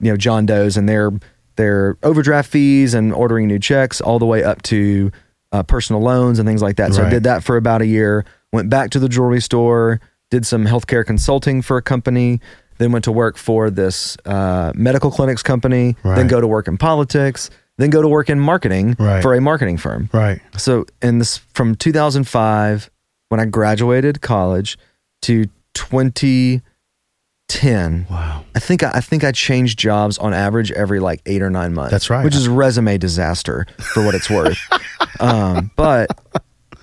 know, 0.00 0.16
John 0.16 0.46
Doe's 0.46 0.76
and 0.76 0.88
their 0.88 1.10
their 1.56 1.96
overdraft 2.02 2.50
fees 2.50 2.94
and 2.94 3.12
ordering 3.12 3.46
new 3.46 3.58
checks, 3.58 4.00
all 4.00 4.18
the 4.18 4.26
way 4.26 4.42
up 4.42 4.62
to 4.62 5.10
uh, 5.52 5.62
personal 5.62 6.00
loans 6.00 6.38
and 6.38 6.48
things 6.48 6.62
like 6.62 6.76
that. 6.76 6.94
So 6.94 7.04
I 7.04 7.10
did 7.10 7.24
that 7.24 7.42
for 7.44 7.56
about 7.56 7.82
a 7.82 7.86
year. 7.86 8.24
Went 8.52 8.70
back 8.70 8.90
to 8.90 8.98
the 8.98 9.08
jewelry 9.08 9.40
store, 9.40 10.00
did 10.30 10.46
some 10.46 10.64
healthcare 10.64 11.04
consulting 11.04 11.60
for 11.60 11.76
a 11.76 11.82
company. 11.82 12.40
Then 12.78 12.92
went 12.92 13.04
to 13.04 13.12
work 13.12 13.36
for 13.36 13.68
this 13.68 14.16
uh, 14.24 14.72
medical 14.74 15.10
clinics 15.10 15.42
company. 15.42 15.96
Then 16.02 16.28
go 16.28 16.40
to 16.40 16.46
work 16.46 16.66
in 16.66 16.78
politics. 16.78 17.50
Then 17.76 17.90
go 17.90 18.00
to 18.00 18.08
work 18.08 18.30
in 18.30 18.40
marketing 18.40 18.96
Right. 18.98 19.22
for 19.22 19.34
a 19.34 19.40
marketing 19.40 19.76
firm. 19.76 20.08
Right. 20.14 20.40
So 20.56 20.86
in 21.02 21.18
this 21.18 21.38
from 21.52 21.74
2005 21.74 22.90
when 23.30 23.40
I 23.40 23.46
graduated 23.46 24.20
college 24.20 24.76
to 25.22 25.46
2010, 25.74 28.06
Wow. 28.10 28.44
I 28.54 28.58
think 28.60 28.82
I, 28.82 28.90
I 28.94 29.00
think 29.00 29.24
I 29.24 29.32
changed 29.32 29.78
jobs 29.78 30.18
on 30.18 30.32
average 30.34 30.70
every 30.72 31.00
like 31.00 31.20
eight 31.26 31.42
or 31.42 31.50
nine 31.50 31.72
months. 31.74 31.90
That's 31.92 32.10
right. 32.10 32.24
Which 32.24 32.34
is 32.36 32.48
resume 32.48 32.98
disaster 32.98 33.66
for 33.94 34.04
what 34.04 34.14
it's 34.14 34.28
worth. 34.30 34.58
um, 35.20 35.70
but 35.76 36.08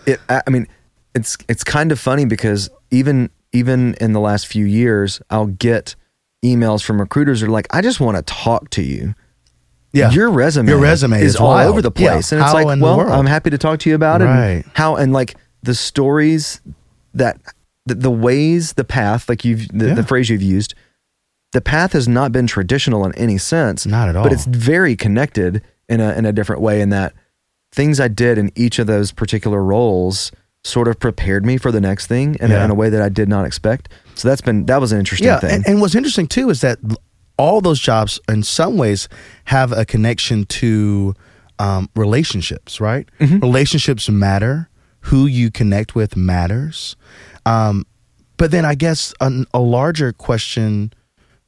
it, 0.06 0.20
I 0.30 0.42
I 0.46 0.50
mean, 0.50 0.68
it's 1.16 1.38
it's 1.48 1.64
kind 1.64 1.92
of 1.92 2.00
funny 2.00 2.26
because 2.26 2.70
even 2.92 3.30
even 3.54 3.94
in 4.02 4.14
the 4.14 4.20
last 4.20 4.48
few 4.48 4.66
years, 4.66 5.22
I'll 5.30 5.48
get 5.48 5.96
emails 6.44 6.84
from 6.84 7.00
recruiters 7.00 7.42
are 7.44 7.50
like, 7.50 7.68
I 7.72 7.82
just 7.82 8.00
want 8.00 8.18
to 8.18 8.24
talk 8.24 8.70
to 8.72 8.82
you. 8.84 9.16
Yeah. 9.94 10.12
Your 10.12 10.30
resume, 10.30 10.68
Your 10.70 10.80
resume 10.80 11.22
is 11.22 11.36
all 11.38 11.54
over 11.58 11.82
the 11.82 11.92
Yeah. 11.96 12.12
place. 12.14 12.32
And 12.34 12.42
it's 12.42 12.52
How 12.52 12.62
like, 12.64 12.82
well. 12.82 13.10
I'm 13.12 13.26
happy 13.26 13.50
to 13.52 13.58
talk 13.58 13.80
to 13.80 13.90
you 13.90 13.96
about 13.96 14.22
it. 14.22 14.26
Right. 14.26 14.64
And 14.64 14.72
how, 14.76 14.98
and 14.98 15.12
like 15.14 15.36
the 15.63 15.76
stories 15.76 16.62
that, 17.13 17.39
the, 17.86 17.96
the 17.96 18.12
ways, 18.12 18.74
the 18.74 18.84
path, 18.84 19.28
like 19.30 19.43
you've, 19.46 19.67
the, 19.70 19.88
Yeah. 19.88 19.93
the 19.96 20.04
phrase 20.04 20.30
you've 20.30 20.41
used, 20.41 20.74
the 21.54 21.62
path 21.62 21.93
has 21.93 22.08
not 22.08 22.32
been 22.32 22.48
traditional 22.48 23.06
in 23.06 23.13
any 23.15 23.38
sense. 23.38 23.86
Not 23.86 24.10
at 24.10 24.15
all. 24.15 24.24
But 24.24 24.34
it's 24.34 24.46
very 24.46 24.96
connected 24.96 25.62
in 25.89 26.02
a, 26.02 26.13
in 26.13 26.26
a 26.26 26.34
different 26.34 26.62
way 26.62 26.82
in 26.82 26.89
that 26.89 27.13
things 27.72 28.00
I 28.00 28.08
did 28.08 28.38
in 28.38 28.52
each 28.56 28.80
of 28.80 28.88
those 28.88 29.12
particular 29.12 29.63
roles 29.63 30.32
sort 30.63 30.88
of 30.88 31.00
prepared 31.00 31.46
me 31.46 31.58
for 31.58 31.72
the 31.72 31.80
next 31.80 32.08
thing 32.08 32.36
in, 32.41 32.52
Yeah. 32.52 32.62
a, 32.62 32.65
in 32.65 32.72
a 32.72 32.76
way 32.76 32.89
that 32.89 33.02
I 33.02 33.10
did 33.10 33.30
not 33.30 33.46
expect. 33.46 33.89
So 34.15 34.28
that's 34.28 34.41
been, 34.41 34.65
that 34.65 34.82
was 34.82 34.91
an 34.91 35.00
interesting 35.00 35.28
yeah, 35.28 35.39
thing. 35.39 35.52
and, 35.52 35.67
and 35.67 35.82
what's 35.82 35.96
interesting 35.96 36.28
too 36.28 36.50
is 36.50 36.62
that 36.62 36.80
all 37.38 37.62
those 37.62 37.80
jobs, 37.80 38.20
in 38.28 38.43
some 38.43 38.78
ways, 38.78 39.08
have 39.46 39.72
a 39.72 39.86
connection 39.86 40.46
to 40.46 41.13
um, 41.60 41.89
relationships. 41.96 42.82
Right? 42.82 43.08
Mm-hmm. 43.20 43.39
Relationships 43.39 44.10
matter. 44.10 44.70
Who 45.08 45.26
you 45.26 45.52
connect 45.52 45.96
with 45.96 46.15
matters. 46.15 46.96
Um, 47.46 47.86
but 48.38 48.52
then 48.52 48.65
I 48.65 48.76
guess 48.76 49.13
an, 49.20 49.46
a 49.54 49.60
larger 49.60 50.13
question, 50.13 50.93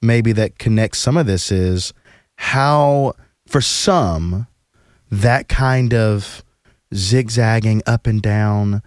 maybe 0.02 0.32
that 0.34 0.58
connects 0.60 1.00
some 1.00 1.18
of 1.18 1.26
this 1.26 1.52
is 1.52 1.94
how, 2.38 3.14
for 3.48 3.62
some, 3.62 4.48
that 5.12 5.48
kind 5.50 5.94
of 5.94 6.44
zigzagging 6.96 7.82
up 7.86 8.08
and 8.08 8.22
down 8.22 8.82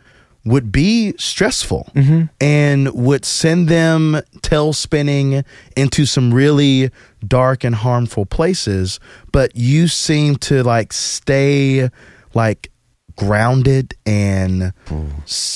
would 0.45 0.73
be 0.73 1.15
stressful 1.19 1.89
and 2.41 2.93
would 2.95 3.25
send 3.25 3.69
them 3.69 4.21
tail 4.43 4.73
spinning 4.73 5.45
into 5.77 6.05
some 6.05 6.35
really 6.35 6.91
dark 7.25 7.63
and 7.63 7.77
harmful 7.77 8.27
places 8.27 8.99
but 9.31 9.55
you 9.55 9.87
seem 9.87 10.35
to 10.35 10.65
like 10.65 10.93
stay 10.93 11.89
like 12.35 12.72
grounded 13.17 13.95
and 14.07 14.73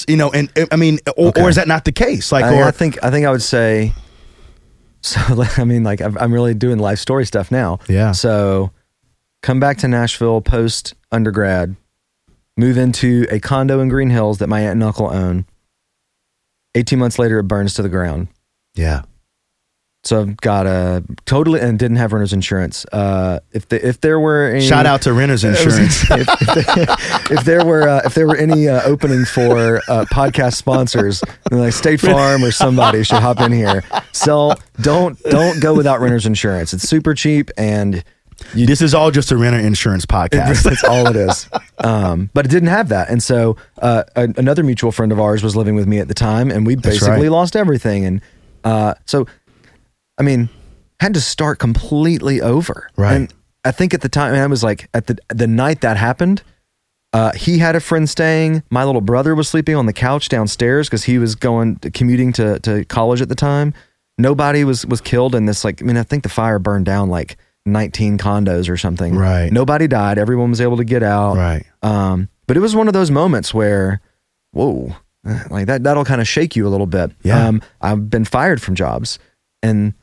you 0.08 0.16
know 0.16 0.30
and 0.32 0.50
i 0.70 0.76
mean 0.76 0.98
or, 1.16 1.28
Okay. 1.28 1.42
or 1.42 1.48
is 1.48 1.56
that 1.56 1.68
not 1.68 1.84
the 1.84 1.92
case 1.92 2.32
like 2.32 2.44
I, 2.44 2.56
or 2.56 2.64
I 2.64 2.70
think 2.70 3.02
I 3.02 3.10
think 3.10 3.26
I 3.26 3.30
would 3.30 3.42
say. 3.42 3.92
So 5.02 5.20
I 5.56 5.62
mean, 5.62 5.84
like 5.84 6.00
I'm 6.00 6.32
really 6.32 6.52
doing 6.54 6.78
life 6.80 6.98
story 6.98 7.26
stuff 7.26 7.52
now. 7.52 7.78
Yeah. 7.88 8.10
So, 8.10 8.72
come 9.40 9.60
back 9.60 9.76
to 9.78 9.88
Nashville 9.88 10.40
post 10.40 10.94
undergrad, 11.12 11.76
move 12.56 12.76
into 12.76 13.24
a 13.30 13.38
condo 13.38 13.78
in 13.78 13.88
Green 13.88 14.10
Hills 14.10 14.38
that 14.38 14.48
my 14.48 14.62
aunt 14.62 14.72
and 14.72 14.82
uncle 14.82 15.06
own. 15.06 15.46
Eighteen 16.74 16.98
months 16.98 17.20
later, 17.20 17.38
it 17.38 17.44
burns 17.44 17.74
to 17.74 17.82
the 17.82 17.88
ground. 17.88 18.26
yeah 18.74 19.02
So 20.06 20.20
I've 20.20 20.36
got 20.36 20.66
a 20.66 21.02
totally 21.24 21.60
and 21.60 21.78
didn't 21.78 21.96
have 21.96 22.12
renter's 22.12 22.32
insurance. 22.32 22.86
Uh, 22.92 23.40
if 23.52 23.68
the, 23.68 23.84
if 23.86 24.00
there 24.00 24.20
were 24.20 24.50
any, 24.50 24.64
shout 24.64 24.86
out 24.86 25.02
to 25.02 25.12
renters 25.12 25.42
insurance 25.44 26.08
if, 26.10 26.28
if, 26.28 26.54
there, 26.54 27.38
if 27.38 27.44
there 27.44 27.64
were 27.64 27.88
uh, 27.88 28.02
if 28.04 28.14
there 28.14 28.26
were 28.26 28.36
any 28.36 28.68
uh, 28.68 28.82
opening 28.84 29.24
for 29.24 29.78
uh, 29.88 30.04
podcast 30.12 30.54
sponsors, 30.54 31.22
then 31.50 31.58
like 31.58 31.72
State 31.72 32.00
Farm 32.00 32.44
or 32.44 32.52
somebody 32.52 33.02
should 33.02 33.20
hop 33.20 33.40
in 33.40 33.50
here. 33.50 33.82
So 34.12 34.54
don't 34.80 35.20
don't 35.24 35.60
go 35.60 35.74
without 35.74 36.00
renter's 36.00 36.26
insurance. 36.26 36.72
It's 36.72 36.88
super 36.88 37.12
cheap 37.14 37.50
and 37.58 38.04
this 38.54 38.82
is 38.82 38.94
all 38.94 39.10
just 39.10 39.32
a 39.32 39.36
renter 39.36 39.58
insurance 39.58 40.06
podcast 40.06 40.62
that's 40.62 40.84
all 40.84 41.08
it 41.08 41.16
is. 41.16 41.48
Um, 41.78 42.30
but 42.32 42.46
it 42.46 42.50
didn't 42.50 42.68
have 42.68 42.90
that, 42.90 43.10
and 43.10 43.22
so 43.22 43.56
uh, 43.78 44.04
a, 44.14 44.28
another 44.36 44.62
mutual 44.62 44.92
friend 44.92 45.10
of 45.10 45.18
ours 45.18 45.42
was 45.42 45.56
living 45.56 45.74
with 45.74 45.86
me 45.86 45.98
at 45.98 46.08
the 46.08 46.14
time, 46.14 46.50
and 46.50 46.66
we 46.66 46.76
basically 46.76 47.22
right. 47.22 47.30
lost 47.30 47.56
everything. 47.56 48.04
And 48.04 48.20
uh, 48.64 48.94
so, 49.04 49.26
I 50.18 50.22
mean, 50.22 50.48
had 51.00 51.14
to 51.14 51.20
start 51.20 51.58
completely 51.58 52.40
over. 52.40 52.88
Right. 52.96 53.14
And 53.14 53.34
I 53.64 53.72
think 53.72 53.94
at 53.94 54.00
the 54.00 54.08
time, 54.08 54.34
I 54.34 54.46
was 54.46 54.62
like, 54.62 54.88
at 54.94 55.06
the 55.06 55.18
the 55.28 55.46
night 55.46 55.80
that 55.80 55.96
happened, 55.96 56.42
uh, 57.12 57.32
he 57.32 57.58
had 57.58 57.76
a 57.76 57.80
friend 57.80 58.08
staying. 58.08 58.62
My 58.70 58.84
little 58.84 59.00
brother 59.00 59.34
was 59.34 59.48
sleeping 59.48 59.74
on 59.74 59.86
the 59.86 59.92
couch 59.92 60.28
downstairs 60.28 60.88
because 60.88 61.04
he 61.04 61.18
was 61.18 61.34
going 61.34 61.76
commuting 61.76 62.32
to 62.34 62.58
to 62.60 62.84
college 62.84 63.20
at 63.20 63.28
the 63.28 63.34
time. 63.34 63.74
Nobody 64.18 64.64
was 64.64 64.86
was 64.86 65.00
killed 65.00 65.34
in 65.34 65.46
this. 65.46 65.64
Like, 65.64 65.82
I 65.82 65.84
mean, 65.84 65.96
I 65.96 66.02
think 66.02 66.22
the 66.22 66.28
fire 66.28 66.58
burned 66.58 66.86
down 66.86 67.10
like 67.10 67.36
19 67.66 68.16
condos 68.16 68.68
or 68.68 68.76
something. 68.76 69.14
Right. 69.14 69.52
Nobody 69.52 69.86
died. 69.88 70.18
Everyone 70.18 70.50
was 70.50 70.60
able 70.60 70.76
to 70.76 70.84
get 70.84 71.02
out. 71.02 71.36
right 71.36 71.66
Um, 71.82 72.28
but 72.46 72.56
it 72.56 72.60
was 72.60 72.76
one 72.76 72.86
of 72.86 72.94
those 72.94 73.10
moments 73.10 73.52
where, 73.52 74.00
whoa, 74.52 74.94
like 75.50 75.66
that, 75.66 75.82
that'll 75.82 76.04
kind 76.04 76.20
of 76.20 76.28
shake 76.28 76.54
you 76.54 76.66
a 76.66 76.70
little 76.70 76.86
bit. 76.86 77.10
Yeah. 77.22 77.48
Um, 77.48 77.62
I've 77.80 78.08
been 78.08 78.24
fired 78.24 78.62
from 78.62 78.76
jobs 78.76 79.18
and 79.62 79.94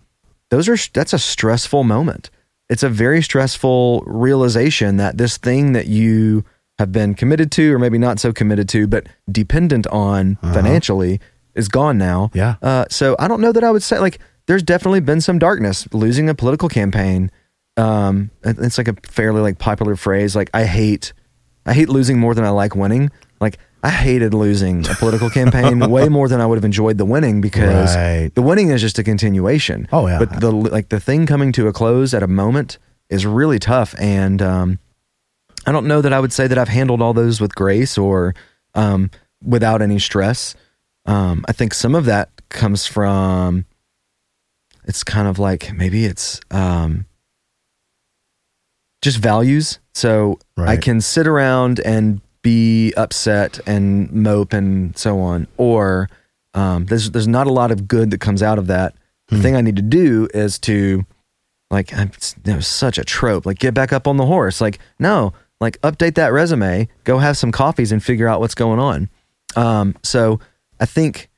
those 0.54 0.70
are, 0.70 0.78
that's 0.94 1.14
a 1.14 1.20
stressful 1.20 1.84
moment. 1.84 2.30
It's 2.70 2.84
a 2.84 2.90
very 2.90 3.22
stressful 3.24 4.04
realization 4.06 4.98
that 4.98 5.18
this 5.18 5.38
thing 5.38 5.74
that 5.74 5.88
you 5.88 6.46
have 6.80 6.92
been 6.92 7.14
committed 7.14 7.52
to, 7.54 7.74
or 7.74 7.80
maybe 7.80 7.98
not 7.98 8.20
so 8.20 8.32
committed 8.32 8.70
to, 8.70 8.88
but 8.88 9.08
dependent 9.32 9.88
on 9.88 10.38
financially 10.38 11.20
is 11.56 11.68
gone 11.68 11.98
now. 11.98 12.32
Yeah. 12.34 12.56
Uh, 12.62 12.86
so 12.90 13.16
I 13.20 13.28
don't 13.28 13.42
know 13.42 13.52
that 13.52 13.64
I 13.64 13.72
would 13.72 13.84
say 13.84 14.00
like, 14.00 14.20
there's 14.46 14.64
definitely 14.64 15.00
been 15.02 15.22
some 15.22 15.40
darkness 15.40 15.88
losing 15.94 16.30
a 16.30 16.36
political 16.36 16.70
campaign. 16.70 17.32
Um, 17.78 18.30
it's 18.44 18.78
like 18.78 18.88
a 18.88 18.96
fairly 19.08 19.42
like 19.42 19.58
popular 19.58 19.96
phrase. 19.96 20.36
Like 20.36 20.50
I 20.54 20.66
hate, 20.66 21.14
I 21.66 21.74
hate 21.74 21.90
losing 21.90 22.20
more 22.20 22.36
than 22.36 22.46
I 22.46 22.50
like 22.50 22.76
winning. 22.76 23.10
Like 23.40 23.58
I 23.86 23.90
hated 23.90 24.34
losing 24.34 24.88
a 24.90 24.94
political 24.96 25.30
campaign 25.40 25.80
way 25.90 26.08
more 26.08 26.30
than 26.30 26.40
I 26.40 26.46
would 26.46 26.56
have 26.56 26.64
enjoyed 26.66 26.98
the 26.98 27.06
winning 27.06 27.42
because 27.42 27.96
Right. 27.96 28.32
the 28.34 28.42
winning 28.42 28.70
is 28.70 28.80
just 28.80 28.98
a 28.98 29.04
continuation. 29.04 29.88
Oh, 29.92 30.08
yeah. 30.08 30.20
But 30.20 30.40
the 30.40 30.52
like 30.52 30.88
the 30.90 31.00
thing 31.02 31.26
coming 31.26 31.52
to 31.54 31.68
a 31.68 31.74
close 31.74 32.14
at 32.14 32.24
a 32.24 32.28
moment 32.28 32.78
is 33.10 33.26
really 33.26 33.60
tough, 33.60 33.94
and 34.00 34.42
um, 34.42 34.80
I 35.66 35.72
don't 35.74 35.86
know 35.86 36.02
that 36.02 36.14
I 36.14 36.20
would 36.20 36.32
say 36.34 36.48
that 36.48 36.58
I've 36.58 36.70
handled 36.70 37.02
all 37.02 37.14
those 37.14 37.42
with 37.42 37.54
grace 37.56 37.98
or 37.98 38.34
um, 38.74 39.12
without 39.44 39.82
any 39.82 40.00
stress. 40.00 40.56
Um, 41.06 41.44
I 41.48 41.52
think 41.52 41.74
some 41.74 41.94
of 41.94 42.06
that 42.06 42.30
comes 42.50 42.86
from 42.88 43.66
it's 44.86 45.04
kind 45.04 45.28
of 45.28 45.38
like 45.40 45.74
maybe 45.74 46.06
it's 46.06 46.40
um, 46.52 47.06
just 49.02 49.18
values. 49.18 49.80
So 49.94 50.40
I 50.58 50.78
can 50.78 51.02
sit 51.02 51.28
around 51.28 51.80
and 51.82 52.22
be 52.44 52.94
upset 52.96 53.60
and 53.66 54.12
mope 54.12 54.54
and 54.54 54.96
so 54.98 55.20
on, 55.20 55.48
or 55.58 56.10
um, 56.54 56.86
there's 56.86 57.12
there's 57.12 57.28
not 57.28 57.48
a 57.48 57.54
lot 57.54 57.72
of 57.72 57.88
good 57.88 58.12
that 58.12 58.20
comes 58.20 58.44
out 58.44 58.60
of 58.60 58.68
that. 58.68 58.94
The 59.30 59.42
thing 59.42 59.56
I 59.56 59.62
need 59.62 59.78
to 59.78 59.82
do 59.82 60.28
is 60.34 60.60
to 60.60 61.06
like 61.72 61.92
it 61.92 62.46
was 62.46 62.68
such 62.68 63.00
a 63.00 63.04
trope. 63.04 63.46
Like 63.46 63.58
get 63.58 63.74
back 63.74 63.92
up 63.92 64.08
on 64.08 64.18
the 64.18 64.26
horse. 64.26 64.62
Like 64.62 64.78
no, 65.00 65.34
like 65.60 65.82
update 65.82 66.16
that 66.16 66.34
resume, 66.34 66.88
go 67.04 67.18
have 67.18 67.38
some 67.38 67.52
coffees 67.52 67.92
and 67.92 68.04
figure 68.04 68.28
out 68.28 68.40
what's 68.40 68.54
going 68.54 68.80
on. 68.80 69.10
Um, 69.56 69.96
so 70.04 70.40
I 70.80 70.86
think 70.86 71.30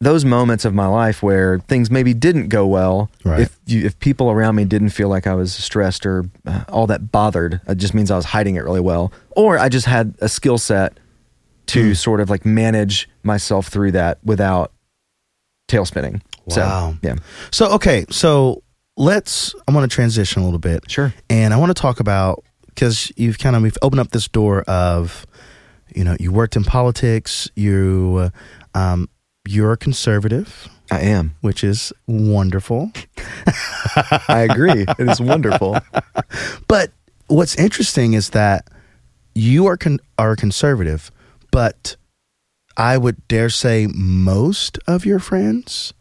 those 0.00 0.24
moments 0.24 0.64
of 0.64 0.72
my 0.72 0.86
life 0.86 1.22
where 1.22 1.58
things 1.68 1.90
maybe 1.90 2.14
didn't 2.14 2.48
go 2.48 2.66
well, 2.66 3.10
Right. 3.24 3.40
if 3.40 3.58
you, 3.66 3.84
if 3.84 3.98
people 3.98 4.30
around 4.30 4.54
me 4.56 4.64
didn't 4.64 4.90
feel 4.90 5.08
like 5.10 5.26
I 5.26 5.34
was 5.34 5.52
stressed 5.52 6.06
or 6.06 6.24
uh, 6.46 6.64
all 6.70 6.86
that 6.86 7.12
bothered, 7.12 7.60
it 7.68 7.76
just 7.76 7.92
means 7.92 8.10
I 8.10 8.16
was 8.16 8.24
hiding 8.24 8.56
it 8.56 8.64
really 8.64 8.80
well, 8.80 9.12
or 9.32 9.58
I 9.58 9.68
just 9.68 9.86
had 9.86 10.14
a 10.20 10.28
skill 10.28 10.56
set 10.58 10.98
to 11.66 11.88
Hmm. 11.88 11.92
sort 11.92 12.20
of 12.20 12.30
like 12.30 12.46
manage 12.46 13.08
myself 13.22 13.68
through 13.68 13.92
that 13.92 14.18
without 14.24 14.72
tail 15.68 15.84
spinning. 15.84 16.22
Wow. 16.46 16.54
So, 16.54 16.96
yeah, 17.02 17.14
So 17.50 17.72
okay, 17.74 18.06
so 18.10 18.62
let's. 18.96 19.54
I 19.68 19.72
want 19.72 19.88
to 19.88 19.94
transition 19.94 20.40
a 20.40 20.44
little 20.46 20.58
bit. 20.58 20.90
Sure. 20.90 21.12
And 21.28 21.52
I 21.54 21.58
want 21.58 21.70
to 21.76 21.80
talk 21.80 22.00
about 22.00 22.42
because 22.66 23.12
you've 23.16 23.38
kind 23.38 23.54
of 23.54 23.62
we've 23.62 23.76
opened 23.82 24.00
up 24.00 24.10
this 24.10 24.26
door 24.26 24.62
of, 24.62 25.26
you 25.94 26.02
know, 26.04 26.16
you 26.18 26.32
worked 26.32 26.56
in 26.56 26.64
politics. 26.64 27.48
You, 27.54 28.30
um, 28.74 29.08
you're 29.50 29.72
a 29.72 29.76
conservative, 29.76 30.68
I 30.90 31.00
am. 31.00 31.34
which 31.40 31.64
is 31.64 31.92
wonderful. 32.06 32.92
I 34.28 34.46
agree. 34.50 34.84
it 34.98 35.08
is 35.08 35.20
wonderful. 35.20 35.78
But 36.68 36.92
what's 37.26 37.56
interesting 37.56 38.12
is 38.14 38.30
that 38.30 38.68
you 39.34 39.66
are 39.66 39.76
con- 39.76 40.00
are 40.18 40.32
a 40.32 40.36
conservative, 40.36 41.10
but 41.50 41.96
I 42.76 42.96
would 42.98 43.26
dare 43.28 43.50
say 43.50 43.86
most 43.92 44.78
of 44.86 45.04
your 45.04 45.18
friends, 45.18 45.92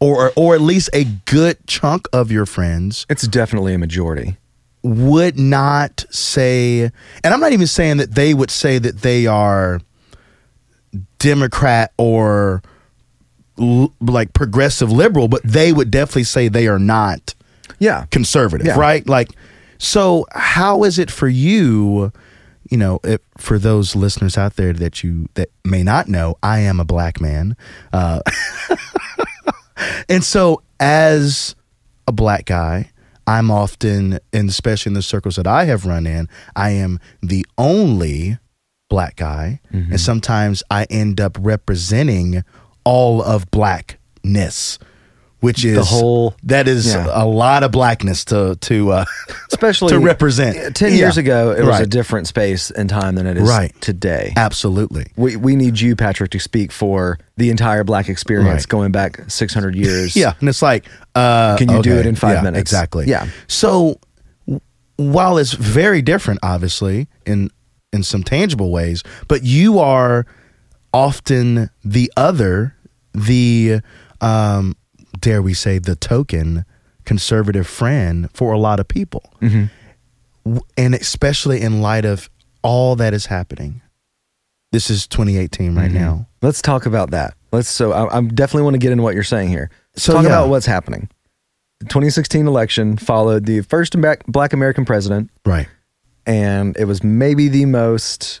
or 0.00 0.32
or 0.36 0.54
at 0.54 0.60
least 0.60 0.90
a 0.92 1.04
good 1.04 1.58
chunk 1.66 2.06
of 2.12 2.30
your 2.30 2.46
friends, 2.46 3.06
It's 3.08 3.26
definitely 3.26 3.74
a 3.74 3.78
majority. 3.78 4.36
would 4.82 5.38
not 5.38 6.04
say, 6.10 6.90
and 7.24 7.34
I'm 7.34 7.40
not 7.40 7.52
even 7.52 7.66
saying 7.66 7.96
that 7.96 8.14
they 8.14 8.34
would 8.34 8.50
say 8.50 8.78
that 8.78 9.00
they 9.02 9.26
are 9.26 9.80
Democrat 11.18 11.92
or 11.98 12.62
l- 13.58 13.92
like 14.00 14.32
progressive 14.32 14.90
liberal, 14.92 15.28
but 15.28 15.42
they 15.44 15.72
would 15.72 15.90
definitely 15.90 16.24
say 16.24 16.48
they 16.48 16.68
are 16.68 16.78
not 16.78 17.34
Yeah. 17.78 18.06
conservative, 18.10 18.66
Yeah. 18.66 18.78
right? 18.78 19.06
Like, 19.08 19.30
so 19.78 20.26
how 20.32 20.84
is 20.84 20.98
it 20.98 21.10
for 21.10 21.28
you? 21.28 22.12
You 22.70 22.76
know, 22.78 22.98
if, 23.04 23.20
for 23.38 23.58
those 23.58 23.94
listeners 23.94 24.36
out 24.36 24.56
there 24.56 24.72
that 24.72 25.04
you 25.04 25.28
that 25.34 25.50
may 25.64 25.82
not 25.84 26.08
know, 26.08 26.36
I 26.42 26.60
am 26.60 26.80
a 26.80 26.84
black 26.84 27.20
man. 27.20 27.56
Uh, 27.92 28.20
and 30.08 30.24
so 30.24 30.62
as 30.80 31.54
a 32.08 32.12
black 32.12 32.46
guy, 32.46 32.90
I'm 33.26 33.50
often, 33.50 34.18
and 34.32 34.48
especially 34.48 34.90
in 34.90 34.94
the 34.94 35.02
circles 35.02 35.36
that 35.36 35.46
I 35.46 35.64
have 35.64 35.84
run 35.84 36.06
in, 36.06 36.28
I 36.54 36.70
am 36.70 37.00
the 37.22 37.44
only 37.58 38.38
black 38.88 39.16
guy. 39.16 39.60
Mm-hmm. 39.72 39.92
And 39.92 40.00
sometimes 40.00 40.62
I 40.70 40.84
end 40.90 41.20
up 41.20 41.36
representing 41.40 42.44
all 42.84 43.22
of 43.22 43.50
blackness, 43.50 44.78
which 45.40 45.64
is 45.64 45.76
the 45.76 45.84
whole- 45.84 46.34
that 46.44 46.68
is 46.68 46.86
yeah. 46.94 47.06
a 47.10 47.26
lot 47.26 47.62
of 47.62 47.72
blackness 47.72 48.24
to 48.26 48.56
to 48.62 48.92
uh 48.92 49.04
Especially 49.52 49.88
to 49.90 49.98
represent. 49.98 50.76
Ten 50.76 50.92
Yeah. 50.92 50.98
years 50.98 51.16
ago, 51.18 51.50
it 51.52 51.64
was 51.64 51.80
a 51.80 51.86
different 51.86 52.26
space 52.26 52.70
and 52.70 52.88
time 52.88 53.14
than 53.16 53.26
it 53.26 53.36
is 53.36 53.48
Right. 53.48 53.72
today. 53.80 54.32
absolutely. 54.36 55.06
We 55.16 55.36
we 55.36 55.56
need 55.56 55.80
you, 55.80 55.96
Patrick, 55.96 56.30
to 56.30 56.38
speak 56.38 56.70
for 56.72 57.18
the 57.36 57.50
entire 57.50 57.84
black 57.84 58.08
experience 58.08 58.62
Right. 58.62 58.68
going 58.68 58.92
back 58.92 59.20
six 59.28 59.52
hundred 59.52 59.74
years. 59.84 60.14
Yeah, 60.16 60.34
and 60.40 60.48
it's 60.48 60.62
like, 60.62 60.84
uh, 61.14 61.56
Can 61.56 61.70
you 61.70 61.82
do 61.82 61.94
it 61.96 62.06
in 62.06 62.14
five 62.16 62.36
yeah, 62.36 62.42
minutes? 62.42 62.60
Exactly. 62.60 63.06
Yeah. 63.06 63.26
So 63.48 63.98
while 64.96 65.36
it's 65.38 65.52
very 65.52 66.00
different, 66.02 66.40
obviously 66.42 67.08
in 67.26 67.50
in 67.92 68.02
some 68.02 68.22
tangible 68.22 68.70
ways, 68.70 69.02
but 69.28 69.42
you 69.42 69.78
are 69.78 70.26
often 70.92 71.70
the 71.84 72.12
other, 72.16 72.74
the 73.14 73.80
um, 74.20 74.76
dare 75.20 75.42
we 75.42 75.54
say, 75.54 75.78
the 75.78 75.96
token 75.96 76.64
conservative 77.04 77.66
friend 77.66 78.28
for 78.34 78.52
a 78.52 78.58
lot 78.58 78.80
of 78.80 78.88
people, 78.88 79.22
Mm-hmm. 79.40 79.66
And 80.76 80.94
especially 80.94 81.60
in 81.60 81.82
light 81.82 82.04
of 82.04 82.30
all 82.62 82.94
that 82.96 83.12
is 83.12 83.26
happening. 83.26 83.82
This 84.70 84.90
is 84.90 85.08
2018 85.08 85.74
right 85.74 85.86
Mm-hmm. 85.90 85.94
now. 85.98 86.28
Let's 86.40 86.62
talk 86.62 86.86
about 86.86 87.10
that. 87.10 87.34
Let's. 87.50 87.68
So 87.68 87.90
I, 87.92 88.18
I 88.18 88.20
definitely 88.20 88.62
want 88.62 88.74
to 88.74 88.78
get 88.78 88.92
into 88.92 89.02
what 89.02 89.14
you're 89.14 89.24
saying 89.24 89.48
here. 89.48 89.70
So, 89.96 90.12
talk 90.12 90.22
yeah. 90.22 90.28
about 90.28 90.48
what's 90.48 90.66
happening. 90.66 91.08
The 91.80 91.86
2016 91.86 92.46
election 92.46 92.96
followed 92.96 93.46
the 93.46 93.62
first 93.62 94.00
Black 94.00 94.24
Black 94.26 94.52
American 94.52 94.84
president, 94.84 95.30
Right. 95.44 95.68
And 96.26 96.76
it 96.76 96.84
was 96.86 97.02
maybe 97.04 97.48
the 97.48 97.64
most 97.66 98.40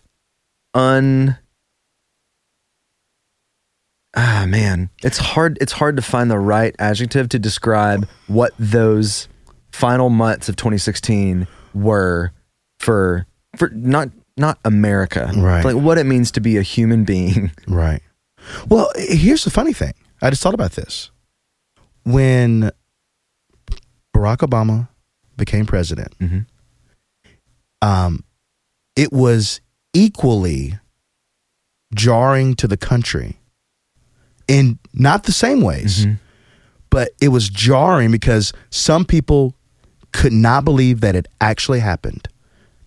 un. 0.74 1.38
Ah 4.18 4.46
man, 4.48 4.88
it's 5.02 5.18
hard. 5.18 5.58
It's 5.60 5.72
hard 5.72 5.96
to 5.96 6.02
find 6.02 6.30
the 6.30 6.38
right 6.38 6.74
adjective 6.78 7.28
to 7.30 7.38
describe 7.38 8.08
what 8.28 8.52
those 8.58 9.28
final 9.72 10.08
months 10.08 10.48
of 10.48 10.56
2016 10.56 11.46
were 11.74 12.32
for 12.80 13.26
for 13.56 13.68
not 13.70 14.08
not 14.38 14.58
America, 14.64 15.30
Right. 15.36 15.64
Like 15.64 15.76
what 15.76 15.98
it 15.98 16.04
means 16.04 16.30
to 16.32 16.40
be 16.40 16.56
a 16.56 16.62
human 16.62 17.04
being. 17.04 17.50
Right. 17.68 18.00
Well, 18.68 18.90
here's 18.96 19.44
the 19.44 19.50
funny 19.50 19.72
thing. 19.72 19.92
I 20.22 20.30
just 20.30 20.42
thought 20.42 20.54
about 20.54 20.72
this. 20.72 21.10
When 22.04 22.70
Barack 24.14 24.38
Obama 24.38 24.88
became 25.36 25.66
president, 25.66 26.16
Mhm. 26.18 26.46
Um, 27.82 28.24
it 28.94 29.12
was 29.12 29.60
equally 29.92 30.78
jarring 31.94 32.54
to 32.56 32.66
the 32.68 32.76
country 32.76 33.38
in 34.48 34.78
not 34.92 35.24
the 35.24 35.32
same 35.32 35.60
ways, 35.60 36.06
Mhm. 36.06 36.18
but 36.90 37.10
it 37.20 37.28
was 37.28 37.48
jarring 37.48 38.10
because 38.10 38.52
some 38.70 39.04
people 39.04 39.54
could 40.12 40.32
not 40.32 40.64
believe 40.64 41.00
that 41.00 41.14
it 41.16 41.26
actually 41.40 41.80
happened, 41.80 42.28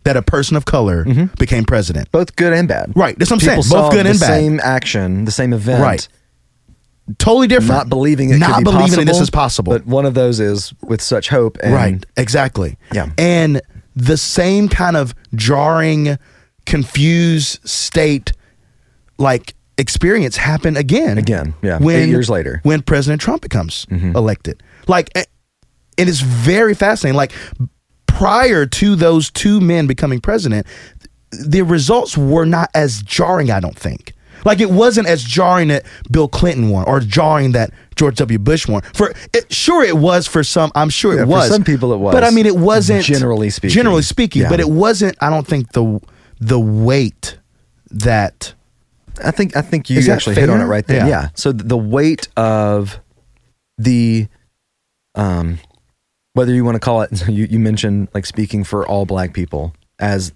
that 0.04 0.18
a 0.18 0.22
person 0.22 0.56
of 0.58 0.66
color 0.66 1.06
Mhm. 1.06 1.38
became 1.38 1.64
president. 1.66 2.12
Both 2.12 2.36
good 2.36 2.54
and 2.54 2.68
bad. 2.68 2.92
Right. 2.96 3.18
That's 3.20 3.30
what 3.32 3.44
I'm 3.44 3.48
People 3.50 3.64
saying. 3.64 3.82
Both 3.82 3.92
good 3.92 4.06
and 4.08 4.20
bad. 4.20 4.28
same 4.28 4.60
action, 4.64 5.26
the 5.26 5.32
same 5.32 5.54
event, 5.54 5.82
Right. 5.84 6.08
Totally 7.18 7.48
different. 7.48 7.70
Not 7.72 7.90
believing 7.90 8.30
it 8.30 8.38
not 8.38 8.50
could 8.58 8.58
be 8.60 8.64
believing 8.66 8.90
possible, 8.90 9.06
this 9.06 9.20
is 9.20 9.30
possible. 9.32 9.72
But 9.74 9.88
one 9.88 10.06
of 10.06 10.14
those 10.14 10.40
is 10.40 10.74
with 10.84 11.02
such 11.02 11.30
hope. 11.30 11.58
And 11.64 11.74
right. 11.74 12.06
Exactly. 12.18 12.78
Yeah. 12.94 13.10
And 13.18 13.62
the 14.00 14.18
same 14.18 14.70
kind 14.70 14.96
of 14.98 15.14
jarring, 15.36 16.18
confused 16.66 17.60
state, 17.68 18.32
like 19.18 19.54
experience 19.78 20.38
happened 20.38 20.78
again. 20.78 21.18
Again, 21.18 21.54
yeah. 21.62 21.78
When, 21.80 21.96
Eight 22.04 22.10
years 22.10 22.30
later. 22.30 22.60
when 22.64 22.82
President 22.82 23.22
Trump 23.22 23.42
becomes 23.42 23.86
Mhm. 23.88 24.16
elected, 24.16 24.62
like, 24.88 25.10
eh, 25.16 25.26
it 25.98 26.08
is 26.08 26.22
very 26.22 26.74
fascinating. 26.74 27.18
Like 27.18 27.32
prior 28.08 28.66
to 28.66 28.96
those 28.96 29.30
two 29.32 29.60
men 29.62 29.88
becoming 29.88 30.20
president, 30.20 30.66
the 31.32 31.62
results 31.62 32.18
were 32.18 32.46
not 32.46 32.70
as 32.74 33.02
jarring. 33.02 33.52
I 33.52 33.60
don't 33.60 33.78
think. 33.78 34.14
Like 34.46 34.60
it 34.60 34.70
wasn't 34.70 35.08
as 35.08 35.24
jarring 35.24 35.68
that 35.70 35.84
Bill 36.12 36.28
Clinton 36.28 36.70
won, 36.70 36.86
or 36.86 37.00
jarring 37.00 37.52
that 37.54 37.72
George 37.96 38.16
W. 38.18 38.40
Bush 38.40 38.68
won. 38.68 38.82
For 38.94 39.14
it, 39.34 39.52
sure, 39.54 39.84
it 39.84 39.98
was 39.98 40.28
for 40.28 40.44
some. 40.44 40.72
I'm 40.76 40.90
sure 40.90 41.16
Yeah, 41.16 41.22
it 41.22 41.26
for 41.26 41.32
was. 41.32 41.50
some 41.50 41.64
people 41.64 41.94
it 41.94 41.98
was. 41.98 42.14
But 42.14 42.24
I 42.24 42.30
mean, 42.32 42.46
it 42.46 42.56
wasn't 42.56 43.04
Generally 43.04 43.50
speaking. 43.52 43.74
Generally 43.76 44.04
speaking, 44.04 44.42
Yeah. 44.44 44.50
but 44.50 44.60
it 44.60 44.70
wasn't. 44.70 45.18
I 45.22 45.30
don't 45.30 45.46
think 45.48 45.72
the 45.74 46.00
the 46.40 46.60
weight 46.60 47.38
that 47.92 48.54
I 49.24 49.32
think 49.32 49.56
I 49.58 49.62
think 49.62 49.90
you 49.90 50.00
actually 50.12 50.36
hit 50.36 50.50
on 50.50 50.62
it 50.62 50.66
right 50.66 50.86
there. 50.88 51.00
Yeah. 51.00 51.08
Yeah. 51.08 51.30
So 51.36 51.52
the 51.52 51.78
weight 51.78 52.28
of 52.38 53.00
the 53.78 54.28
um 55.16 55.60
whether 56.34 56.54
you 56.54 56.64
want 56.64 56.76
to 56.76 56.80
call 56.80 57.02
it 57.02 57.28
you, 57.28 57.46
you 57.50 57.60
mentioned 57.60 58.08
like 58.14 58.26
speaking 58.26 58.64
for 58.64 58.88
all 58.88 59.06
black 59.06 59.34
people 59.34 59.74
as 60.00 60.32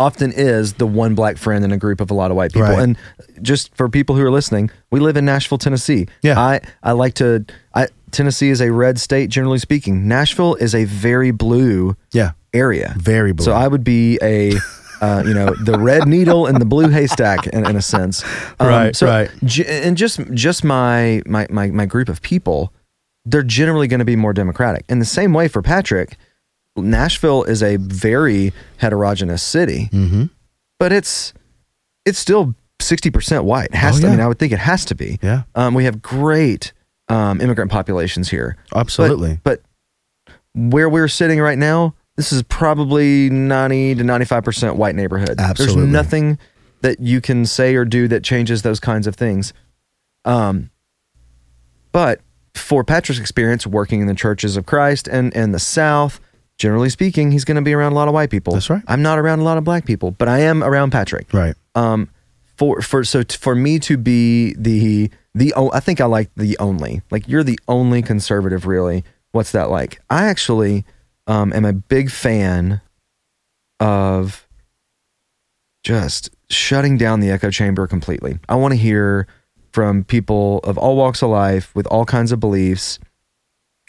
often 0.00 0.32
is 0.32 0.72
the 0.74 0.86
one 0.86 1.14
black 1.14 1.36
friend 1.36 1.64
in 1.64 1.70
a 1.72 1.76
group 1.76 2.00
of 2.00 2.10
a 2.10 2.14
lot 2.14 2.30
of 2.32 2.36
white 2.36 2.52
people. 2.52 2.68
Right. 2.68 2.82
And 2.82 2.96
just 3.42 3.72
for 3.76 3.88
people 3.88 4.16
who 4.16 4.24
are 4.24 4.30
listening, 4.30 4.70
we 4.90 4.98
live 4.98 5.16
in 5.16 5.24
Nashville, 5.24 5.58
Tennessee. 5.58 6.08
Yeah. 6.22 6.40
I, 6.40 6.60
I 6.82 6.92
like 6.92 7.14
to 7.14 7.44
I 7.74 7.86
Tennessee 8.10 8.48
is 8.50 8.60
a 8.60 8.72
red 8.72 8.98
state 8.98 9.30
generally 9.30 9.58
speaking. 9.58 10.08
Nashville 10.08 10.56
is 10.56 10.74
a 10.74 10.84
very 10.84 11.30
blue 11.30 11.96
yeah, 12.12 12.32
area. 12.52 12.94
very 12.98 13.32
blue. 13.32 13.44
So 13.44 13.52
I 13.52 13.68
would 13.68 13.84
be 13.84 14.18
a, 14.20 14.54
uh, 15.00 15.22
you 15.24 15.32
know, 15.34 15.54
the 15.64 15.78
red 15.78 16.08
needle 16.08 16.46
in 16.48 16.58
the 16.58 16.64
blue 16.64 16.88
haystack 16.88 17.46
in, 17.46 17.64
in 17.66 17.76
a 17.76 17.82
sense. 17.82 18.24
Um, 18.58 18.66
Right, 18.68 18.96
so 18.96 19.06
right. 19.06 19.30
j- 19.44 19.82
and 19.86 19.96
just 19.96 20.18
just 20.34 20.64
my 20.64 21.22
my 21.26 21.46
my 21.50 21.68
my 21.68 21.86
group 21.86 22.08
of 22.08 22.20
people, 22.20 22.72
they're 23.26 23.42
generally 23.44 23.86
going 23.86 24.00
to 24.00 24.04
be 24.04 24.16
more 24.16 24.32
democratic. 24.32 24.84
In 24.88 24.98
the 24.98 25.04
same 25.04 25.32
way 25.32 25.46
for 25.46 25.62
Patrick, 25.62 26.16
Nashville 26.82 27.44
is 27.44 27.62
a 27.62 27.76
very 27.76 28.52
heterogeneous 28.78 29.42
city, 29.42 29.88
mm-hmm. 29.92 30.24
but 30.78 30.92
it's 30.92 31.32
it's 32.04 32.18
still 32.18 32.54
sixty 32.80 33.10
percent 33.10 33.44
white. 33.44 33.66
It 33.70 33.74
has 33.76 33.98
Oh, 33.98 34.00
to. 34.02 34.06
I 34.08 34.10
mean, 34.10 34.20
I 34.20 34.28
would 34.28 34.38
think 34.38 34.52
it 34.52 34.58
has 34.58 34.84
to 34.86 34.94
be. 34.94 35.18
Yeah, 35.22 35.42
Um, 35.54 35.74
we 35.74 35.84
have 35.84 36.00
great 36.02 36.72
um, 37.08 37.40
immigrant 37.40 37.70
populations 37.70 38.28
here. 38.30 38.56
absolutely. 38.74 39.38
But, 39.42 39.62
but 40.26 40.34
where 40.54 40.88
we're 40.88 41.08
sitting 41.08 41.40
right 41.40 41.58
now, 41.58 41.94
this 42.16 42.32
is 42.32 42.42
probably 42.44 43.28
90 43.30 43.96
to 43.96 44.04
95% 44.04 44.76
white 44.76 44.94
neighborhood. 44.94 45.38
Absolutely. 45.38 45.82
There's 45.82 45.92
nothing 45.92 46.38
that 46.82 47.00
you 47.00 47.20
can 47.20 47.46
say 47.46 47.74
or 47.74 47.84
do 47.84 48.08
that 48.08 48.22
changes 48.24 48.62
those 48.62 48.78
kinds 48.80 49.06
of 49.06 49.14
things. 49.16 49.52
Um, 50.24 50.70
but 51.92 52.20
for 52.54 52.84
Patrick's 52.84 53.20
experience 53.20 53.66
working 53.66 54.00
in 54.00 54.06
the 54.06 54.14
churches 54.14 54.56
of 54.56 54.66
Christ 54.66 55.08
and, 55.08 55.34
and 55.36 55.52
the 55.54 55.58
South, 55.58 56.20
generally 56.60 56.90
speaking, 56.90 57.32
he's 57.32 57.44
going 57.44 57.56
to 57.56 57.62
be 57.62 57.72
around 57.72 57.92
a 57.92 57.94
lot 57.94 58.06
of 58.06 58.14
white 58.14 58.30
people. 58.30 58.52
That's 58.52 58.68
right. 58.68 58.82
I'm 58.86 59.00
not 59.02 59.18
around 59.18 59.40
a 59.40 59.44
lot 59.44 59.56
of 59.56 59.64
black 59.64 59.86
people, 59.86 60.10
but 60.12 60.28
I 60.28 60.40
am 60.40 60.62
around 60.62 60.92
Patrick 60.92 61.32
right. 61.32 61.56
um 61.74 62.08
for 62.56 62.82
for 62.82 63.02
so 63.02 63.22
t- 63.22 63.38
for 63.38 63.54
me 63.54 63.78
to 63.80 63.96
be 63.96 64.54
the 64.54 65.10
the 65.34 65.54
oh, 65.56 65.70
I 65.72 65.80
think 65.80 66.00
I 66.00 66.04
like 66.04 66.30
the 66.36 66.56
only 66.58 67.02
like 67.10 67.26
you're 67.26 67.42
the 67.42 67.58
only 67.66 68.02
conservative 68.02 68.66
really 68.66 69.02
what's 69.32 69.52
that 69.52 69.70
like 69.70 70.00
I 70.10 70.26
actually 70.26 70.84
um 71.26 71.52
am 71.54 71.64
a 71.64 71.72
big 71.72 72.10
fan 72.10 72.82
of 73.80 74.46
just 75.82 76.28
shutting 76.50 76.98
down 76.98 77.20
the 77.20 77.30
echo 77.30 77.50
chamber 77.50 77.86
completely 77.86 78.38
I 78.48 78.56
want 78.56 78.72
to 78.72 78.78
hear 78.78 79.26
from 79.72 80.04
people 80.04 80.58
of 80.58 80.76
all 80.76 80.96
walks 80.96 81.22
of 81.22 81.30
life 81.30 81.74
with 81.74 81.86
all 81.86 82.04
kinds 82.04 82.32
of 82.32 82.40
beliefs 82.40 82.98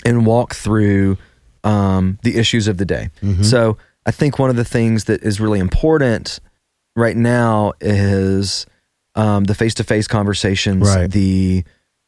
and 0.05 0.26
walk 0.26 0.55
through 0.55 1.17
um 1.64 2.18
the 2.24 2.38
issues 2.38 2.68
of 2.68 2.78
the 2.78 2.86
day 2.86 3.09
Mhm. 3.22 3.43
so 3.45 3.78
I 4.05 4.12
think 4.12 4.39
one 4.39 4.49
of 4.49 4.55
the 4.55 4.66
things 4.66 5.03
that 5.05 5.22
is 5.22 5.39
really 5.39 5.59
important 5.59 6.39
right 6.95 7.16
now 7.16 7.74
is 7.80 8.66
um, 9.16 9.43
the 9.43 9.53
face-to-face 9.53 10.07
conversations, 10.07 10.88
Right. 10.88 11.12
the 11.12 11.64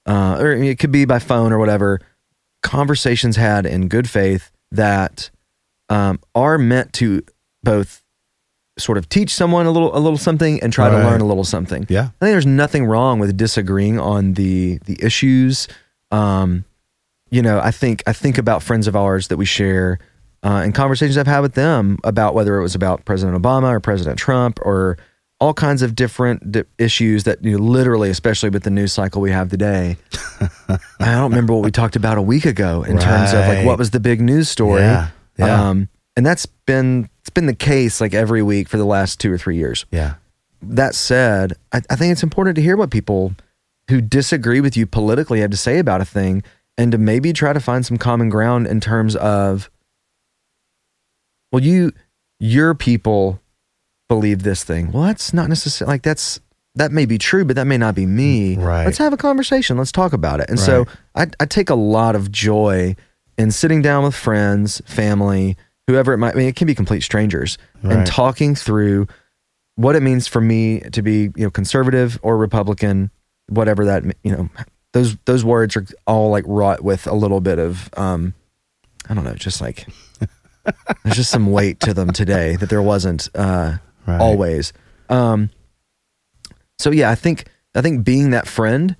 uh, 0.07 0.37
or 0.39 0.53
it 0.53 0.79
could 0.79 0.91
be 0.91 1.05
by 1.05 1.19
phone 1.19 1.51
or 1.53 1.59
whatever 1.59 1.99
conversations 2.61 3.35
had 3.35 3.65
in 3.65 3.87
good 3.89 4.09
faith 4.09 4.51
that 4.71 5.29
um, 5.89 6.19
are 6.33 6.57
meant 6.57 6.93
to 6.93 7.21
both 7.61 8.01
sort 8.79 8.97
of 8.97 9.07
teach 9.09 9.33
someone 9.35 9.65
a 9.67 9.71
little 9.71 9.95
a 9.95 9.99
little 9.99 10.17
something 10.17 10.61
and 10.63 10.73
try 10.73 10.89
Right. 10.89 11.01
to 11.01 11.07
learn 11.09 11.21
a 11.21 11.25
little 11.25 11.43
something. 11.43 11.85
Yeah. 11.89 12.01
I 12.01 12.25
think 12.25 12.33
there's 12.33 12.45
nothing 12.47 12.85
wrong 12.85 13.19
with 13.19 13.37
disagreeing 13.37 13.99
on 13.99 14.33
the 14.33 14.79
the 14.85 14.97
issues. 15.03 15.67
Um, 16.09 16.65
you 17.33 17.41
know, 17.41 17.59
I 17.59 17.71
think 17.71 18.03
I 18.05 18.13
think 18.13 18.37
about 18.37 18.61
friends 18.61 18.87
of 18.87 18.95
ours 18.95 19.29
that 19.29 19.37
we 19.37 19.45
share 19.45 19.97
uh, 20.43 20.61
and 20.63 20.75
conversations 20.75 21.17
I've 21.17 21.25
had 21.25 21.39
with 21.39 21.55
them 21.55 21.97
about 22.03 22.35
whether 22.35 22.59
it 22.59 22.61
was 22.61 22.75
about 22.75 23.05
President 23.05 23.41
Obama 23.41 23.69
or 23.69 23.79
President 23.79 24.19
Trump 24.19 24.59
or 24.61 24.97
all 25.39 25.53
kinds 25.53 25.81
of 25.81 25.95
different 25.95 26.51
di- 26.51 26.63
issues 26.77 27.23
that 27.23 27.43
you 27.43 27.57
know, 27.57 27.63
literally, 27.63 28.11
especially 28.11 28.49
with 28.49 28.63
the 28.63 28.69
news 28.69 28.93
cycle 28.93 29.19
we 29.19 29.31
have 29.31 29.49
today. 29.49 29.97
I 30.69 30.77
don't 30.99 31.31
remember 31.31 31.53
what 31.53 31.63
we 31.63 31.71
talked 31.71 31.95
about 31.95 32.19
a 32.19 32.21
week 32.21 32.45
ago 32.45 32.83
in 32.83 32.99
terms 32.99 33.33
of 33.33 33.47
like 33.47 33.65
what 33.65 33.79
was 33.79 33.89
the 33.89 33.99
big 33.99 34.21
news 34.21 34.47
story. 34.47 34.81
Yeah, 34.81 35.09
yeah. 35.37 35.69
Um, 35.69 35.89
and 36.15 36.23
that's 36.23 36.45
been 36.45 37.09
it's 37.21 37.31
been 37.31 37.47
the 37.47 37.55
case 37.55 37.99
like 37.99 38.13
every 38.13 38.43
week 38.43 38.69
for 38.69 38.77
the 38.77 38.85
last 38.85 39.19
two 39.19 39.33
or 39.33 39.39
three 39.39 39.57
years. 39.57 39.87
Yeah. 39.91 40.15
That 40.61 40.93
said, 40.93 41.53
I, 41.71 41.81
I 41.89 41.95
think 41.95 42.11
it's 42.11 42.23
important 42.23 42.55
to 42.57 42.61
hear 42.61 42.77
what 42.77 42.91
people 42.91 43.33
who 43.89 44.01
disagree 44.01 44.61
with 44.61 44.77
you 44.77 44.85
politically 44.85 45.39
have 45.41 45.51
to 45.51 45.57
say 45.57 45.79
about 45.79 45.99
a 45.99 46.05
thing 46.05 46.43
and 46.77 46.91
to 46.91 46.97
maybe 46.97 47.33
try 47.33 47.53
to 47.53 47.59
find 47.59 47.85
some 47.85 47.97
common 47.97 48.29
ground 48.29 48.67
in 48.67 48.79
terms 48.79 49.15
of 49.15 49.69
well 51.51 51.61
you 51.63 51.91
your 52.39 52.73
people 52.73 53.39
believe 54.09 54.43
this 54.43 54.63
thing. 54.63 54.91
Well 54.91 55.03
that's 55.03 55.33
not 55.33 55.49
necessarily 55.49 55.93
like 55.93 56.03
that's 56.03 56.39
that 56.75 56.91
may 56.91 57.05
be 57.05 57.17
true 57.17 57.45
but 57.45 57.55
that 57.55 57.65
may 57.67 57.77
not 57.77 57.95
be 57.95 58.05
me. 58.05 58.55
Mm, 58.55 58.63
right. 58.65 58.85
let's 58.85 58.97
have 58.97 59.13
a 59.13 59.17
conversation. 59.17 59.77
Let's 59.77 59.91
talk 59.91 60.13
about 60.13 60.39
it. 60.39 60.49
And 60.49 60.59
so 60.59 60.85
I, 61.15 61.27
I 61.39 61.45
take 61.45 61.69
a 61.69 61.75
lot 61.75 62.15
of 62.15 62.31
joy 62.31 62.95
in 63.37 63.51
sitting 63.51 63.81
down 63.81 64.03
with 64.03 64.15
friends 64.15 64.81
family 64.85 65.57
whoever 65.87 66.13
it 66.13 66.17
might 66.17 66.33
I 66.33 66.37
mean 66.37 66.47
it 66.47 66.55
can 66.55 66.67
be 66.67 66.75
complete 66.75 67.01
strangers 67.01 67.57
Right. 67.83 67.97
and 67.97 68.07
talking 68.07 68.55
through 68.55 69.07
what 69.75 69.95
it 69.95 70.01
means 70.03 70.27
for 70.27 70.39
me 70.39 70.79
to 70.91 71.01
be 71.01 71.23
you 71.35 71.43
know 71.43 71.49
conservative 71.49 72.19
or 72.23 72.37
republican 72.37 73.11
whatever 73.49 73.85
that 73.85 74.03
you 74.23 74.31
know 74.31 74.49
those 74.93 75.15
those 75.25 75.43
words 75.45 75.75
are 75.75 75.85
all 76.07 76.29
like 76.31 76.45
wrought 76.47 76.81
with 76.83 77.05
a 77.07 77.13
little 77.13 77.41
bit 77.41 77.59
of 77.59 77.89
um 77.97 78.33
i 79.09 79.13
don't 79.13 79.23
know 79.25 79.33
just 79.35 79.59
like 79.61 79.85
there's 81.03 81.15
just 81.17 81.29
some 81.31 81.51
weight 81.51 81.79
to 81.81 81.93
them 81.93 82.11
today 82.11 82.55
that 82.55 82.69
there 82.69 82.81
wasn't 82.81 83.29
uh 83.35 83.73
Right. 84.07 84.19
always 84.19 84.73
um 85.09 85.49
so 86.79 86.91
yeah 86.91 87.09
i 87.09 87.15
think 87.15 87.45
i 87.75 87.81
think 87.81 88.03
being 88.03 88.31
that 88.31 88.47
friend 88.47 88.95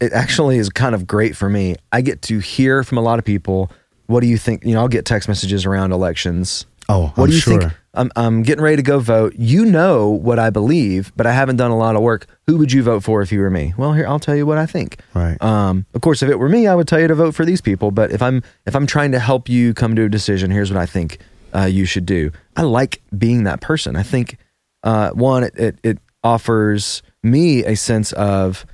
it 0.00 0.12
actually 0.12 0.58
is 0.58 0.68
kind 0.70 0.94
of 0.94 1.06
great 1.06 1.36
for 1.36 1.48
me 1.48 1.76
i 1.92 2.00
get 2.00 2.22
to 2.22 2.38
hear 2.38 2.82
from 2.82 2.98
a 2.98 3.02
lot 3.02 3.18
of 3.18 3.24
people 3.24 3.70
what 4.06 4.20
do 4.20 4.26
you 4.26 4.38
think 4.38 4.64
you 4.64 4.72
know 4.74 4.80
i'll 4.80 4.88
get 4.88 5.04
text 5.04 5.28
messages 5.28 5.64
around 5.66 5.92
elections 5.92 6.66
Oh, 6.88 7.08
what 7.16 7.24
I'm 7.24 7.26
do 7.30 7.34
you 7.34 7.40
sure. 7.40 7.60
think? 7.62 7.72
I'm, 7.96 8.10
I'm 8.14 8.42
getting 8.42 8.62
ready 8.62 8.76
to 8.76 8.82
go 8.82 8.98
vote. 8.98 9.34
You 9.36 9.64
know 9.64 10.08
what 10.08 10.38
I 10.38 10.50
believe, 10.50 11.12
but 11.16 11.26
I 11.26 11.32
haven't 11.32 11.56
done 11.56 11.70
a 11.70 11.76
lot 11.76 11.96
of 11.96 12.02
work. 12.02 12.26
Who 12.46 12.56
would 12.58 12.72
you 12.72 12.82
vote 12.82 13.02
for 13.02 13.22
if 13.22 13.32
you 13.32 13.40
were 13.40 13.50
me? 13.50 13.74
Well, 13.76 13.92
here 13.92 14.06
I'll 14.06 14.18
tell 14.20 14.36
you 14.36 14.46
what 14.46 14.58
I 14.58 14.66
think. 14.66 15.00
Right. 15.14 15.40
Um, 15.42 15.86
of 15.94 16.02
course, 16.02 16.22
if 16.22 16.28
it 16.28 16.38
were 16.38 16.48
me, 16.48 16.66
I 16.66 16.74
would 16.74 16.86
tell 16.86 17.00
you 17.00 17.08
to 17.08 17.14
vote 17.14 17.34
for 17.34 17.44
these 17.44 17.60
people. 17.60 17.90
But 17.90 18.12
if 18.12 18.22
I'm 18.22 18.42
if 18.66 18.76
I'm 18.76 18.86
trying 18.86 19.12
to 19.12 19.18
help 19.18 19.48
you 19.48 19.74
come 19.74 19.96
to 19.96 20.04
a 20.04 20.08
decision, 20.08 20.50
here's 20.50 20.70
what 20.70 20.80
I 20.80 20.86
think 20.86 21.18
uh, 21.54 21.64
you 21.64 21.84
should 21.84 22.06
do. 22.06 22.30
I 22.56 22.62
like 22.62 23.02
being 23.16 23.44
that 23.44 23.60
person. 23.60 23.96
I 23.96 24.02
think 24.02 24.38
uh, 24.82 25.10
one, 25.10 25.44
it, 25.44 25.58
it 25.58 25.78
it 25.82 25.98
offers 26.22 27.02
me 27.22 27.64
a 27.64 27.76
sense 27.76 28.12
of 28.12 28.66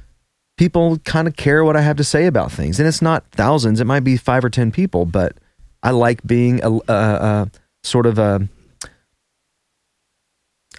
people 0.59 0.99
kind 0.99 1.27
of 1.27 1.37
care 1.37 1.65
what 1.65 1.77
I 1.77 1.81
have 1.81 1.97
to 1.97 2.05
say 2.05 2.27
about 2.27 2.53
things, 2.53 2.79
and 2.79 2.89
it's 2.89 3.03
not 3.03 3.25
thousands. 3.33 3.81
It 3.81 3.87
might 3.87 4.05
be 4.05 4.17
five 4.17 4.45
or 4.45 4.51
ten 4.51 4.73
people, 4.73 5.07
but 5.07 5.37
I 5.83 5.91
like 5.91 6.25
being 6.25 6.63
a, 6.63 6.71
a, 6.71 6.81
a 6.89 7.51
sort 7.83 8.07
of 8.07 8.19
a 8.19 8.49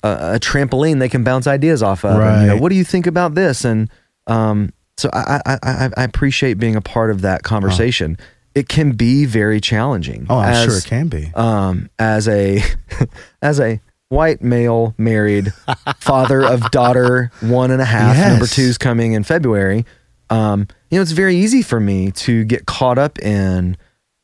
a, 0.04 0.36
a 0.36 0.40
trampoline 0.40 1.00
they 1.00 1.10
can 1.10 1.24
bounce 1.24 1.48
ideas 1.48 1.82
off 1.82 2.04
of. 2.06 2.20
And, 2.20 2.42
you 2.42 2.48
know, 2.48 2.54
Right. 2.54 2.62
what 2.62 2.70
do 2.70 2.76
you 2.76 2.84
think 2.84 3.08
about 3.08 3.36
this? 3.36 3.64
And 3.66 3.90
um, 4.28 4.72
so 4.98 5.10
I, 5.14 5.42
I, 5.46 5.58
I, 5.64 5.90
I 5.98 6.04
appreciate 6.04 6.56
being 6.56 6.76
a 6.76 6.82
part 6.82 7.10
of 7.12 7.22
that 7.22 7.44
conversation. 7.44 8.18
It 8.56 8.70
can 8.70 8.92
be 8.92 9.26
very 9.26 9.60
challenging. 9.60 10.28
Oh, 10.30 10.38
I'm 10.38 10.54
as, 10.54 10.66
sure 10.66 10.78
it 10.78 10.86
can 10.86 11.08
be. 11.08 11.32
Um, 11.34 11.90
as 11.98 12.28
a 12.28 12.62
as 13.42 13.60
a 13.60 13.80
white 14.10 14.44
male 14.44 14.94
married 14.98 15.52
father 15.98 16.44
of 16.44 16.70
daughter 16.70 17.32
one 17.42 17.72
and 17.72 17.82
a 17.82 17.86
half, 17.86 18.16
Yes. 18.16 18.30
number 18.30 18.46
two's 18.46 18.78
coming 18.78 19.14
in 19.14 19.24
February. 19.24 19.86
Um, 20.30 20.68
you 20.92 20.98
know, 21.00 21.02
it's 21.02 21.12
very 21.12 21.36
easy 21.36 21.64
for 21.64 21.80
me 21.80 22.12
to 22.12 22.44
get 22.44 22.68
caught 22.68 23.00
up 23.00 23.18
in 23.20 23.76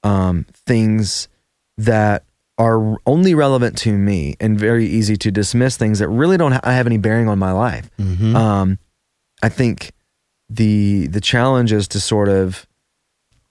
um, 0.03 0.45
things 0.67 1.27
that 1.79 2.23
are 2.59 2.97
only 3.05 3.33
relevant 3.33 3.77
to 3.79 3.97
me 3.97 4.35
and 4.41 4.59
very 4.59 4.85
easy 4.85 5.15
to 5.15 5.31
dismiss 5.31 5.77
things 5.77 5.99
that 5.99 6.09
really 6.09 6.35
don't 6.37 6.51
ha- 6.51 6.59
have 6.63 6.85
any 6.85 6.97
bearing 6.97 7.27
on 7.29 7.39
my 7.39 7.51
life. 7.53 7.89
Mhm. 7.97 8.35
Um, 8.35 8.77
I 9.41 9.47
think 9.49 9.91
the 10.49 11.07
the 11.07 11.21
challenge 11.21 11.71
is 11.71 11.87
to 11.87 11.99
sort 11.99 12.27
of 12.29 12.67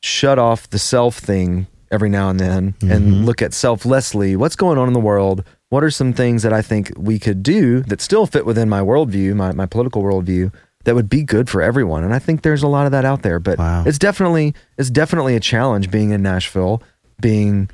shut 0.02 0.38
off 0.38 0.68
the 0.70 0.78
self 0.78 1.18
thing 1.18 1.66
every 1.90 2.10
now 2.10 2.28
and 2.28 2.38
then 2.38 2.74
Mhm. 2.80 2.90
and 2.92 3.26
look 3.26 3.40
at 3.40 3.54
selflessly 3.54 4.36
what's 4.36 4.56
going 4.56 4.78
on 4.78 4.86
in 4.88 4.92
the 4.92 5.00
world. 5.00 5.42
What 5.70 5.82
are 5.82 5.90
some 5.90 6.12
things 6.12 6.42
that 6.42 6.52
I 6.52 6.60
think 6.62 6.92
we 6.96 7.18
could 7.18 7.42
do 7.42 7.80
that 7.84 8.00
still 8.00 8.26
fit 8.26 8.44
within 8.46 8.68
my 8.68 8.80
worldview, 8.80 9.34
my, 9.34 9.52
my 9.52 9.66
political 9.66 10.02
worldview, 10.02 10.52
that 10.84 10.94
would 10.94 11.08
be 11.10 11.22
good 11.22 11.48
for 11.50 11.60
everyone? 11.62 12.04
And 12.04 12.14
I 12.14 12.18
think 12.18 12.42
there's 12.42 12.62
a 12.62 12.68
lot 12.68 12.86
of 12.86 12.92
that 12.92 13.04
out 13.04 13.22
there. 13.22 13.38
But 13.38 13.58
Wow. 13.58 13.84
it's 13.86 13.98
definitely 13.98 14.54
it's 14.76 14.90
definitely 14.90 15.34
a 15.34 15.40
challenge 15.40 15.90
being 15.90 16.10
in 16.10 16.22
Nashville, 16.22 16.82
being 17.20 17.70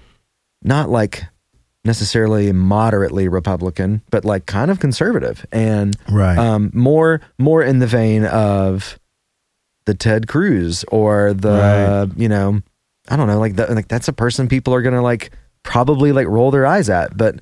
not 0.64 0.88
like 0.90 1.24
necessarily 1.84 2.50
moderately 2.52 3.28
Republican, 3.28 4.00
but 4.10 4.24
like 4.24 4.46
kind 4.46 4.70
of 4.70 4.80
conservative 4.80 5.44
and 5.52 5.96
Right. 6.10 6.38
um, 6.38 6.70
more 6.72 7.20
more 7.38 7.62
in 7.62 7.78
the 7.78 7.86
vein 7.86 8.24
of 8.24 8.98
the 9.86 9.94
Ted 9.94 10.26
Cruz 10.26 10.84
or 10.90 11.34
the 11.34 12.10
you 12.16 12.28
know 12.28 12.62
I 13.08 13.16
don't 13.16 13.26
know 13.26 13.38
like 13.38 13.56
the, 13.56 13.66
like 13.74 13.88
that's 13.88 14.08
a 14.08 14.12
person 14.14 14.48
people 14.48 14.74
are 14.74 14.80
gonna 14.82 15.02
like 15.02 15.30
probably 15.62 16.12
like 16.12 16.26
roll 16.26 16.50
their 16.50 16.66
eyes 16.66 16.88
at, 16.90 17.16
but. 17.16 17.40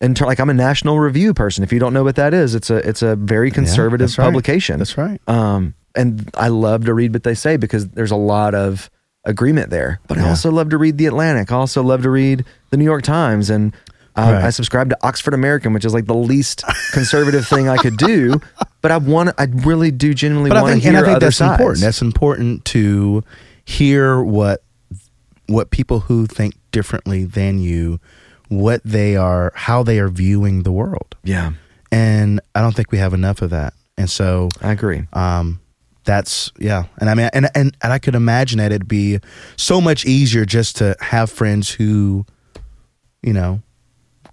And 0.00 0.20
like 0.20 0.40
I'm 0.40 0.50
a 0.50 0.54
National 0.54 0.98
Review 0.98 1.32
person. 1.32 1.62
If 1.62 1.72
you 1.72 1.78
don't 1.78 1.94
know 1.94 2.02
what 2.02 2.16
that 2.16 2.34
is, 2.34 2.56
it's 2.56 2.70
a 2.70 2.78
it's 2.78 3.02
a 3.02 3.14
very 3.14 3.52
conservative 3.52 4.08
that's 4.08 4.18
right. 4.18 4.24
publication. 4.24 4.78
That's 4.78 4.98
right. 4.98 5.20
Um, 5.28 5.74
and 5.94 6.28
I 6.36 6.48
love 6.48 6.86
to 6.86 6.92
read 6.92 7.12
what 7.12 7.22
they 7.22 7.34
say 7.36 7.56
because 7.56 7.86
there's 7.90 8.10
a 8.10 8.16
lot 8.16 8.52
of 8.52 8.90
agreement 9.24 9.70
there. 9.70 10.00
But 10.08 10.18
I 10.18 10.28
also 10.28 10.50
love 10.50 10.70
to 10.70 10.78
read 10.78 10.98
The 10.98 11.06
Atlantic. 11.06 11.52
I 11.52 11.56
also 11.56 11.82
love 11.82 12.02
to 12.02 12.10
read 12.10 12.44
the 12.70 12.76
New 12.76 12.84
York 12.84 13.02
Times. 13.02 13.50
And 13.50 13.74
uh, 14.16 14.32
Right. 14.34 14.44
I 14.44 14.50
subscribe 14.50 14.90
to 14.90 14.98
Oxford 15.02 15.32
American, 15.34 15.72
which 15.72 15.84
is 15.84 15.94
like 15.94 16.06
the 16.06 16.14
least 16.14 16.64
conservative 16.92 17.46
thing 17.46 17.68
I 17.68 17.76
could 17.76 17.96
do. 17.96 18.40
But 18.80 18.90
I 18.90 18.98
want, 18.98 19.30
I 19.38 19.44
really 19.44 19.90
do 19.90 20.12
genuinely 20.12 20.50
want 20.50 20.74
to 20.74 20.78
hear 20.78 20.90
and 20.90 20.96
I 20.98 21.02
think 21.02 21.16
other 21.16 21.26
that's 21.26 21.36
sides. 21.36 21.52
important. 21.60 21.80
That's 21.82 22.02
important 22.02 22.64
to 22.66 23.24
hear 23.64 24.22
what 24.22 24.62
what 25.46 25.70
people 25.70 26.00
who 26.00 26.26
think 26.26 26.54
differently 26.72 27.24
than 27.24 27.58
you, 27.58 28.00
what 28.48 28.80
they 28.84 29.16
are, 29.16 29.52
how 29.54 29.82
they 29.82 29.98
are 29.98 30.08
viewing 30.08 30.62
the 30.62 30.72
world. 30.72 31.16
yeah, 31.24 31.52
And 31.90 32.40
I 32.54 32.60
don't 32.60 32.74
think 32.74 32.90
we 32.92 32.98
have 32.98 33.12
enough 33.12 33.42
of 33.42 33.50
that. 33.50 33.74
And 33.98 34.08
so, 34.08 34.48
I 34.62 34.72
agree. 34.72 35.06
um, 35.12 35.60
that's 36.04 36.50
yeah. 36.58 36.84
And 36.98 37.08
I 37.10 37.14
mean, 37.14 37.30
and 37.32 37.48
and 37.54 37.76
and 37.82 37.92
I 37.92 37.98
could 37.98 38.14
imagine 38.14 38.58
that 38.58 38.72
it'd 38.72 38.88
be 38.88 39.18
so 39.56 39.80
much 39.80 40.04
easier 40.04 40.44
just 40.44 40.76
to 40.76 40.96
have 41.00 41.30
friends 41.30 41.70
who, 41.70 42.26
you 43.22 43.32
know, 43.32 43.62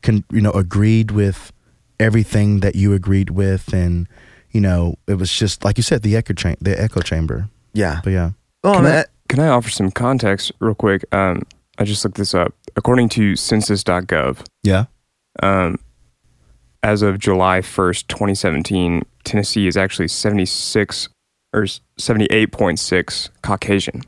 can 0.02 0.24
you 0.32 0.42
know 0.42 0.52
agreed 0.52 1.12
with 1.12 1.52
everything 2.00 2.62
that 2.62 2.76
you 2.76 2.94
agreed 2.94 3.30
with, 3.30 3.74
and 3.74 4.08
you 4.52 4.62
know, 4.62 4.96
it 5.08 5.16
was 5.16 5.32
just 5.32 5.64
like 5.64 5.78
you 5.78 5.84
said, 5.84 6.02
the 6.02 6.16
echo 6.16 6.34
chamber, 6.34 6.58
the 6.62 6.82
echo 6.82 7.02
chamber. 7.02 7.50
Yeah. 7.74 8.02
But 8.04 8.12
yeah, 8.14 8.32
Well, 8.64 8.76
Can 8.76 8.86
I, 8.86 9.06
can 9.28 9.40
I 9.40 9.48
offer 9.50 9.70
some 9.70 9.92
context 9.92 10.52
real 10.60 10.74
quick? 10.74 11.06
Um, 11.14 11.44
I 11.78 11.84
just 11.84 12.04
looked 12.04 12.18
this 12.18 12.34
up. 12.34 12.54
According 12.76 13.10
to 13.10 13.36
census.gov, 13.36 14.46
yeah, 14.64 14.86
um, 15.44 15.78
as 16.82 17.02
of 17.02 17.20
July 17.20 17.60
1st, 17.60 18.08
2017, 18.08 19.04
Tennessee 19.24 19.68
is 19.68 19.78
actually 19.78 20.08
76 20.08 21.10
or 21.54 21.64
78.6 21.64 23.30
Caucasian. 23.42 24.02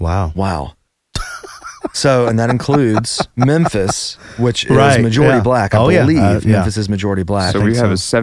wow, 0.00 0.32
wow. 0.34 0.74
so, 1.92 2.26
and 2.26 2.38
that 2.38 2.50
includes 2.50 3.26
Memphis, 3.36 4.14
which 4.38 4.64
is 4.66 4.70
Right, 4.70 5.00
majority 5.00 5.38
yeah. 5.38 5.42
black. 5.42 5.74
I 5.74 5.78
Oh, 5.78 5.88
yeah. 5.88 6.02
believe 6.02 6.18
Uh, 6.18 6.40
yeah. 6.44 6.52
Memphis 6.52 6.76
is 6.76 6.88
majority 6.88 7.22
black. 7.24 7.52
so 7.52 7.60
we 7.60 7.76
have 7.76 7.98
so. 7.98 8.18
a 8.18 8.22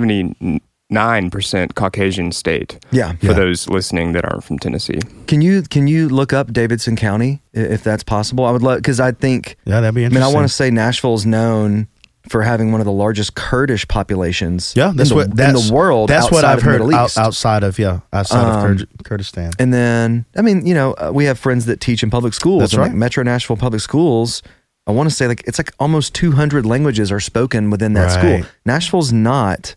79% 0.91 1.76
Caucasian 1.76 2.32
state 2.32 2.80
yeah. 2.91 3.14
for 3.14 3.28
Yeah. 3.28 3.34
those 3.34 3.68
listening 3.70 4.12
that 4.14 4.24
aren't 4.26 4.43
from 4.43 4.60
Tennessee. 4.60 4.99
Can 5.28 5.41
you 5.41 5.64
can 5.64 5.88
you 5.88 6.08
look 6.10 6.32
up 6.34 6.53
Davidson 6.53 6.95
County 6.95 7.41
if 7.53 7.84
that's 7.84 8.03
possible? 8.03 8.45
I 8.45 8.51
would 8.51 8.62
love 8.62 8.78
because 8.78 8.99
I 8.99 9.12
think 9.12 9.58
yeah, 9.66 9.82
that'd 9.82 9.95
be 9.95 10.06
I 10.06 10.10
mean. 10.10 10.22
I 10.22 10.28
want 10.28 10.45
to 10.47 10.53
say 10.53 10.70
Nashville 10.70 11.16
is 11.16 11.26
known 11.26 11.88
for 12.30 12.42
having 12.44 12.72
one 12.72 12.82
of 12.82 12.86
the 12.86 12.92
largest 12.92 13.36
Kurdish 13.36 13.88
populations. 13.88 14.74
Yeah, 14.76 14.92
that's 14.96 15.12
in 15.12 15.18
the, 15.18 15.26
what 15.28 15.36
that's 15.38 15.60
in 15.62 15.68
the 15.68 15.74
world. 15.74 16.10
That's 16.10 16.32
what 16.32 16.44
I've 16.46 16.62
heard 16.62 16.82
out, 16.94 17.18
outside 17.18 17.64
of 17.64 17.78
yeah, 17.80 18.00
outside 18.14 18.44
Um, 18.44 18.72
of 18.72 18.78
Kur- 18.80 18.86
Kurdistan. 19.04 19.52
And 19.60 19.74
then 19.74 20.26
I 20.36 20.42
mean 20.42 20.66
you 20.66 20.74
know 20.74 20.94
uh, 20.94 21.12
we 21.14 21.26
have 21.26 21.38
friends 21.40 21.66
that 21.68 21.80
teach 21.80 22.04
in 22.04 22.10
public 22.10 22.34
schools. 22.34 22.62
That's 22.62 22.74
and 22.74 22.82
like. 22.84 22.94
Metro 22.94 23.24
Nashville 23.24 23.58
public 23.58 23.82
schools. 23.82 24.42
I 24.88 24.92
want 24.92 25.10
to 25.10 25.16
say 25.16 25.28
like 25.28 25.44
it's 25.48 25.58
like 25.60 25.72
almost 25.80 26.14
200 26.14 26.66
languages 26.66 27.12
are 27.12 27.20
spoken 27.20 27.70
within 27.70 27.94
that 27.94 28.16
Right. 28.16 28.40
school. 28.44 28.50
Nashville's 28.66 29.12
not 29.14 29.76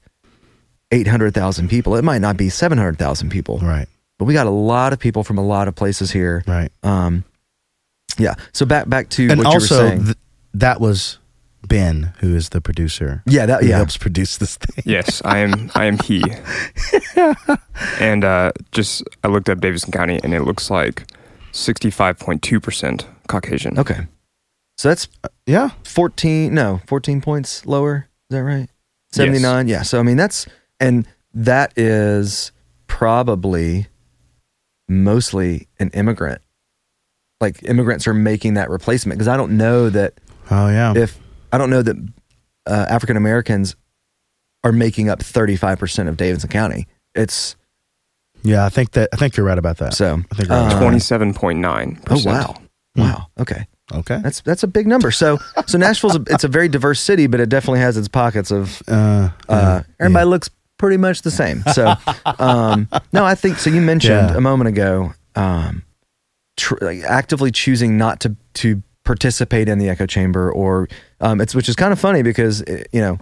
800,000 0.90 1.68
people. 1.68 1.96
It 1.96 2.04
might 2.04 2.20
not 2.20 2.36
be 2.36 2.48
700,000 2.48 3.30
people, 3.30 3.58
Right, 3.58 3.86
but 4.18 4.24
we 4.24 4.34
got 4.34 4.46
a 4.46 4.50
lot 4.50 4.92
of 4.92 4.98
people 4.98 5.22
from 5.24 5.38
a 5.38 5.44
lot 5.44 5.68
of 5.68 5.74
places 5.74 6.10
here. 6.10 6.42
right. 6.46 6.70
Um, 6.82 7.24
yeah. 8.16 8.34
So 8.52 8.66
back 8.66 8.88
back 8.88 9.10
to 9.10 9.28
and 9.28 9.38
what 9.38 9.44
you 9.44 9.48
were 9.48 9.54
also 9.54 9.88
saying. 9.88 10.04
th- 10.04 10.16
that 10.54 10.80
was 10.80 11.18
Ben, 11.68 12.14
who 12.20 12.34
is 12.34 12.48
the 12.48 12.60
producer. 12.60 13.22
Yeah, 13.26 13.46
that 13.46 13.64
yeah. 13.64 13.76
helps 13.76 13.96
produce 13.96 14.38
this 14.38 14.56
thing. 14.56 14.82
Yes, 14.86 15.20
I 15.24 15.38
am. 15.38 15.70
I 15.74 15.84
am 15.84 15.98
he. 15.98 16.22
and 18.00 18.24
uh, 18.24 18.52
just 18.72 19.02
I 19.22 19.28
looked 19.28 19.48
up 19.48 19.60
Davidson 19.60 19.92
County, 19.92 20.18
and 20.24 20.34
it 20.34 20.42
looks 20.42 20.70
like 20.70 21.04
sixty-five 21.52 22.18
point 22.18 22.42
two 22.42 22.60
percent 22.60 23.06
Caucasian. 23.28 23.78
Okay. 23.78 24.06
So 24.78 24.88
that's 24.88 25.08
Yeah, 25.46 25.70
14 25.82 26.54
no 26.54 26.80
14 26.86 27.20
points 27.20 27.66
lower 27.66 28.08
is 28.30 28.36
that 28.36 28.44
right 28.44 28.68
79 29.10 29.66
yeah 29.66 29.82
so 29.82 29.98
i 29.98 30.02
mean 30.04 30.16
that's 30.16 30.46
and 30.78 31.04
that 31.34 31.76
is 31.76 32.52
probably 32.86 33.88
mostly 34.88 35.66
an 35.80 35.90
immigrant 35.94 36.40
like 37.40 37.60
immigrants 37.64 38.06
are 38.06 38.14
making 38.14 38.54
that 38.54 38.70
replacement 38.70 39.18
because 39.18 39.26
i 39.26 39.36
don't 39.36 39.56
know 39.56 39.90
that 39.90 40.14
oh 40.50 40.68
yeah, 40.68 40.94
if 40.96 41.18
i 41.52 41.58
don't 41.58 41.70
know 41.70 41.82
that 41.82 41.96
uh, 42.66 42.86
african 42.88 43.16
americans 43.16 43.76
are 44.64 44.72
making 44.72 45.08
up 45.08 45.20
35% 45.20 46.08
of 46.08 46.16
davidson 46.16 46.50
county 46.50 46.86
it's 47.14 47.56
yeah. 48.44 48.64
I 48.64 48.68
think 48.68 48.92
that 48.92 49.08
I 49.12 49.16
think 49.16 49.36
you're 49.36 49.44
right 49.44 49.58
about 49.58 49.78
that. 49.78 49.94
so 49.94 50.14
I 50.30 50.34
think 50.36 50.48
you're 50.48 50.56
right. 50.58 50.72
uh, 50.72 50.78
Twenty-seven 50.80 51.34
point 51.34 51.58
nine. 51.58 52.00
oh 52.08 52.22
wow 52.24 52.54
wow 52.94 53.26
okay 53.40 53.66
okay. 53.92 54.20
that's 54.22 54.42
that's 54.42 54.62
a 54.62 54.68
big 54.68 54.86
number 54.86 55.10
so 55.10 55.38
so 55.66 55.76
nashville's 55.76 56.14
a, 56.14 56.22
it's 56.28 56.44
a 56.44 56.48
very 56.48 56.68
diverse 56.68 57.00
city 57.00 57.26
but 57.26 57.40
it 57.40 57.48
definitely 57.48 57.80
has 57.80 57.96
its 57.96 58.06
pockets 58.06 58.52
of 58.52 58.80
Uh, 58.86 58.92
uh, 58.92 59.30
yeah, 59.48 59.82
everybody 59.98 60.26
looks 60.26 60.50
pretty 60.78 60.96
much 60.98 61.22
the 61.22 61.30
same. 61.32 61.64
So, 61.74 61.94
um, 62.38 62.88
no, 63.12 63.24
I 63.24 63.34
think 63.34 63.58
so. 63.58 63.70
You 63.70 63.80
mentioned 63.80 64.30
Yeah. 64.30 64.36
a 64.36 64.40
moment 64.40 64.68
ago, 64.68 65.12
um, 65.34 65.82
tr- 66.56 66.78
like 66.80 67.00
actively 67.02 67.50
choosing 67.50 67.98
not 67.98 68.20
to 68.20 68.36
to 68.54 68.80
participate 69.08 69.68
in 69.68 69.78
the 69.78 69.88
echo 69.88 70.06
chamber, 70.06 70.52
or 70.52 70.86
um, 71.20 71.40
it's 71.40 71.54
which 71.54 71.68
is 71.68 71.74
kind 71.74 71.92
of 71.92 71.98
funny 71.98 72.22
because 72.22 72.62
eh, 72.66 72.84
you 72.92 73.00
know 73.00 73.18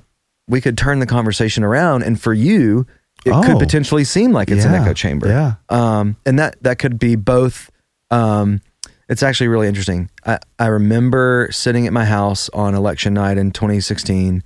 we 0.49 0.61
could 0.61 0.77
turn 0.77 0.99
the 0.99 1.07
conversation 1.07 1.63
around, 1.65 2.03
and 2.03 2.21
for 2.21 2.35
you, 2.35 2.87
it 3.25 3.31
Oh. 3.33 3.43
could 3.43 3.59
potentially 3.59 4.05
seem 4.05 4.33
like 4.33 4.51
it's 4.51 4.65
an 4.65 4.75
echo 4.75 4.93
chamber. 4.93 5.29
Yeah. 5.29 5.55
Um, 5.71 6.17
and 6.27 6.39
that 6.39 6.63
that 6.63 6.79
could 6.79 6.99
be 6.99 7.15
both. 7.17 7.71
Um, 8.11 8.61
it's 9.09 9.23
actually 9.23 9.47
really 9.49 9.69
interesting. 9.69 10.11
I, 10.25 10.39
I 10.59 10.67
remember 10.67 11.49
sitting 11.53 11.87
at 11.87 11.93
my 11.93 12.05
house 12.05 12.49
on 12.53 12.75
election 12.75 13.15
night 13.15 13.39
in 13.39 13.53
2016 13.53 14.43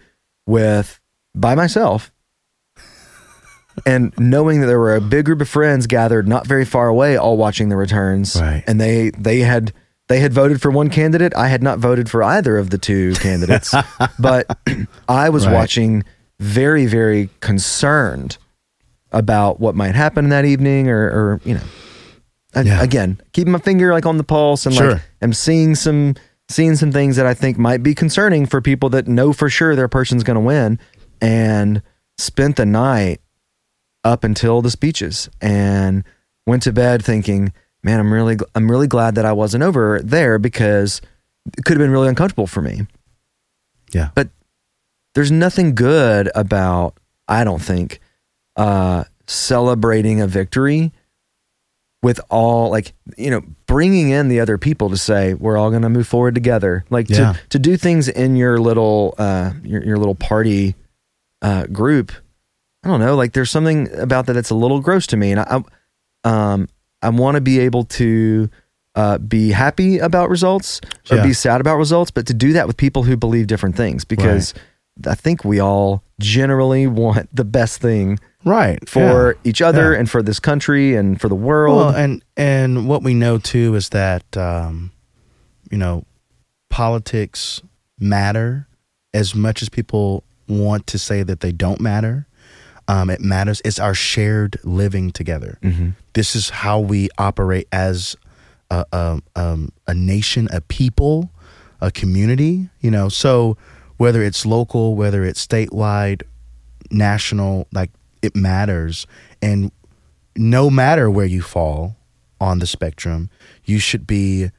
with 0.47 1.01
by 1.35 1.55
myself 1.55 2.13
and 3.87 4.13
knowing 4.19 4.61
that 4.61 4.67
there 4.67 4.79
were 4.79 4.95
a 4.95 5.01
big 5.01 5.25
group 5.25 5.41
of 5.41 5.49
friends 5.49 5.87
gathered 5.87 6.29
not 6.29 6.47
very 6.47 6.65
far 6.67 6.89
away 6.89 7.17
all 7.17 7.37
watching 7.37 7.69
the 7.71 7.77
returns 7.77 8.37
Right. 8.41 8.63
and 8.67 8.81
they 8.81 9.11
they 9.11 9.41
had 9.41 9.73
they 10.11 10.21
had 10.21 10.33
voted 10.35 10.61
for 10.61 10.71
one 10.71 10.91
candidate 10.91 11.33
i 11.37 11.49
had 11.49 11.63
not 11.63 11.79
voted 11.79 12.11
for 12.11 12.23
either 12.23 12.59
of 12.59 12.69
the 12.71 12.77
two 12.79 13.15
candidates 13.27 13.75
but 14.19 14.45
i 15.09 15.31
was 15.31 15.47
Right. 15.47 15.55
watching 15.55 16.05
very 16.41 16.85
very 16.87 17.31
concerned 17.41 18.37
about 19.13 19.61
what 19.61 19.75
might 19.75 19.95
happen 19.95 20.29
that 20.29 20.45
evening 20.45 20.89
or 20.89 21.01
or 21.09 21.41
you 21.45 21.55
know 21.55 22.63
Yeah. 22.63 22.83
again 22.83 23.21
keeping 23.33 23.53
my 23.53 23.59
finger 23.59 23.93
like 23.93 24.05
on 24.07 24.17
the 24.19 24.25
pulse 24.25 24.67
and 24.67 24.75
Sure. 24.75 24.93
like 24.93 25.03
am 25.23 25.33
seeing 25.33 25.75
some 25.75 26.15
seeing 26.49 26.77
some 26.77 26.93
things 26.93 27.17
that 27.17 27.27
i 27.27 27.35
think 27.35 27.59
might 27.59 27.83
be 27.83 27.95
concerning 27.95 28.47
for 28.47 28.61
people 28.61 28.89
that 28.91 29.07
know 29.09 29.33
for 29.33 29.49
sure 29.49 29.75
their 29.77 29.89
person's 29.89 30.23
going 30.25 30.35
to 30.37 30.41
win 30.41 30.79
and 31.21 31.83
spent 32.19 32.57
the 32.57 32.67
night 32.67 33.21
up 34.05 34.25
until 34.25 34.63
the 34.63 34.71
speeches 34.71 35.29
and 35.41 36.03
went 36.47 36.63
to 36.63 36.73
bed 36.73 37.05
thinking 37.05 37.53
man 37.83 37.99
i'm 38.01 38.13
really 38.13 38.37
i'm 38.55 38.71
really 38.71 38.87
glad 38.87 39.15
that 39.15 39.25
i 39.25 39.33
wasn't 39.33 39.63
over 39.63 40.01
there 40.03 40.39
because 40.39 41.01
it 41.57 41.65
could 41.65 41.77
have 41.77 41.83
been 41.85 41.91
really 41.93 42.09
uncomfortable 42.09 42.47
for 42.47 42.61
me 42.63 42.87
Yeah. 43.93 44.11
but 44.15 44.29
there's 45.15 45.31
nothing 45.33 45.75
good 45.75 46.31
about 46.35 46.95
i 47.29 47.45
don't 47.45 47.63
think 47.63 48.01
uh 48.57 49.05
celebrating 49.27 50.21
a 50.21 50.27
victory 50.27 50.93
with 52.03 52.21
all 52.31 52.71
like 52.71 52.93
you 53.17 53.31
know 53.31 53.43
bringing 53.67 54.11
in 54.11 54.29
the 54.29 54.41
other 54.41 54.57
people 54.59 54.89
to 54.91 54.97
say 54.97 55.35
we're 55.35 55.57
all 55.57 55.71
going 55.71 55.83
to 55.83 55.89
move 55.89 56.07
forward 56.09 56.35
together 56.35 56.85
like 56.91 57.09
Yeah. 57.11 57.35
to 57.35 57.41
to 57.51 57.59
do 57.59 57.77
things 57.77 58.09
in 58.09 58.37
your 58.37 58.59
little 58.59 59.15
uh 59.19 59.53
your, 59.63 59.85
your 59.85 59.97
little 59.99 60.15
party 60.15 60.75
uh 61.43 61.67
group 61.67 62.11
i 62.85 62.89
don't 62.89 63.01
know 63.01 63.15
like 63.17 63.33
there's 63.33 63.51
something 63.51 63.89
about 63.99 64.27
that 64.27 64.33
that's 64.33 64.51
a 64.51 64.55
little 64.55 64.81
gross 64.81 65.07
to 65.09 65.17
me 65.17 65.31
and 65.33 65.41
i, 65.41 65.63
I 66.25 66.53
um 66.53 66.69
i 67.03 67.09
want 67.09 67.35
to 67.37 67.41
be 67.41 67.59
able 67.59 67.85
to 67.85 68.49
uh, 68.97 69.19
be 69.19 69.51
happy 69.51 69.99
about 69.99 70.29
results 70.31 70.81
or 71.11 71.19
Yeah. 71.19 71.23
be 71.27 71.33
sad 71.33 71.61
about 71.61 71.77
results, 71.77 72.11
but 72.11 72.27
to 72.27 72.35
do 72.35 72.53
that 72.55 72.67
with 72.67 72.77
people 72.77 73.05
who 73.05 73.17
believe 73.17 73.47
different 73.47 73.77
things 73.77 74.05
because 74.05 74.53
I 75.07 75.15
think 75.15 75.45
we 75.45 75.61
all 75.61 76.03
generally 76.19 76.89
want 76.89 77.35
the 77.35 77.45
best 77.45 77.81
thing 77.81 78.19
Right. 78.45 78.87
for 78.89 79.37
yeah. 79.45 79.49
each 79.49 79.63
other 79.63 79.93
Yeah. 79.93 80.01
and 80.01 80.11
for 80.11 80.23
this 80.25 80.41
country 80.41 80.97
and 80.97 81.21
for 81.21 81.29
the 81.29 81.37
world. 81.37 81.77
Well, 81.77 81.95
and 81.95 82.21
and 82.37 82.89
what 82.89 83.05
we 83.05 83.15
know 83.15 83.39
too 83.39 83.77
is 83.77 83.91
that 83.91 84.25
um, 84.37 84.91
you 85.71 85.79
know 85.79 86.05
politics 86.69 87.61
matter 87.99 88.67
as 89.15 89.35
much 89.35 89.63
as 89.63 89.69
people 89.69 90.25
want 90.49 90.87
to 90.89 90.99
say 90.99 91.23
that 91.23 91.41
they 91.41 91.53
don't 91.53 91.81
matter. 91.81 92.27
Um, 92.89 93.09
it 93.11 93.21
matters. 93.21 93.61
It's 93.65 93.79
our 93.79 93.95
shared 93.95 94.59
living 94.65 95.13
together. 95.13 95.59
Mhm. 95.63 95.95
This 96.15 96.35
is 96.35 96.51
how 96.51 96.81
we 96.81 97.09
operate 97.19 97.69
as 97.73 98.17
a, 98.71 98.85
a, 98.93 99.21
um, 99.37 99.71
a 99.87 99.95
nation, 99.95 100.49
a 100.53 100.61
people, 100.61 101.31
a 101.81 101.91
community. 101.91 102.69
You 102.81 102.91
know, 102.91 103.09
so 103.09 103.57
whether 103.97 104.23
it's 104.23 104.45
local, 104.45 104.95
whether 104.97 105.25
it's 105.25 105.45
statewide, 105.47 106.23
national, 106.91 107.67
like 107.73 107.91
it 108.23 108.35
matters. 108.35 109.07
And 109.41 109.71
no 110.37 110.71
matter 110.71 111.11
where 111.11 111.27
you 111.27 111.43
fall 111.43 111.97
on 112.41 112.59
the 112.59 112.67
spectrum, 112.67 113.31
you 113.65 113.79
should 113.79 114.07
be 114.07 114.51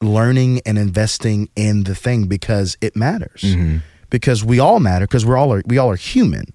learning 0.00 0.60
and 0.66 0.78
investing 0.78 1.48
in 1.54 1.84
the 1.84 1.94
thing 1.94 2.26
because 2.26 2.76
it 2.80 2.96
matters. 2.96 3.42
Mhm. 3.42 3.82
Because 4.10 4.44
we 4.44 4.58
all 4.58 4.80
matter 4.80 5.06
because 5.06 5.24
we're 5.24 5.36
all 5.36 5.52
are, 5.52 5.62
we 5.66 5.78
all 5.78 5.90
are 5.90 5.96
human. 5.96 6.46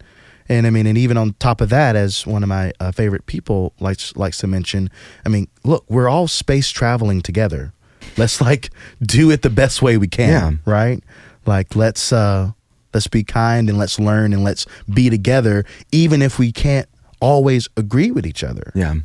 And 0.49 0.65
I 0.65 0.69
mean, 0.69 0.87
and 0.87 0.97
even 0.97 1.17
on 1.17 1.33
top 1.39 1.59
of 1.61 1.69
that, 1.69 1.95
as 1.95 2.25
one 2.25 2.41
of 2.43 2.49
my 2.49 2.71
uh, 2.79 2.91
favorite 2.91 3.25
people 3.25 3.73
likes 3.79 4.15
likes 4.15 4.37
to 4.39 4.47
mention, 4.47 4.89
I 5.25 5.29
mean, 5.29 5.47
look, 5.63 5.83
we're 5.89 6.07
all 6.07 6.27
space 6.27 6.69
traveling 6.69 7.21
together. 7.21 7.73
Let's 8.17 8.39
like 8.49 8.69
do 9.01 9.29
it 9.31 9.41
the 9.41 9.49
best 9.49 9.81
way 9.81 9.97
we 9.97 10.07
can, 10.07 10.29
Yeah. 10.29 10.51
right? 10.71 11.03
Like 11.45 11.75
let's 11.75 12.11
uh 12.13 12.51
let's 12.93 13.07
be 13.07 13.23
kind 13.23 13.69
and 13.69 13.77
let's 13.77 13.99
learn 13.99 14.33
and 14.33 14.43
let's 14.43 14.65
be 14.93 15.09
together, 15.09 15.65
even 15.91 16.21
if 16.21 16.39
we 16.39 16.51
can't 16.51 16.87
always 17.19 17.67
agree 17.77 18.11
with 18.11 18.25
each 18.25 18.43
other. 18.43 18.71
Yeah. 18.75 18.95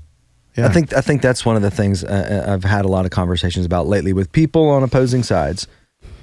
Yeah. 0.57 0.67
I 0.67 0.69
think 0.69 0.93
I 0.93 1.01
think 1.01 1.23
that's 1.23 1.45
one 1.47 1.57
of 1.57 1.63
the 1.63 1.71
things 1.71 2.05
uh, 2.05 2.45
I've 2.47 2.65
had 2.65 2.85
a 2.85 2.89
lot 2.89 3.05
of 3.05 3.11
conversations 3.11 3.65
about 3.67 3.87
lately 3.87 4.13
with 4.13 4.31
people 4.33 4.69
on 4.69 4.83
opposing 4.83 5.23
sides. 5.23 5.67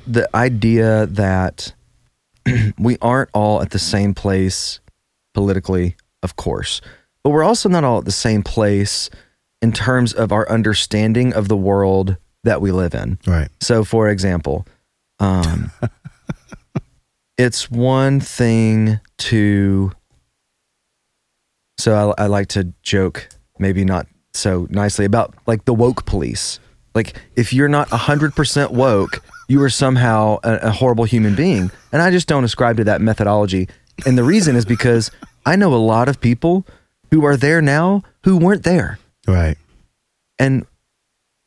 The 0.07 0.30
idea 0.36 1.07
that 1.07 1.74
we 2.78 2.97
aren't 3.01 3.30
all 3.34 3.61
at 3.61 3.72
the 3.72 3.80
same 3.80 4.13
place 4.13 4.80
politically, 5.39 5.95
of 6.21 6.35
course, 6.35 6.81
but 7.23 7.29
we're 7.29 7.45
also 7.45 7.69
not 7.69 7.85
all 7.85 7.99
at 7.99 8.05
the 8.05 8.11
same 8.11 8.43
place 8.43 9.09
in 9.61 9.71
terms 9.71 10.11
of 10.11 10.33
our 10.33 10.49
understanding 10.49 11.33
of 11.33 11.47
the 11.47 11.55
world 11.55 12.17
that 12.43 12.59
we 12.61 12.73
live 12.73 12.93
in. 12.93 13.17
right. 13.25 13.47
So, 13.61 13.85
for 13.85 14.09
example, 14.09 14.67
um, 15.19 15.71
it's 17.37 17.71
one 17.71 18.19
thing 18.19 18.99
to. 19.19 19.93
So 21.77 22.13
I, 22.17 22.23
I 22.23 22.27
like 22.27 22.49
to 22.49 22.73
joke, 22.83 23.29
maybe 23.59 23.85
not 23.85 24.07
so 24.33 24.67
nicely, 24.69 25.05
about 25.05 25.33
like 25.47 25.63
the 25.63 25.73
woke 25.73 26.05
police. 26.05 26.59
Like, 26.93 27.15
if 27.37 27.53
you're 27.53 27.69
not 27.69 27.87
100% 27.89 28.71
woke, 28.71 29.21
you 29.47 29.61
are 29.61 29.69
somehow 29.69 30.39
a, 30.43 30.55
a 30.63 30.71
horrible 30.71 31.05
human 31.05 31.35
being. 31.35 31.71
And 31.93 32.01
I 32.01 32.11
just 32.11 32.27
don't 32.27 32.43
ascribe 32.43 32.75
to 32.77 32.83
that 32.85 32.99
methodology. 32.99 33.69
And 34.05 34.17
the 34.17 34.23
reason 34.23 34.57
is 34.57 34.65
because 34.65 35.11
I 35.45 35.55
know 35.55 35.73
a 35.73 35.77
lot 35.77 36.07
of 36.09 36.19
people 36.21 36.65
who 37.11 37.25
are 37.25 37.37
there 37.37 37.61
now 37.61 38.03
who 38.23 38.37
weren't 38.37 38.63
there 38.63 38.99
Right. 39.27 39.57
and 40.37 40.65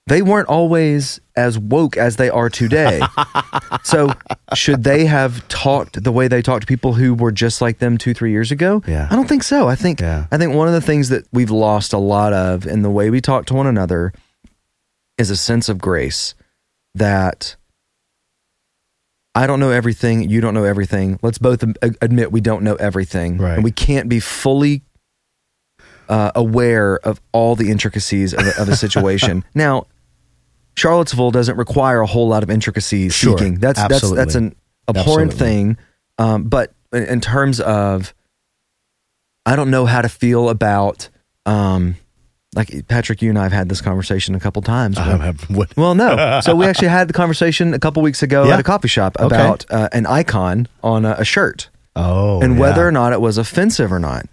they 0.09 0.20
weren't 0.20 0.49
always 0.49 1.20
as 1.36 1.57
woke 1.59 1.97
as 1.97 2.16
they 2.16 2.28
are 2.28 2.51
today. 2.51 3.01
so, 3.84 4.11
should 4.55 4.82
they 4.82 5.07
have 5.07 5.47
talked 5.47 6.03
the 6.03 6.11
way 6.11 6.26
they 6.26 6.43
talked 6.43 6.62
to 6.62 6.66
people 6.66 6.95
who 6.95 7.14
were 7.14 7.30
just 7.30 7.61
like 7.62 7.78
them 7.78 7.97
two, 7.97 8.12
three 8.12 8.32
years 8.32 8.51
ago? 8.51 8.82
Yeah. 8.86 9.07
I 9.11 9.14
don't 9.14 9.28
think 9.28 9.45
so. 9.45 9.68
I 9.68 9.76
think 9.76 10.01
Yeah. 10.01 10.26
I 10.32 10.38
think 10.38 10.55
one 10.55 10.66
of 10.66 10.74
the 10.74 10.80
things 10.80 11.09
that 11.11 11.24
we've 11.32 11.53
lost 11.53 11.93
a 11.93 11.99
lot 11.99 12.32
of 12.32 12.66
in 12.66 12.82
the 12.82 12.90
way 12.90 13.11
we 13.11 13.20
talk 13.20 13.47
to 13.47 13.55
one 13.55 13.68
another 13.68 14.12
is 15.18 15.30
a 15.30 15.36
sense 15.36 15.68
of 15.68 15.78
grace 15.78 16.34
that 16.97 17.55
I 19.35 19.47
don't 19.47 19.61
know 19.61 19.70
everything, 19.70 20.28
you 20.28 20.41
don't 20.41 20.53
know 20.55 20.64
everything. 20.64 21.18
Let's 21.22 21.39
both 21.39 21.62
admit 22.03 22.33
we 22.33 22.41
don't 22.41 22.62
know 22.62 22.74
everything, 22.74 23.39
Right. 23.39 23.55
and 23.55 23.64
we 23.64 23.70
can't 23.72 24.09
be 24.09 24.20
fully 24.20 24.83
uh, 26.09 26.33
aware 26.35 26.99
of 26.99 27.20
all 27.33 27.57
the 27.57 27.70
intricacies 27.70 28.35
of 28.35 28.47
a, 28.47 28.61
of 28.61 28.68
a 28.68 28.76
situation. 28.76 29.45
now, 29.55 29.87
Charlottesville 30.76 31.30
doesn't 31.30 31.57
require 31.57 32.01
a 32.01 32.07
whole 32.07 32.28
lot 32.28 32.43
of 32.43 32.51
intricacy 32.51 33.09
Sure. 33.09 33.37
seeking. 33.39 33.55
That's 33.55 33.78
Absolutely. 33.78 34.16
that's 34.16 34.35
that's 34.35 34.35
an 34.37 34.55
abhorrent 34.89 35.33
Absolutely. 35.33 35.55
thing. 35.55 35.76
Um, 36.18 36.43
but 36.45 36.74
in, 36.93 37.05
in 37.05 37.20
terms 37.20 37.61
of, 37.61 38.14
I 39.47 39.57
don't 39.57 39.70
know 39.70 39.87
how 39.87 40.03
to 40.03 40.09
feel 40.09 40.49
about, 40.51 41.09
um, 41.47 41.97
like 42.55 42.86
Patrick, 42.88 43.22
you 43.22 43.30
and 43.30 43.38
I 43.38 43.44
have 43.44 43.53
had 43.53 43.68
this 43.68 43.80
conversation 43.80 44.34
a 44.34 44.40
couple 44.40 44.61
times. 44.62 44.98
I 44.98 45.05
have, 45.16 45.40
what, 45.50 45.74
well, 45.76 45.94
no. 45.94 46.40
So 46.44 46.55
we 46.55 46.66
actually 46.66 46.88
had 46.88 47.09
the 47.09 47.14
conversation 47.14 47.72
a 47.74 47.78
couple 47.78 48.03
weeks 48.03 48.22
ago 48.22 48.44
Yeah. 48.46 48.55
at 48.55 48.61
a 48.61 48.62
coffee 48.62 48.88
shop 48.88 49.16
Okay. 49.18 49.34
about 49.34 49.64
uh, 49.70 49.88
an 49.92 50.07
icon 50.07 50.68
on 50.82 51.05
a, 51.05 51.12
a 51.18 51.24
shirt 51.24 51.70
oh, 51.96 52.40
and 52.42 52.59
whether 52.59 52.86
or 52.86 52.92
not 52.92 53.12
it 53.12 53.20
was 53.20 53.38
offensive 53.38 53.92
or 53.92 53.98
not. 53.98 54.26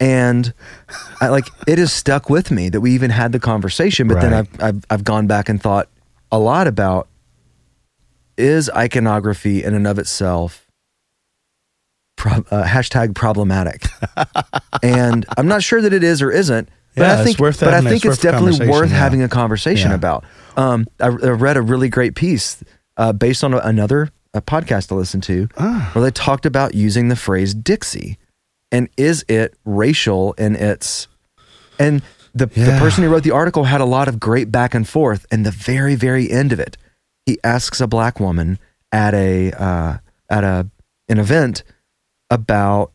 And 0.00 0.52
I 1.20 1.28
like 1.28 1.46
it 1.68 1.78
has 1.78 1.92
stuck 1.92 2.28
with 2.28 2.50
me 2.50 2.68
that 2.70 2.80
we 2.80 2.92
even 2.92 3.10
had 3.10 3.30
the 3.32 3.38
conversation, 3.38 4.08
but 4.08 4.20
then 4.20 4.34
I've, 4.34 4.48
I've 4.62 4.84
I've 4.90 5.04
gone 5.04 5.28
back 5.28 5.48
and 5.48 5.62
thought 5.62 5.88
a 6.32 6.40
lot 6.40 6.66
about 6.66 7.06
is 8.36 8.68
iconography 8.70 9.62
in 9.62 9.74
and 9.74 9.86
of 9.86 10.00
itself 10.00 10.66
pro, 12.16 12.32
uh, 12.50 12.64
hashtag 12.64 13.14
problematic, 13.14 13.84
and 14.82 15.24
I'm 15.36 15.46
not 15.46 15.62
sure 15.62 15.80
that 15.80 15.92
it 15.92 16.02
is 16.02 16.20
or 16.20 16.32
isn't. 16.32 16.68
But 16.94 17.02
Yeah, 17.02 17.20
I 17.20 17.24
think, 17.24 17.38
but 17.38 17.62
I 17.62 17.80
think 17.80 18.04
it's 18.04 18.14
it's 18.14 18.22
definitely 18.22 18.68
worth 18.68 18.90
yeah. 18.90 18.96
having 18.96 19.22
a 19.22 19.28
conversation 19.28 19.90
Yeah. 19.90 19.96
about. 19.96 20.24
Um, 20.56 20.86
I, 21.00 21.06
I 21.06 21.08
read 21.10 21.56
a 21.56 21.62
really 21.62 21.88
great 21.88 22.14
piece 22.14 22.62
uh, 22.96 23.12
based 23.12 23.42
on 23.44 23.54
another 23.54 24.10
a 24.34 24.40
podcast 24.42 24.90
I 24.92 24.94
listened 24.94 25.22
to 25.24 25.48
Ah. 25.58 25.90
where 25.92 26.02
they 26.04 26.10
talked 26.10 26.46
about 26.46 26.74
using 26.74 27.08
the 27.08 27.16
phrase 27.16 27.54
Dixie, 27.54 28.18
and 28.70 28.88
is 28.96 29.24
it 29.28 29.54
racial 29.64 30.32
in 30.34 30.56
its 30.56 31.08
and 31.78 32.02
the, 32.34 32.46
the 32.46 32.76
person 32.78 33.04
who 33.04 33.10
wrote 33.10 33.24
the 33.24 33.30
article 33.30 33.64
had 33.64 33.80
a 33.82 33.84
lot 33.84 34.08
of 34.08 34.18
great 34.18 34.50
back 34.50 34.74
and 34.74 34.88
forth. 34.88 35.26
And 35.30 35.44
the 35.44 35.50
very, 35.50 35.94
very 35.94 36.30
end 36.30 36.50
of 36.52 36.58
it, 36.60 36.78
he 37.26 37.38
asks 37.44 37.78
a 37.80 37.86
black 37.86 38.20
woman 38.20 38.58
at 38.90 39.12
a 39.12 39.52
uh, 39.52 39.98
at 40.30 40.44
a 40.44 40.68
an 41.10 41.18
event 41.18 41.62
about 42.30 42.91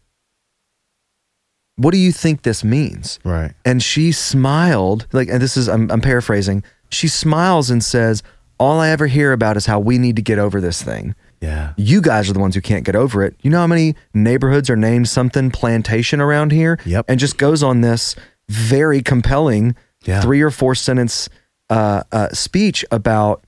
what 1.78 1.92
do 1.92 1.98
you 1.98 2.12
think 2.12 2.42
this 2.44 2.64
means? 2.64 3.20
Right. 3.24 3.54
And 3.66 3.82
she 3.82 4.12
smiled, 4.12 5.08
like, 5.14 5.30
and 5.30 5.42
this 5.42 5.56
is, 5.58 5.68
I'm, 5.70 5.90
I'm 5.92 6.02
paraphrasing. 6.02 6.64
She 6.90 7.08
smiles 7.08 7.70
and 7.70 7.84
says, 7.84 8.22
All 8.60 8.80
I 8.80 8.90
ever 8.90 9.08
hear 9.08 9.32
about 9.32 9.58
is 9.58 9.66
how 9.68 9.80
we 9.80 9.98
need 9.98 10.16
to 10.18 10.22
get 10.22 10.40
over 10.40 10.60
this 10.60 10.82
thing. 10.82 11.16
Yeah. 11.42 11.74
You 11.78 12.02
guys 12.02 12.30
are 12.30 12.34
the 12.34 12.40
ones 12.40 12.56
who 12.56 12.62
can't 12.62 12.84
get 12.84 12.96
over 12.96 13.24
it. 13.24 13.36
You 13.44 13.52
know 13.52 13.60
how 13.60 13.68
many 13.68 13.96
neighborhoods 14.14 14.70
are 14.72 14.76
named 14.76 15.08
something 15.08 15.52
plantation 15.52 16.20
around 16.20 16.52
here? 16.52 16.80
Yep. 16.86 17.06
And 17.08 17.20
just 17.20 17.38
goes 17.38 17.62
on 17.62 17.82
this 17.82 18.16
very 18.50 19.02
compelling 19.04 19.76
Yeah. 20.06 20.22
three 20.22 20.42
or 20.42 20.50
four 20.50 20.74
sentence 20.74 21.30
uh, 21.70 22.02
uh, 22.12 22.30
speech 22.30 22.84
about 22.92 23.44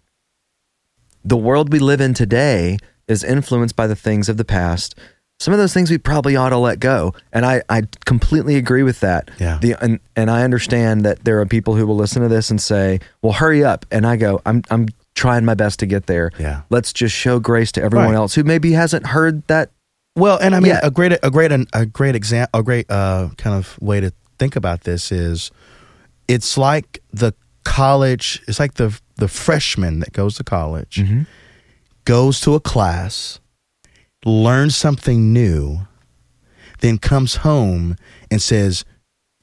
the 1.24 1.38
world 1.38 1.72
we 1.72 1.80
live 1.80 2.02
in 2.02 2.14
today 2.14 2.78
is 3.08 3.24
influenced 3.24 3.76
by 3.76 3.88
the 3.88 3.96
things 3.96 4.30
of 4.30 4.38
the 4.38 4.46
past. 4.46 4.94
Some 5.40 5.54
of 5.54 5.58
those 5.58 5.74
things 5.74 5.90
we 5.90 5.98
probably 5.98 6.36
ought 6.36 6.50
to 6.50 6.58
let 6.58 6.80
go. 6.80 7.14
And 7.32 7.46
I, 7.46 7.62
I 7.70 7.84
completely 8.06 8.56
agree 8.58 8.84
with 8.84 9.00
that. 9.00 9.32
Yeah. 9.40 9.58
The, 9.62 9.76
and, 9.82 10.00
and 10.18 10.30
I 10.30 10.44
understand 10.44 11.06
that 11.06 11.24
there 11.24 11.40
are 11.40 11.46
people 11.46 11.76
who 11.76 11.88
will 11.88 11.96
listen 11.96 12.22
to 12.22 12.28
this 12.28 12.50
and 12.52 12.62
say, 12.62 13.00
well, 13.22 13.32
hurry 13.34 13.64
up. 13.64 13.86
And 13.90 14.06
I 14.06 14.18
go, 14.18 14.42
I'm, 14.46 14.64
I'm 14.70 14.88
trying 15.16 15.46
my 15.46 15.54
best 15.54 15.80
to 15.80 15.86
get 15.86 16.08
there. 16.08 16.32
Yeah. 16.38 16.64
Let's 16.70 16.92
just 16.92 17.16
show 17.16 17.40
grace 17.40 17.72
to 17.74 17.82
everyone 17.82 18.10
Right. 18.10 18.16
else 18.16 18.36
who 18.36 18.44
maybe 18.44 18.74
hasn't 18.74 19.06
heard 19.08 19.48
that. 19.48 19.72
Well, 20.18 20.38
and 20.42 20.54
I 20.54 20.60
mean, 20.60 20.72
Yeah. 20.74 20.82
a 20.84 20.92
great, 20.92 21.14
a 21.24 21.32
great, 21.32 21.52
a 21.72 21.86
great 21.86 22.16
example, 22.16 22.60
a 22.60 22.64
great 22.64 22.92
uh, 22.92 23.30
kind 23.38 23.56
of 23.56 23.82
way 23.82 24.02
to 24.02 24.12
think 24.40 24.58
about 24.58 24.82
this 24.82 25.10
is, 25.10 25.52
it's 26.28 26.58
like 26.58 27.00
the 27.14 27.34
college. 27.64 28.42
It's 28.48 28.60
like 28.60 28.74
the 28.74 29.00
the 29.16 29.28
freshman 29.28 30.00
that 30.00 30.14
goes 30.14 30.36
to 30.36 30.44
college, 30.44 31.02
goes 32.06 32.40
to 32.42 32.56
a 32.56 32.60
class, 32.60 33.40
learns 34.26 34.76
something 34.76 35.32
new, 35.34 35.88
then 36.80 36.98
comes 36.98 37.38
home 37.38 37.96
and 38.30 38.42
says, 38.42 38.86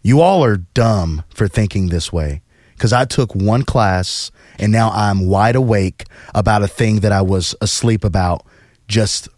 "You 0.02 0.20
all 0.20 0.44
are 0.44 0.56
dumb 0.56 1.24
for 1.30 1.48
thinking 1.48 1.88
this 1.88 2.12
way." 2.12 2.42
Because 2.74 2.92
I 2.92 3.06
took 3.06 3.34
one 3.34 3.62
class 3.62 4.30
and 4.58 4.70
now 4.70 4.90
I'm 4.90 5.28
wide 5.28 5.56
awake 5.56 6.04
about 6.34 6.62
a 6.62 6.68
thing 6.68 7.00
that 7.00 7.10
I 7.10 7.22
was 7.22 7.54
asleep 7.62 8.04
about 8.04 8.44
just 8.86 9.28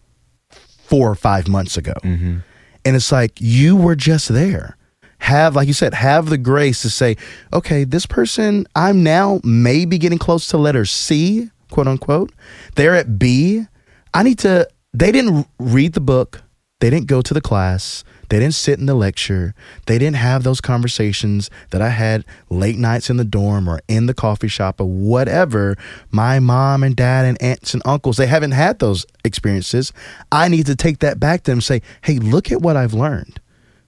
four 0.50 1.08
or 1.08 1.14
five 1.14 1.46
months 1.46 1.76
ago. 1.76 1.94
Mm-hmm. 2.02 2.38
And 2.84 2.96
it's 2.96 3.12
like, 3.12 3.40
you 3.40 3.76
were 3.76 3.94
just 3.94 4.28
there. 4.28 4.76
Have, 5.18 5.54
like 5.54 5.68
you 5.68 5.74
said, 5.74 5.94
have 5.94 6.30
the 6.30 6.38
grace 6.38 6.82
to 6.82 6.90
say, 6.90 7.16
okay, 7.52 7.84
this 7.84 8.06
person, 8.06 8.66
I'm 8.74 9.04
now 9.04 9.40
maybe 9.44 9.98
getting 9.98 10.18
close 10.18 10.48
to 10.48 10.58
letter 10.58 10.84
C, 10.84 11.50
quote 11.70 11.86
unquote. 11.86 12.32
They're 12.74 12.94
at 12.94 13.18
B. 13.18 13.66
I 14.14 14.22
need 14.22 14.38
to, 14.40 14.68
they 14.98 15.12
didn't 15.12 15.46
read 15.58 15.92
the 15.92 16.00
book. 16.00 16.42
They 16.80 16.90
didn't 16.90 17.06
go 17.06 17.22
to 17.22 17.34
the 17.34 17.40
class. 17.40 18.04
They 18.28 18.38
didn't 18.38 18.54
sit 18.54 18.78
in 18.78 18.86
the 18.86 18.94
lecture. 18.94 19.54
They 19.86 19.98
didn't 19.98 20.16
have 20.16 20.42
those 20.42 20.60
conversations 20.60 21.50
that 21.70 21.80
I 21.80 21.88
had 21.88 22.24
late 22.50 22.78
nights 22.78 23.08
in 23.08 23.16
the 23.16 23.24
dorm 23.24 23.68
or 23.68 23.80
in 23.88 24.06
the 24.06 24.14
coffee 24.14 24.48
shop 24.48 24.80
or 24.80 24.86
whatever. 24.86 25.76
My 26.10 26.38
mom 26.38 26.82
and 26.82 26.94
dad 26.94 27.24
and 27.24 27.40
aunts 27.42 27.74
and 27.74 27.82
uncles, 27.86 28.16
they 28.16 28.26
haven't 28.26 28.52
had 28.52 28.78
those 28.80 29.06
experiences. 29.24 29.92
I 30.30 30.48
need 30.48 30.66
to 30.66 30.76
take 30.76 30.98
that 30.98 31.18
back 31.18 31.44
to 31.44 31.50
them 31.50 31.58
and 31.58 31.64
say, 31.64 31.82
hey, 32.02 32.18
look 32.18 32.52
at 32.52 32.60
what 32.60 32.76
I've 32.76 32.94
learned. 32.94 33.40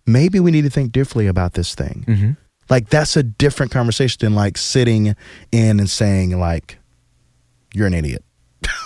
Maybe 0.07 0.41
we 0.41 0.51
need 0.51 0.63
to 0.63 0.71
think 0.71 0.93
differently 0.93 1.27
about 1.27 1.53
this 1.53 1.75
thing. 1.75 2.05
Mm-hmm. 2.09 2.31
Like 2.71 2.89
that's 2.89 3.17
a 3.17 3.23
different 3.23 3.73
conversation 3.73 4.19
than 4.21 4.35
like 4.35 4.57
sitting 4.57 5.15
in 5.53 5.81
and 5.81 5.91
saying 5.91 6.39
like, 6.39 6.79
you're 7.75 7.87
an 7.87 7.95
idiot. 7.95 8.25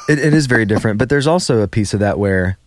It, 0.08 0.18
it 0.18 0.34
is 0.34 0.46
very 0.46 0.66
different, 0.66 0.98
but 0.98 1.08
there's 1.08 1.26
also 1.26 1.60
a 1.60 1.68
piece 1.68 1.94
of 1.94 2.00
that 2.00 2.18
where, 2.18 2.58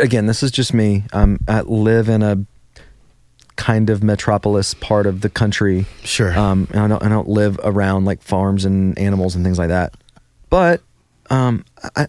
again, 0.00 0.26
this 0.26 0.42
is 0.42 0.50
just 0.50 0.72
me. 0.72 1.04
Um, 1.12 1.40
I 1.48 1.62
live 1.62 2.08
in 2.08 2.22
a 2.22 2.44
kind 3.56 3.90
of 3.90 4.02
metropolis 4.04 4.74
part 4.74 5.06
of 5.06 5.20
the 5.22 5.28
country. 5.28 5.86
Sure. 6.04 6.36
Um, 6.38 6.68
and 6.70 6.80
I 6.80 6.88
don't, 6.88 7.02
I 7.02 7.08
don't 7.08 7.28
live 7.28 7.58
around 7.64 8.04
like 8.04 8.22
farms 8.22 8.64
and 8.64 8.96
animals 8.98 9.34
and 9.34 9.44
things 9.44 9.58
like 9.58 9.68
that. 9.68 9.94
But, 10.50 10.80
um, 11.30 11.64
I, 11.96 12.06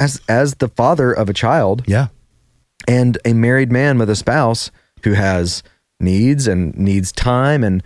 as 0.00 0.20
as 0.28 0.54
the 0.56 0.68
father 0.68 1.12
of 1.12 1.28
a 1.28 1.32
child 1.32 1.84
yeah. 1.86 2.08
and 2.88 3.16
a 3.24 3.32
married 3.32 3.70
man 3.70 3.98
with 3.98 4.10
a 4.10 4.16
spouse 4.16 4.70
who 5.04 5.12
has 5.12 5.62
needs 6.00 6.48
and 6.48 6.76
needs 6.76 7.12
time 7.12 7.62
and 7.62 7.82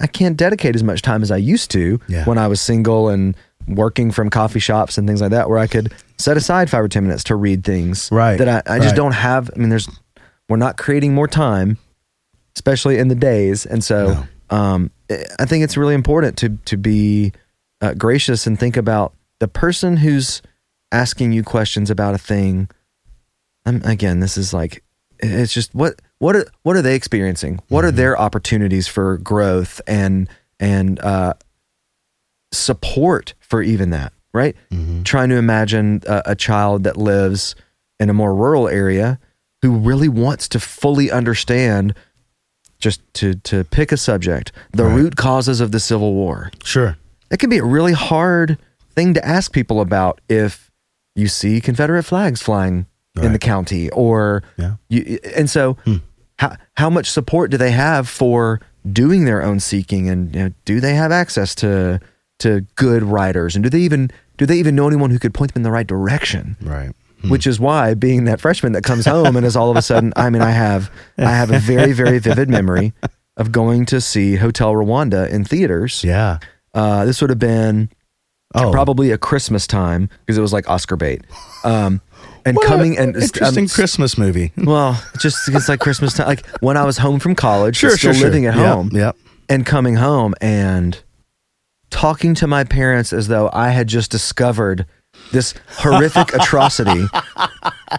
I 0.00 0.06
can't 0.06 0.36
dedicate 0.36 0.74
as 0.74 0.82
much 0.82 1.00
time 1.00 1.22
as 1.22 1.30
I 1.30 1.36
used 1.36 1.70
to 1.70 2.00
Yeah. 2.08 2.24
when 2.24 2.38
I 2.38 2.48
was 2.48 2.60
single 2.60 3.08
and 3.08 3.34
working 3.68 4.10
from 4.10 4.30
coffee 4.30 4.60
shops 4.60 4.96
and 4.98 5.06
things 5.08 5.20
like 5.20 5.30
that 5.30 5.48
where 5.48 5.58
I 5.58 5.66
could 5.66 5.92
set 6.18 6.36
aside 6.36 6.70
five 6.70 6.84
or 6.84 6.88
ten 6.88 7.02
minutes 7.04 7.24
to 7.24 7.36
read 7.36 7.64
things 7.64 8.08
Right, 8.12 8.36
that 8.38 8.48
I, 8.68 8.74
I 8.74 8.78
just 8.78 8.90
right. 8.90 8.96
don't 8.96 9.12
have 9.12 9.50
I 9.54 9.58
mean 9.58 9.68
there's 9.70 9.88
we're 10.48 10.56
not 10.56 10.76
creating 10.76 11.14
more 11.14 11.28
time 11.28 11.78
especially 12.54 12.98
in 12.98 13.08
the 13.08 13.14
days 13.14 13.66
and 13.66 13.82
so 13.82 14.24
um, 14.50 14.90
I- 15.10 15.44
think 15.46 15.64
it's 15.64 15.76
really 15.76 15.94
important 15.94 16.36
to 16.38 16.58
to 16.66 16.76
be 16.76 17.32
uh, 17.80 17.94
gracious 17.94 18.46
and 18.46 18.58
think 18.58 18.76
about 18.76 19.12
the 19.40 19.48
person 19.48 19.96
who's 19.98 20.40
asking 20.92 21.32
you 21.32 21.42
questions 21.42 21.90
about 21.90 22.14
a 22.14 22.18
thing 22.18 22.68
I'm, 23.66 23.82
again, 23.82 24.20
this 24.20 24.38
is 24.38 24.54
like 24.54 24.82
it's 25.18 25.52
just 25.52 25.74
what 25.74 26.00
what 26.18 26.36
are 26.36 26.46
what 26.62 26.76
are 26.76 26.82
they 26.82 26.94
experiencing? 26.94 27.58
What 27.68 27.84
are 27.84 27.90
their 27.90 28.16
opportunities 28.18 28.86
for 28.86 29.18
growth 29.18 29.80
and 29.88 30.28
and 30.60 31.00
uh, 31.00 31.34
support 32.56 33.34
for 33.40 33.62
even 33.62 33.90
that? 33.90 34.12
Right? 34.32 34.54
Trying 35.04 35.30
to 35.30 35.36
imagine 35.36 36.02
a, 36.06 36.22
a 36.26 36.34
child 36.34 36.84
that 36.84 36.96
lives 36.96 37.54
in 37.98 38.10
a 38.10 38.12
more 38.14 38.34
rural 38.34 38.68
area 38.68 39.18
who 39.62 39.76
really 39.76 40.08
wants 40.08 40.46
to 40.48 40.60
fully 40.60 41.10
understand. 41.10 41.94
Just 42.78 43.00
to 43.14 43.34
to 43.44 43.64
pick 43.64 43.90
a 43.90 43.96
subject, 43.96 44.52
the 44.72 44.84
Right. 44.84 44.94
root 44.94 45.16
causes 45.16 45.60
of 45.62 45.72
the 45.72 45.80
Civil 45.80 46.12
War 46.12 46.50
Sure. 46.62 46.98
it 47.30 47.38
can 47.38 47.48
be 47.48 47.56
a 47.56 47.64
really 47.64 47.94
hard 47.94 48.58
thing 48.94 49.14
to 49.14 49.26
ask 49.26 49.50
people 49.50 49.80
about 49.80 50.20
if 50.28 50.70
you 51.14 51.26
see 51.26 51.58
Confederate 51.62 52.02
flags 52.02 52.42
flying 52.42 52.84
in 53.22 53.32
the 53.32 53.38
county 53.38 53.88
or 53.92 54.42
Yeah. 54.58 54.74
you, 54.90 55.18
and 55.34 55.48
so 55.48 55.78
Hmm. 55.86 55.96
how 56.38 56.56
how 56.76 56.90
much 56.90 57.10
support 57.10 57.50
do 57.50 57.56
they 57.56 57.70
have 57.70 58.06
for 58.10 58.60
doing 58.92 59.24
their 59.24 59.42
own 59.42 59.58
seeking 59.58 60.10
and 60.10 60.34
you 60.34 60.42
know, 60.42 60.50
do 60.66 60.78
they 60.78 60.94
have 60.94 61.10
access 61.10 61.54
to 61.54 61.98
to 62.40 62.60
good 62.76 63.02
writers 63.02 63.54
and 63.56 63.62
do 63.62 63.70
they 63.70 63.80
even 63.80 64.10
do 64.36 64.44
they 64.46 64.56
even 64.58 64.74
know 64.76 64.86
anyone 64.86 65.10
who 65.10 65.18
could 65.18 65.32
point 65.34 65.52
them 65.54 65.60
in 65.60 65.64
the 65.64 65.70
right 65.70 65.86
direction 65.86 66.56
Right. 66.62 66.90
which 67.28 67.46
is 67.46 67.58
why 67.58 67.94
being 67.94 68.24
that 68.24 68.40
freshman 68.40 68.72
that 68.72 68.84
comes 68.84 69.06
home 69.06 69.36
and 69.36 69.46
is 69.46 69.56
all 69.56 69.70
of 69.70 69.76
a 69.76 69.82
sudden 69.82 70.12
I 70.16 70.28
mean 70.30 70.42
I 70.42 70.50
have 70.50 70.90
I 71.18 71.30
have 71.30 71.50
a 71.50 71.58
very 71.58 71.92
very 71.92 72.18
vivid 72.18 72.48
memory 72.50 72.92
of 73.36 73.52
going 73.52 73.86
to 73.86 74.00
see 74.00 74.36
Hotel 74.36 74.72
Rwanda 74.72 75.28
in 75.30 75.44
theaters 75.44 76.04
Yeah. 76.04 76.38
uh, 76.74 77.04
this 77.06 77.20
would 77.20 77.30
have 77.30 77.38
been 77.38 77.88
Oh, 78.54 78.70
probably 78.70 79.10
a 79.10 79.18
Christmas 79.18 79.66
time 79.66 80.08
because 80.20 80.38
it 80.38 80.40
was 80.40 80.52
like 80.52 80.70
Oscar 80.70 80.96
bait. 80.96 81.24
Um, 81.64 82.00
and 82.46 82.56
What 82.56 82.64
coming 82.66 82.96
and 82.96 83.14
interesting 83.16 83.64
um, 83.64 83.68
Christmas 83.68 84.16
movie. 84.16 84.52
Well, 84.56 85.02
just 85.18 85.48
it's 85.48 85.68
like 85.68 85.80
Christmas 85.80 86.14
time. 86.14 86.28
Like 86.28 86.46
when 86.60 86.76
I 86.76 86.84
was 86.84 86.96
home 86.96 87.18
from 87.18 87.34
college, 87.34 87.76
Sure, 87.76 87.90
still 87.90 88.12
sure, 88.12 88.14
sure. 88.20 88.28
living 88.28 88.46
at 88.46 88.54
Yep, 88.54 88.64
home, 88.64 88.90
yep. 88.94 89.16
and 89.50 89.66
coming 89.66 89.96
home 89.96 90.34
and 90.40 91.02
talking 91.96 92.34
to 92.34 92.46
my 92.46 92.62
parents 92.62 93.12
as 93.12 93.28
though 93.28 93.48
I 93.54 93.70
had 93.70 93.88
just 93.88 94.10
discovered 94.10 94.84
this 95.32 95.54
horrific 95.78 96.34
atrocity, 96.40 97.06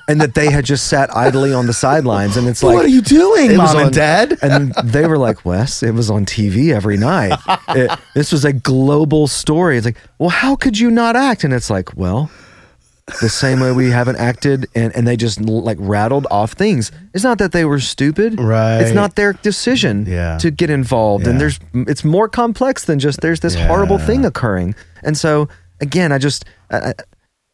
and 0.07 0.21
that 0.21 0.35
they 0.35 0.51
had 0.51 0.65
just 0.65 0.85
sat 0.87 1.09
idly 1.17 1.51
on 1.51 1.65
the 1.65 1.73
sidelines. 1.73 2.37
And 2.37 2.47
it's 2.47 2.61
like, 2.61 2.75
what 2.75 2.85
are 2.85 2.89
you 2.89 3.01
doing, 3.01 3.57
mom 3.57 3.75
on- 3.75 3.85
and 3.85 3.93
dad? 3.93 4.37
and 4.43 4.71
they 4.83 5.07
were 5.07 5.17
like, 5.17 5.43
Wes, 5.43 5.81
it 5.81 5.91
was 5.95 6.11
on 6.11 6.25
TV 6.27 6.71
every 6.73 6.95
night. 6.95 7.39
It- 7.69 7.91
this 8.13 8.31
was 8.31 8.45
a 8.45 8.53
global 8.53 9.25
story. 9.27 9.77
It's 9.77 9.85
like, 9.85 9.97
well, 10.19 10.29
how 10.29 10.55
could 10.55 10.77
you 10.77 10.91
not 10.91 11.15
act? 11.15 11.43
And 11.43 11.51
it's 11.53 11.71
like, 11.71 11.97
well, 11.97 12.29
the 13.21 13.29
same 13.29 13.59
way 13.61 13.71
we 13.71 13.89
haven't 13.89 14.17
acted, 14.17 14.67
and, 14.75 14.93
and 14.95 15.07
they 15.07 15.15
just 15.15 15.39
like 15.39 15.77
rattled 15.79 16.27
off 16.29 16.51
things. 16.53 16.91
It's 17.13 17.23
not 17.23 17.37
that 17.37 17.53
they 17.53 17.63
were 17.63 17.79
stupid. 17.79 18.39
Right. 18.39 18.79
It's 18.81 18.93
not 18.93 19.15
their 19.15 19.33
decision 19.33 20.05
Yeah. 20.05 20.37
to 20.39 20.51
get 20.51 20.69
involved. 20.69 21.25
And 21.25 21.39
there's, 21.39 21.59
it's 21.73 22.03
more 22.03 22.27
complex 22.27 22.83
than 22.85 22.99
just 22.99 23.21
there's 23.21 23.39
this 23.39 23.55
horrible 23.55 23.97
thing 23.97 24.25
occurring. 24.25 24.75
And 25.03 25.17
so, 25.17 25.47
again, 25.79 26.11
I 26.11 26.17
just, 26.17 26.43
I, 26.69 26.93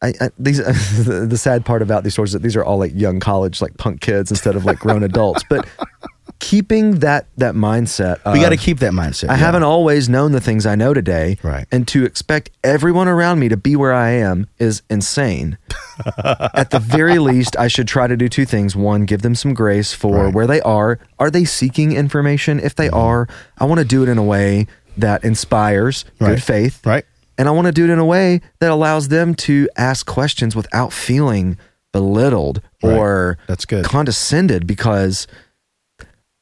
I, 0.02 0.12
I, 0.20 0.30
these 0.38 0.58
the, 1.04 1.26
the 1.28 1.38
sad 1.38 1.64
part 1.64 1.82
about 1.82 2.02
these 2.02 2.14
stories 2.14 2.30
is 2.30 2.32
that 2.34 2.42
these 2.42 2.56
are 2.56 2.64
all 2.64 2.78
like 2.78 2.92
young 2.94 3.20
college 3.20 3.62
like 3.62 3.76
punk 3.78 4.00
kids 4.00 4.30
instead 4.32 4.56
of 4.56 4.64
like 4.64 4.80
grown 4.80 5.02
adults. 5.04 5.44
But 5.48 5.68
keeping 6.48 7.00
that 7.00 7.26
that 7.38 7.54
mindset, 7.54 8.18
we 8.32 8.40
got 8.40 8.50
to 8.50 8.56
keep 8.56 8.78
that 8.80 8.92
mindset. 8.92 9.28
I 9.30 9.32
yeah. 9.34 9.38
haven't 9.46 9.62
always 9.62 10.08
known 10.08 10.32
the 10.32 10.40
things 10.40 10.66
I 10.66 10.74
know 10.74 10.92
today, 10.94 11.38
Right. 11.42 11.66
And 11.72 11.88
to 11.88 12.04
expect 12.04 12.50
everyone 12.62 13.08
around 13.08 13.38
me 13.38 13.48
to 13.48 13.56
be 13.56 13.76
where 13.76 13.94
I 13.94 14.10
am 14.10 14.46
is 14.58 14.82
insane. 14.90 15.56
At 16.62 16.70
the 16.70 16.78
very 16.80 17.18
least, 17.18 17.56
I 17.58 17.68
should 17.68 17.88
try 17.88 18.06
to 18.06 18.16
do 18.16 18.28
two 18.28 18.44
things: 18.44 18.76
one, 18.76 19.04
give 19.06 19.22
them 19.22 19.34
some 19.34 19.54
grace 19.54 19.92
for 19.92 20.24
Right. 20.26 20.34
where 20.34 20.46
they 20.46 20.60
are. 20.60 20.98
Are 21.18 21.30
they 21.30 21.44
seeking 21.44 21.92
information? 21.92 22.58
If 22.60 22.74
Mm-hmm. 22.74 22.82
they 22.82 22.90
are, 22.90 23.28
I 23.58 23.64
want 23.64 23.78
to 23.80 23.84
do 23.86 24.02
it 24.02 24.08
in 24.08 24.18
a 24.18 24.22
way 24.22 24.66
that 24.98 25.24
inspires 25.24 26.04
Right. 26.20 26.30
good 26.30 26.42
faith, 26.42 26.84
Right. 26.84 27.04
and 27.38 27.48
I 27.48 27.52
want 27.52 27.66
to 27.66 27.72
do 27.72 27.84
it 27.84 27.90
in 27.90 27.98
a 27.98 28.04
way 28.04 28.40
that 28.60 28.70
allows 28.70 29.08
them 29.08 29.34
to 29.46 29.68
ask 29.76 30.04
questions 30.06 30.54
without 30.54 30.92
feeling 30.92 31.56
belittled 31.92 32.60
Right. 32.82 32.98
or 32.98 33.38
That's 33.46 33.64
good. 33.64 33.84
condescended 33.84 34.66
because 34.66 35.26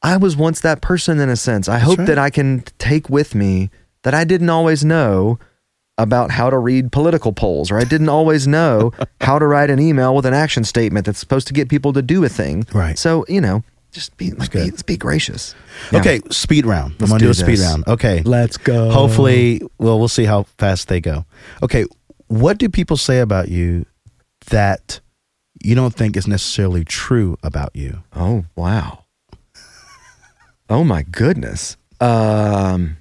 I 0.03 0.17
was 0.17 0.35
once 0.35 0.59
that 0.61 0.81
person 0.81 1.19
in 1.19 1.29
a 1.29 1.37
sense. 1.37 1.69
I 1.69 1.79
hope 1.79 1.97
right. 1.97 2.07
that 2.07 2.19
I 2.19 2.29
can 2.29 2.63
take 2.77 3.09
with 3.09 3.33
me 3.33 3.69
that 4.03 4.13
I 4.13 4.25
didn't 4.25 4.49
always 4.49 4.83
know 4.83 5.39
about 5.97 6.31
how 6.31 6.49
to 6.49 6.57
read 6.57 6.91
political 6.91 7.31
polls 7.31 7.71
or 7.71 7.77
I 7.77 7.85
didn't 7.85 8.09
always 8.09 8.47
know 8.47 8.91
how 9.21 9.39
to 9.39 9.47
write 9.47 9.69
an 9.69 9.79
email 9.79 10.13
with 10.13 10.25
an 10.25 10.33
action 10.33 10.63
statement 10.63 11.05
that's 11.05 11.19
supposed 11.19 11.47
to 11.47 11.53
get 11.53 11.69
people 11.69 11.93
to 11.93 12.01
do 12.01 12.23
a 12.23 12.29
thing. 12.29 12.65
Right. 12.73 12.97
So, 12.97 13.25
you 13.29 13.39
know, 13.39 13.63
just 13.91 14.17
be, 14.17 14.31
let's, 14.31 14.49
be, 14.49 14.59
let's 14.59 14.81
be 14.81 14.97
gracious. 14.97 15.55
Yeah. 15.91 15.99
Okay, 15.99 16.19
speed 16.31 16.65
round. 16.65 16.95
Let's 16.99 17.03
I'm 17.03 17.07
gonna 17.09 17.19
do 17.19 17.25
do, 17.25 17.31
a 17.31 17.33
speed 17.35 17.59
round. 17.59 17.87
Okay, 17.87 18.23
Let's 18.23 18.57
go. 18.57 18.89
Hopefully, 18.89 19.61
well, 19.77 19.99
we'll 19.99 20.07
see 20.07 20.25
how 20.25 20.43
fast 20.57 20.87
they 20.87 20.99
go. 20.99 21.25
Okay, 21.61 21.85
what 22.27 22.57
do 22.57 22.69
people 22.69 22.97
say 22.97 23.19
about 23.19 23.49
you 23.49 23.85
that 24.47 24.99
you 25.63 25.75
don't 25.75 25.93
think 25.93 26.17
is 26.17 26.27
necessarily 26.27 26.83
true 26.83 27.37
about 27.43 27.75
you? 27.75 28.01
Oh 28.15 28.45
wow. 28.55 29.02
Oh 30.73 30.83
my 30.83 31.03
goodness. 31.03 31.77
Um 32.01 32.97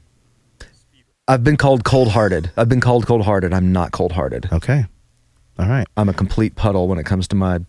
I've 1.26 1.42
been 1.42 1.56
called 1.56 1.84
cold-hearted. 1.84 2.50
I've 2.56 2.68
been 2.68 2.80
called 2.80 3.06
cold-hearted. 3.06 3.54
I'm 3.54 3.72
not 3.72 3.92
cold-hearted. 3.92 4.48
Okay, 4.52 4.84
all 5.58 5.68
right, 5.68 5.86
I'm 5.96 6.08
a 6.08 6.12
complete 6.12 6.56
puddle 6.56 6.88
when 6.88 6.98
it 6.98 7.06
comes 7.06 7.26
to 7.28 7.36
my 7.36 7.60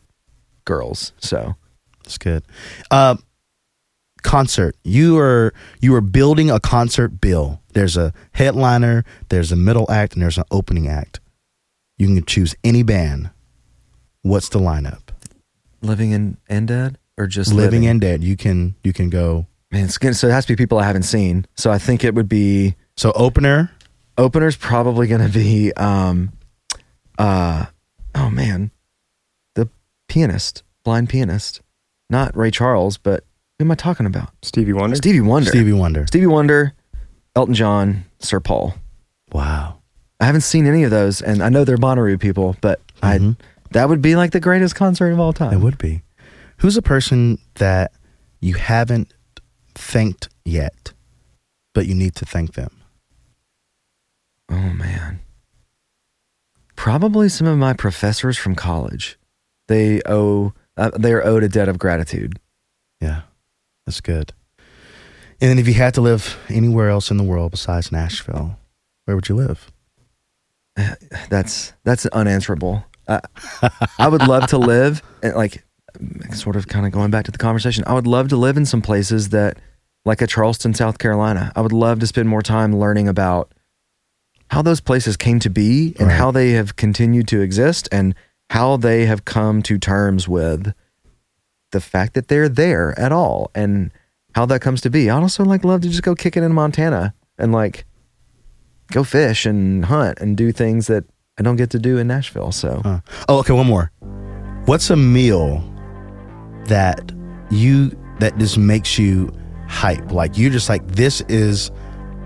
girls. 0.65 1.13
So, 1.19 1.55
that's 2.03 2.17
good. 2.17 2.43
Uh, 2.91 3.15
concert. 4.23 4.75
You 4.83 5.17
are 5.19 5.53
you 5.79 5.93
are 5.95 6.01
building 6.01 6.49
a 6.49 6.59
concert 6.59 7.21
bill. 7.21 7.61
There's 7.73 7.95
a 7.95 8.11
headliner, 8.33 9.05
there's 9.29 9.51
a 9.51 9.55
middle 9.55 9.89
act, 9.89 10.13
and 10.13 10.21
there's 10.23 10.37
an 10.37 10.45
opening 10.51 10.87
act. 10.89 11.19
You 11.97 12.07
can 12.07 12.25
choose 12.25 12.55
any 12.63 12.83
band. 12.83 13.29
What's 14.23 14.49
the 14.49 14.59
lineup? 14.59 15.13
living 15.81 16.11
in 16.11 16.37
and 16.49 16.67
dead 16.67 16.97
or 17.17 17.27
just 17.27 17.51
Living 17.51 17.81
living, 17.81 17.87
and 17.87 18.01
dead. 18.01 18.23
You 18.23 18.35
can 18.35 18.75
you 18.83 18.93
can 18.93 19.09
go. 19.09 19.47
Man, 19.73 19.85
it's 19.85 19.97
good. 19.97 20.15
So 20.15 20.27
it 20.27 20.31
has 20.31 20.45
to 20.45 20.53
be 20.53 20.55
people 20.55 20.77
I 20.77 20.83
haven't 20.83 21.03
seen. 21.03 21.45
So 21.55 21.71
I 21.71 21.79
think 21.79 22.03
it 22.03 22.13
would 22.15 22.29
be 22.29 22.75
So 22.95 23.11
opener. 23.13 23.71
opener's 24.17 24.55
probably 24.55 25.07
going 25.07 25.21
to 25.21 25.29
be 25.33 25.73
um 25.73 26.31
uh 27.17 27.65
oh 28.15 28.29
man. 28.29 28.71
The 29.55 29.67
pianist, 30.07 30.63
blind 30.83 31.09
pianist. 31.09 31.61
Not 32.09 32.37
Ray 32.37 32.51
Charles, 32.51 32.97
but 32.97 33.23
who 33.57 33.65
am 33.65 33.71
I 33.71 33.75
talking 33.75 34.05
about? 34.05 34.29
Stevie 34.43 34.73
Wonder. 34.73 34.95
Stevie 34.95 35.21
Wonder. 35.21 35.49
Stevie 35.49 35.73
Wonder. 35.73 36.05
Stevie 36.07 36.27
Wonder, 36.27 36.73
Elton 37.35 37.55
John, 37.55 38.05
Sir 38.19 38.39
Paul. 38.39 38.75
Wow. 39.31 39.79
I 40.19 40.25
haven't 40.25 40.41
seen 40.41 40.67
any 40.67 40.83
of 40.83 40.91
those, 40.91 41.21
and 41.21 41.41
I 41.41 41.49
know 41.49 41.63
they're 41.63 41.77
Bonnaroo 41.77 42.19
people, 42.19 42.55
but 42.61 42.79
Mhm. 43.01 43.35
I 43.41 43.45
that 43.71 43.89
would 43.89 44.03
be 44.03 44.15
like 44.15 44.31
the 44.31 44.39
greatest 44.39 44.75
concert 44.75 45.09
of 45.11 45.19
all 45.19 45.33
time. 45.33 45.53
It 45.53 45.59
would 45.61 45.79
be. 45.79 46.03
Who's 46.57 46.77
a 46.77 46.81
person 46.83 47.39
that 47.55 47.91
you 48.39 48.53
haven't 48.53 49.11
thanked 49.75 50.29
yet, 50.45 50.93
but 51.73 51.85
you 51.85 51.95
need 51.95 52.15
to 52.15 52.25
thank 52.25 52.53
them? 52.53 52.71
Oh 54.49 54.69
man, 54.73 55.19
probably 56.75 57.29
some 57.29 57.47
of 57.47 57.57
my 57.57 57.73
professors 57.73 58.37
from 58.37 58.55
college. 58.55 59.17
They 59.67 60.01
owe 60.05 60.53
uh, 60.77 60.91
they 60.97 61.13
are 61.13 61.25
owed 61.25 61.43
a 61.43 61.49
debt 61.49 61.69
of 61.69 61.79
gratitude. 61.79 62.39
Yeah, 62.99 63.21
that's 63.85 64.01
good. 64.01 64.33
And 65.41 65.49
then 65.49 65.59
if 65.59 65.67
you 65.67 65.73
had 65.73 65.93
to 65.95 66.01
live 66.01 66.37
anywhere 66.49 66.89
else 66.89 67.11
in 67.11 67.17
the 67.17 67.23
world 67.23 67.51
besides 67.51 67.91
Nashville, 67.91 68.57
where 69.05 69.15
would 69.15 69.27
you 69.27 69.35
live? 69.35 69.71
That's 71.29 71.73
that's 71.83 72.05
unanswerable. 72.07 72.83
Uh, 73.07 73.19
I 73.99 74.07
would 74.07 74.27
love 74.27 74.47
to 74.47 74.57
live 74.57 75.03
and 75.21 75.35
like 75.35 75.63
sort 76.33 76.55
of 76.55 76.67
kind 76.67 76.85
of 76.85 76.91
going 76.91 77.11
back 77.11 77.25
to 77.25 77.31
the 77.31 77.37
conversation. 77.37 77.83
I 77.87 77.93
would 77.93 78.07
love 78.07 78.29
to 78.29 78.37
live 78.37 78.57
in 78.57 78.65
some 78.65 78.81
places 78.81 79.29
that 79.29 79.57
like 80.05 80.21
a 80.21 80.27
Charleston, 80.27 80.73
South 80.73 80.97
Carolina. 80.97 81.51
I 81.55 81.61
would 81.61 81.71
love 81.71 81.99
to 81.99 82.07
spend 82.07 82.27
more 82.27 82.41
time 82.41 82.77
learning 82.77 83.07
about 83.07 83.53
how 84.49 84.61
those 84.61 84.81
places 84.81 85.15
came 85.17 85.39
to 85.39 85.49
be 85.49 85.95
and 85.97 86.07
Right. 86.09 86.17
how 86.17 86.31
they 86.31 86.51
have 86.51 86.75
continued 86.75 87.27
to 87.29 87.41
exist 87.41 87.87
and 87.91 88.13
how 88.49 88.77
they 88.77 89.05
have 89.05 89.23
come 89.25 89.61
to 89.63 89.77
terms 89.77 90.27
with 90.27 90.73
the 91.71 91.79
fact 91.79 92.13
that 92.15 92.27
they're 92.27 92.49
there 92.49 92.97
at 92.99 93.11
all 93.11 93.49
and 93.55 93.91
how 94.35 94.45
that 94.45 94.61
comes 94.61 94.81
to 94.81 94.89
be. 94.89 95.09
I'd 95.09 95.21
also 95.21 95.43
like 95.45 95.63
love 95.63 95.81
to 95.81 95.89
just 95.89 96.03
go 96.03 96.13
kick 96.15 96.35
it 96.37 96.43
in 96.43 96.53
Montana 96.53 97.13
and 97.39 97.51
like 97.51 97.85
go 98.91 99.03
fish 99.03 99.45
and 99.45 99.85
hunt 99.85 100.19
and 100.19 100.35
do 100.37 100.51
things 100.51 100.87
that 100.87 101.05
I 101.39 101.43
don't 101.43 101.55
get 101.55 101.69
to 101.71 101.79
do 101.79 101.97
in 101.97 102.07
Nashville. 102.07 102.51
So 102.51 102.81
Huh. 102.83 102.99
Oh, 103.29 103.39
okay. 103.39 103.53
One 103.53 103.67
more. 103.67 103.91
What's 104.65 104.89
a 104.89 104.95
meal 104.95 105.63
that 106.67 107.11
you 107.49 107.97
that 108.19 108.37
just 108.37 108.57
makes 108.57 108.97
you 108.97 109.31
hype? 109.67 110.11
Like 110.11 110.37
you're 110.37 110.51
just 110.51 110.69
like 110.69 110.85
this 110.87 111.21
is 111.21 111.71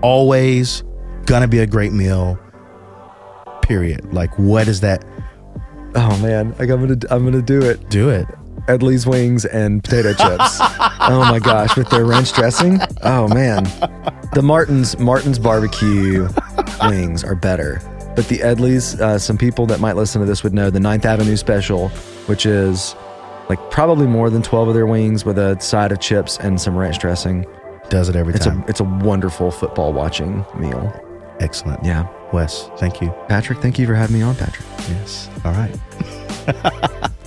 always 0.02 0.84
gonna 1.26 1.48
be 1.48 1.58
a 1.60 1.66
great 1.66 1.92
meal. 1.92 2.38
Period. 3.62 4.12
Like 4.12 4.36
what 4.38 4.68
is 4.68 4.80
that? 4.80 5.04
Oh 5.94 6.18
man, 6.22 6.50
like 6.58 6.70
I'm 6.70 6.80
gonna 6.80 6.98
I'm 7.10 7.24
gonna 7.24 7.42
do 7.42 7.62
it. 7.62 7.88
Do 7.90 8.10
it. 8.10 8.26
Edley's 8.68 9.06
wings 9.06 9.46
and 9.46 9.82
potato 9.82 10.12
chips. 10.12 10.58
oh 10.60 11.26
my 11.30 11.38
gosh, 11.38 11.76
with 11.76 11.88
their 11.88 12.04
ranch 12.04 12.32
dressing. 12.32 12.78
Oh 13.02 13.26
man, 13.28 13.64
the 14.34 14.42
Martins 14.42 14.98
Martins 14.98 15.38
barbecue 15.38 16.28
wings 16.82 17.24
are 17.24 17.34
better. 17.34 17.80
But 18.14 18.28
the 18.28 18.38
Edleys, 18.38 19.00
uh, 19.00 19.18
some 19.18 19.38
people 19.38 19.64
that 19.66 19.80
might 19.80 19.94
listen 19.94 20.20
to 20.20 20.26
this 20.26 20.42
would 20.42 20.52
know 20.52 20.70
the 20.70 20.80
Ninth 20.80 21.04
Avenue 21.04 21.36
special, 21.36 21.88
which 22.26 22.46
is 22.46 22.94
like 23.48 23.70
probably 23.70 24.06
more 24.06 24.30
than 24.30 24.42
twelve 24.42 24.68
of 24.68 24.74
their 24.74 24.86
wings 24.86 25.24
with 25.24 25.38
a 25.38 25.58
side 25.60 25.92
of 25.92 26.00
chips 26.00 26.38
and 26.38 26.60
some 26.60 26.76
ranch 26.76 26.98
dressing. 26.98 27.46
Does 27.88 28.08
it 28.08 28.16
every 28.16 28.34
It's 28.34 28.44
time. 28.44 28.62
a 28.62 28.66
it's 28.66 28.80
a 28.80 28.84
wonderful 28.84 29.50
football 29.50 29.92
watching 29.92 30.44
meal. 30.58 30.92
Excellent. 31.40 31.82
Yeah, 31.84 32.06
Wes, 32.32 32.68
thank 32.78 33.00
you. 33.00 33.10
Patrick, 33.28 33.58
thank 33.60 33.78
you 33.78 33.86
for 33.86 33.94
having 33.94 34.16
me 34.16 34.22
on, 34.22 34.34
Patrick. 34.34 34.66
Yes. 34.90 35.30
All 35.44 35.52
right. 35.52 35.74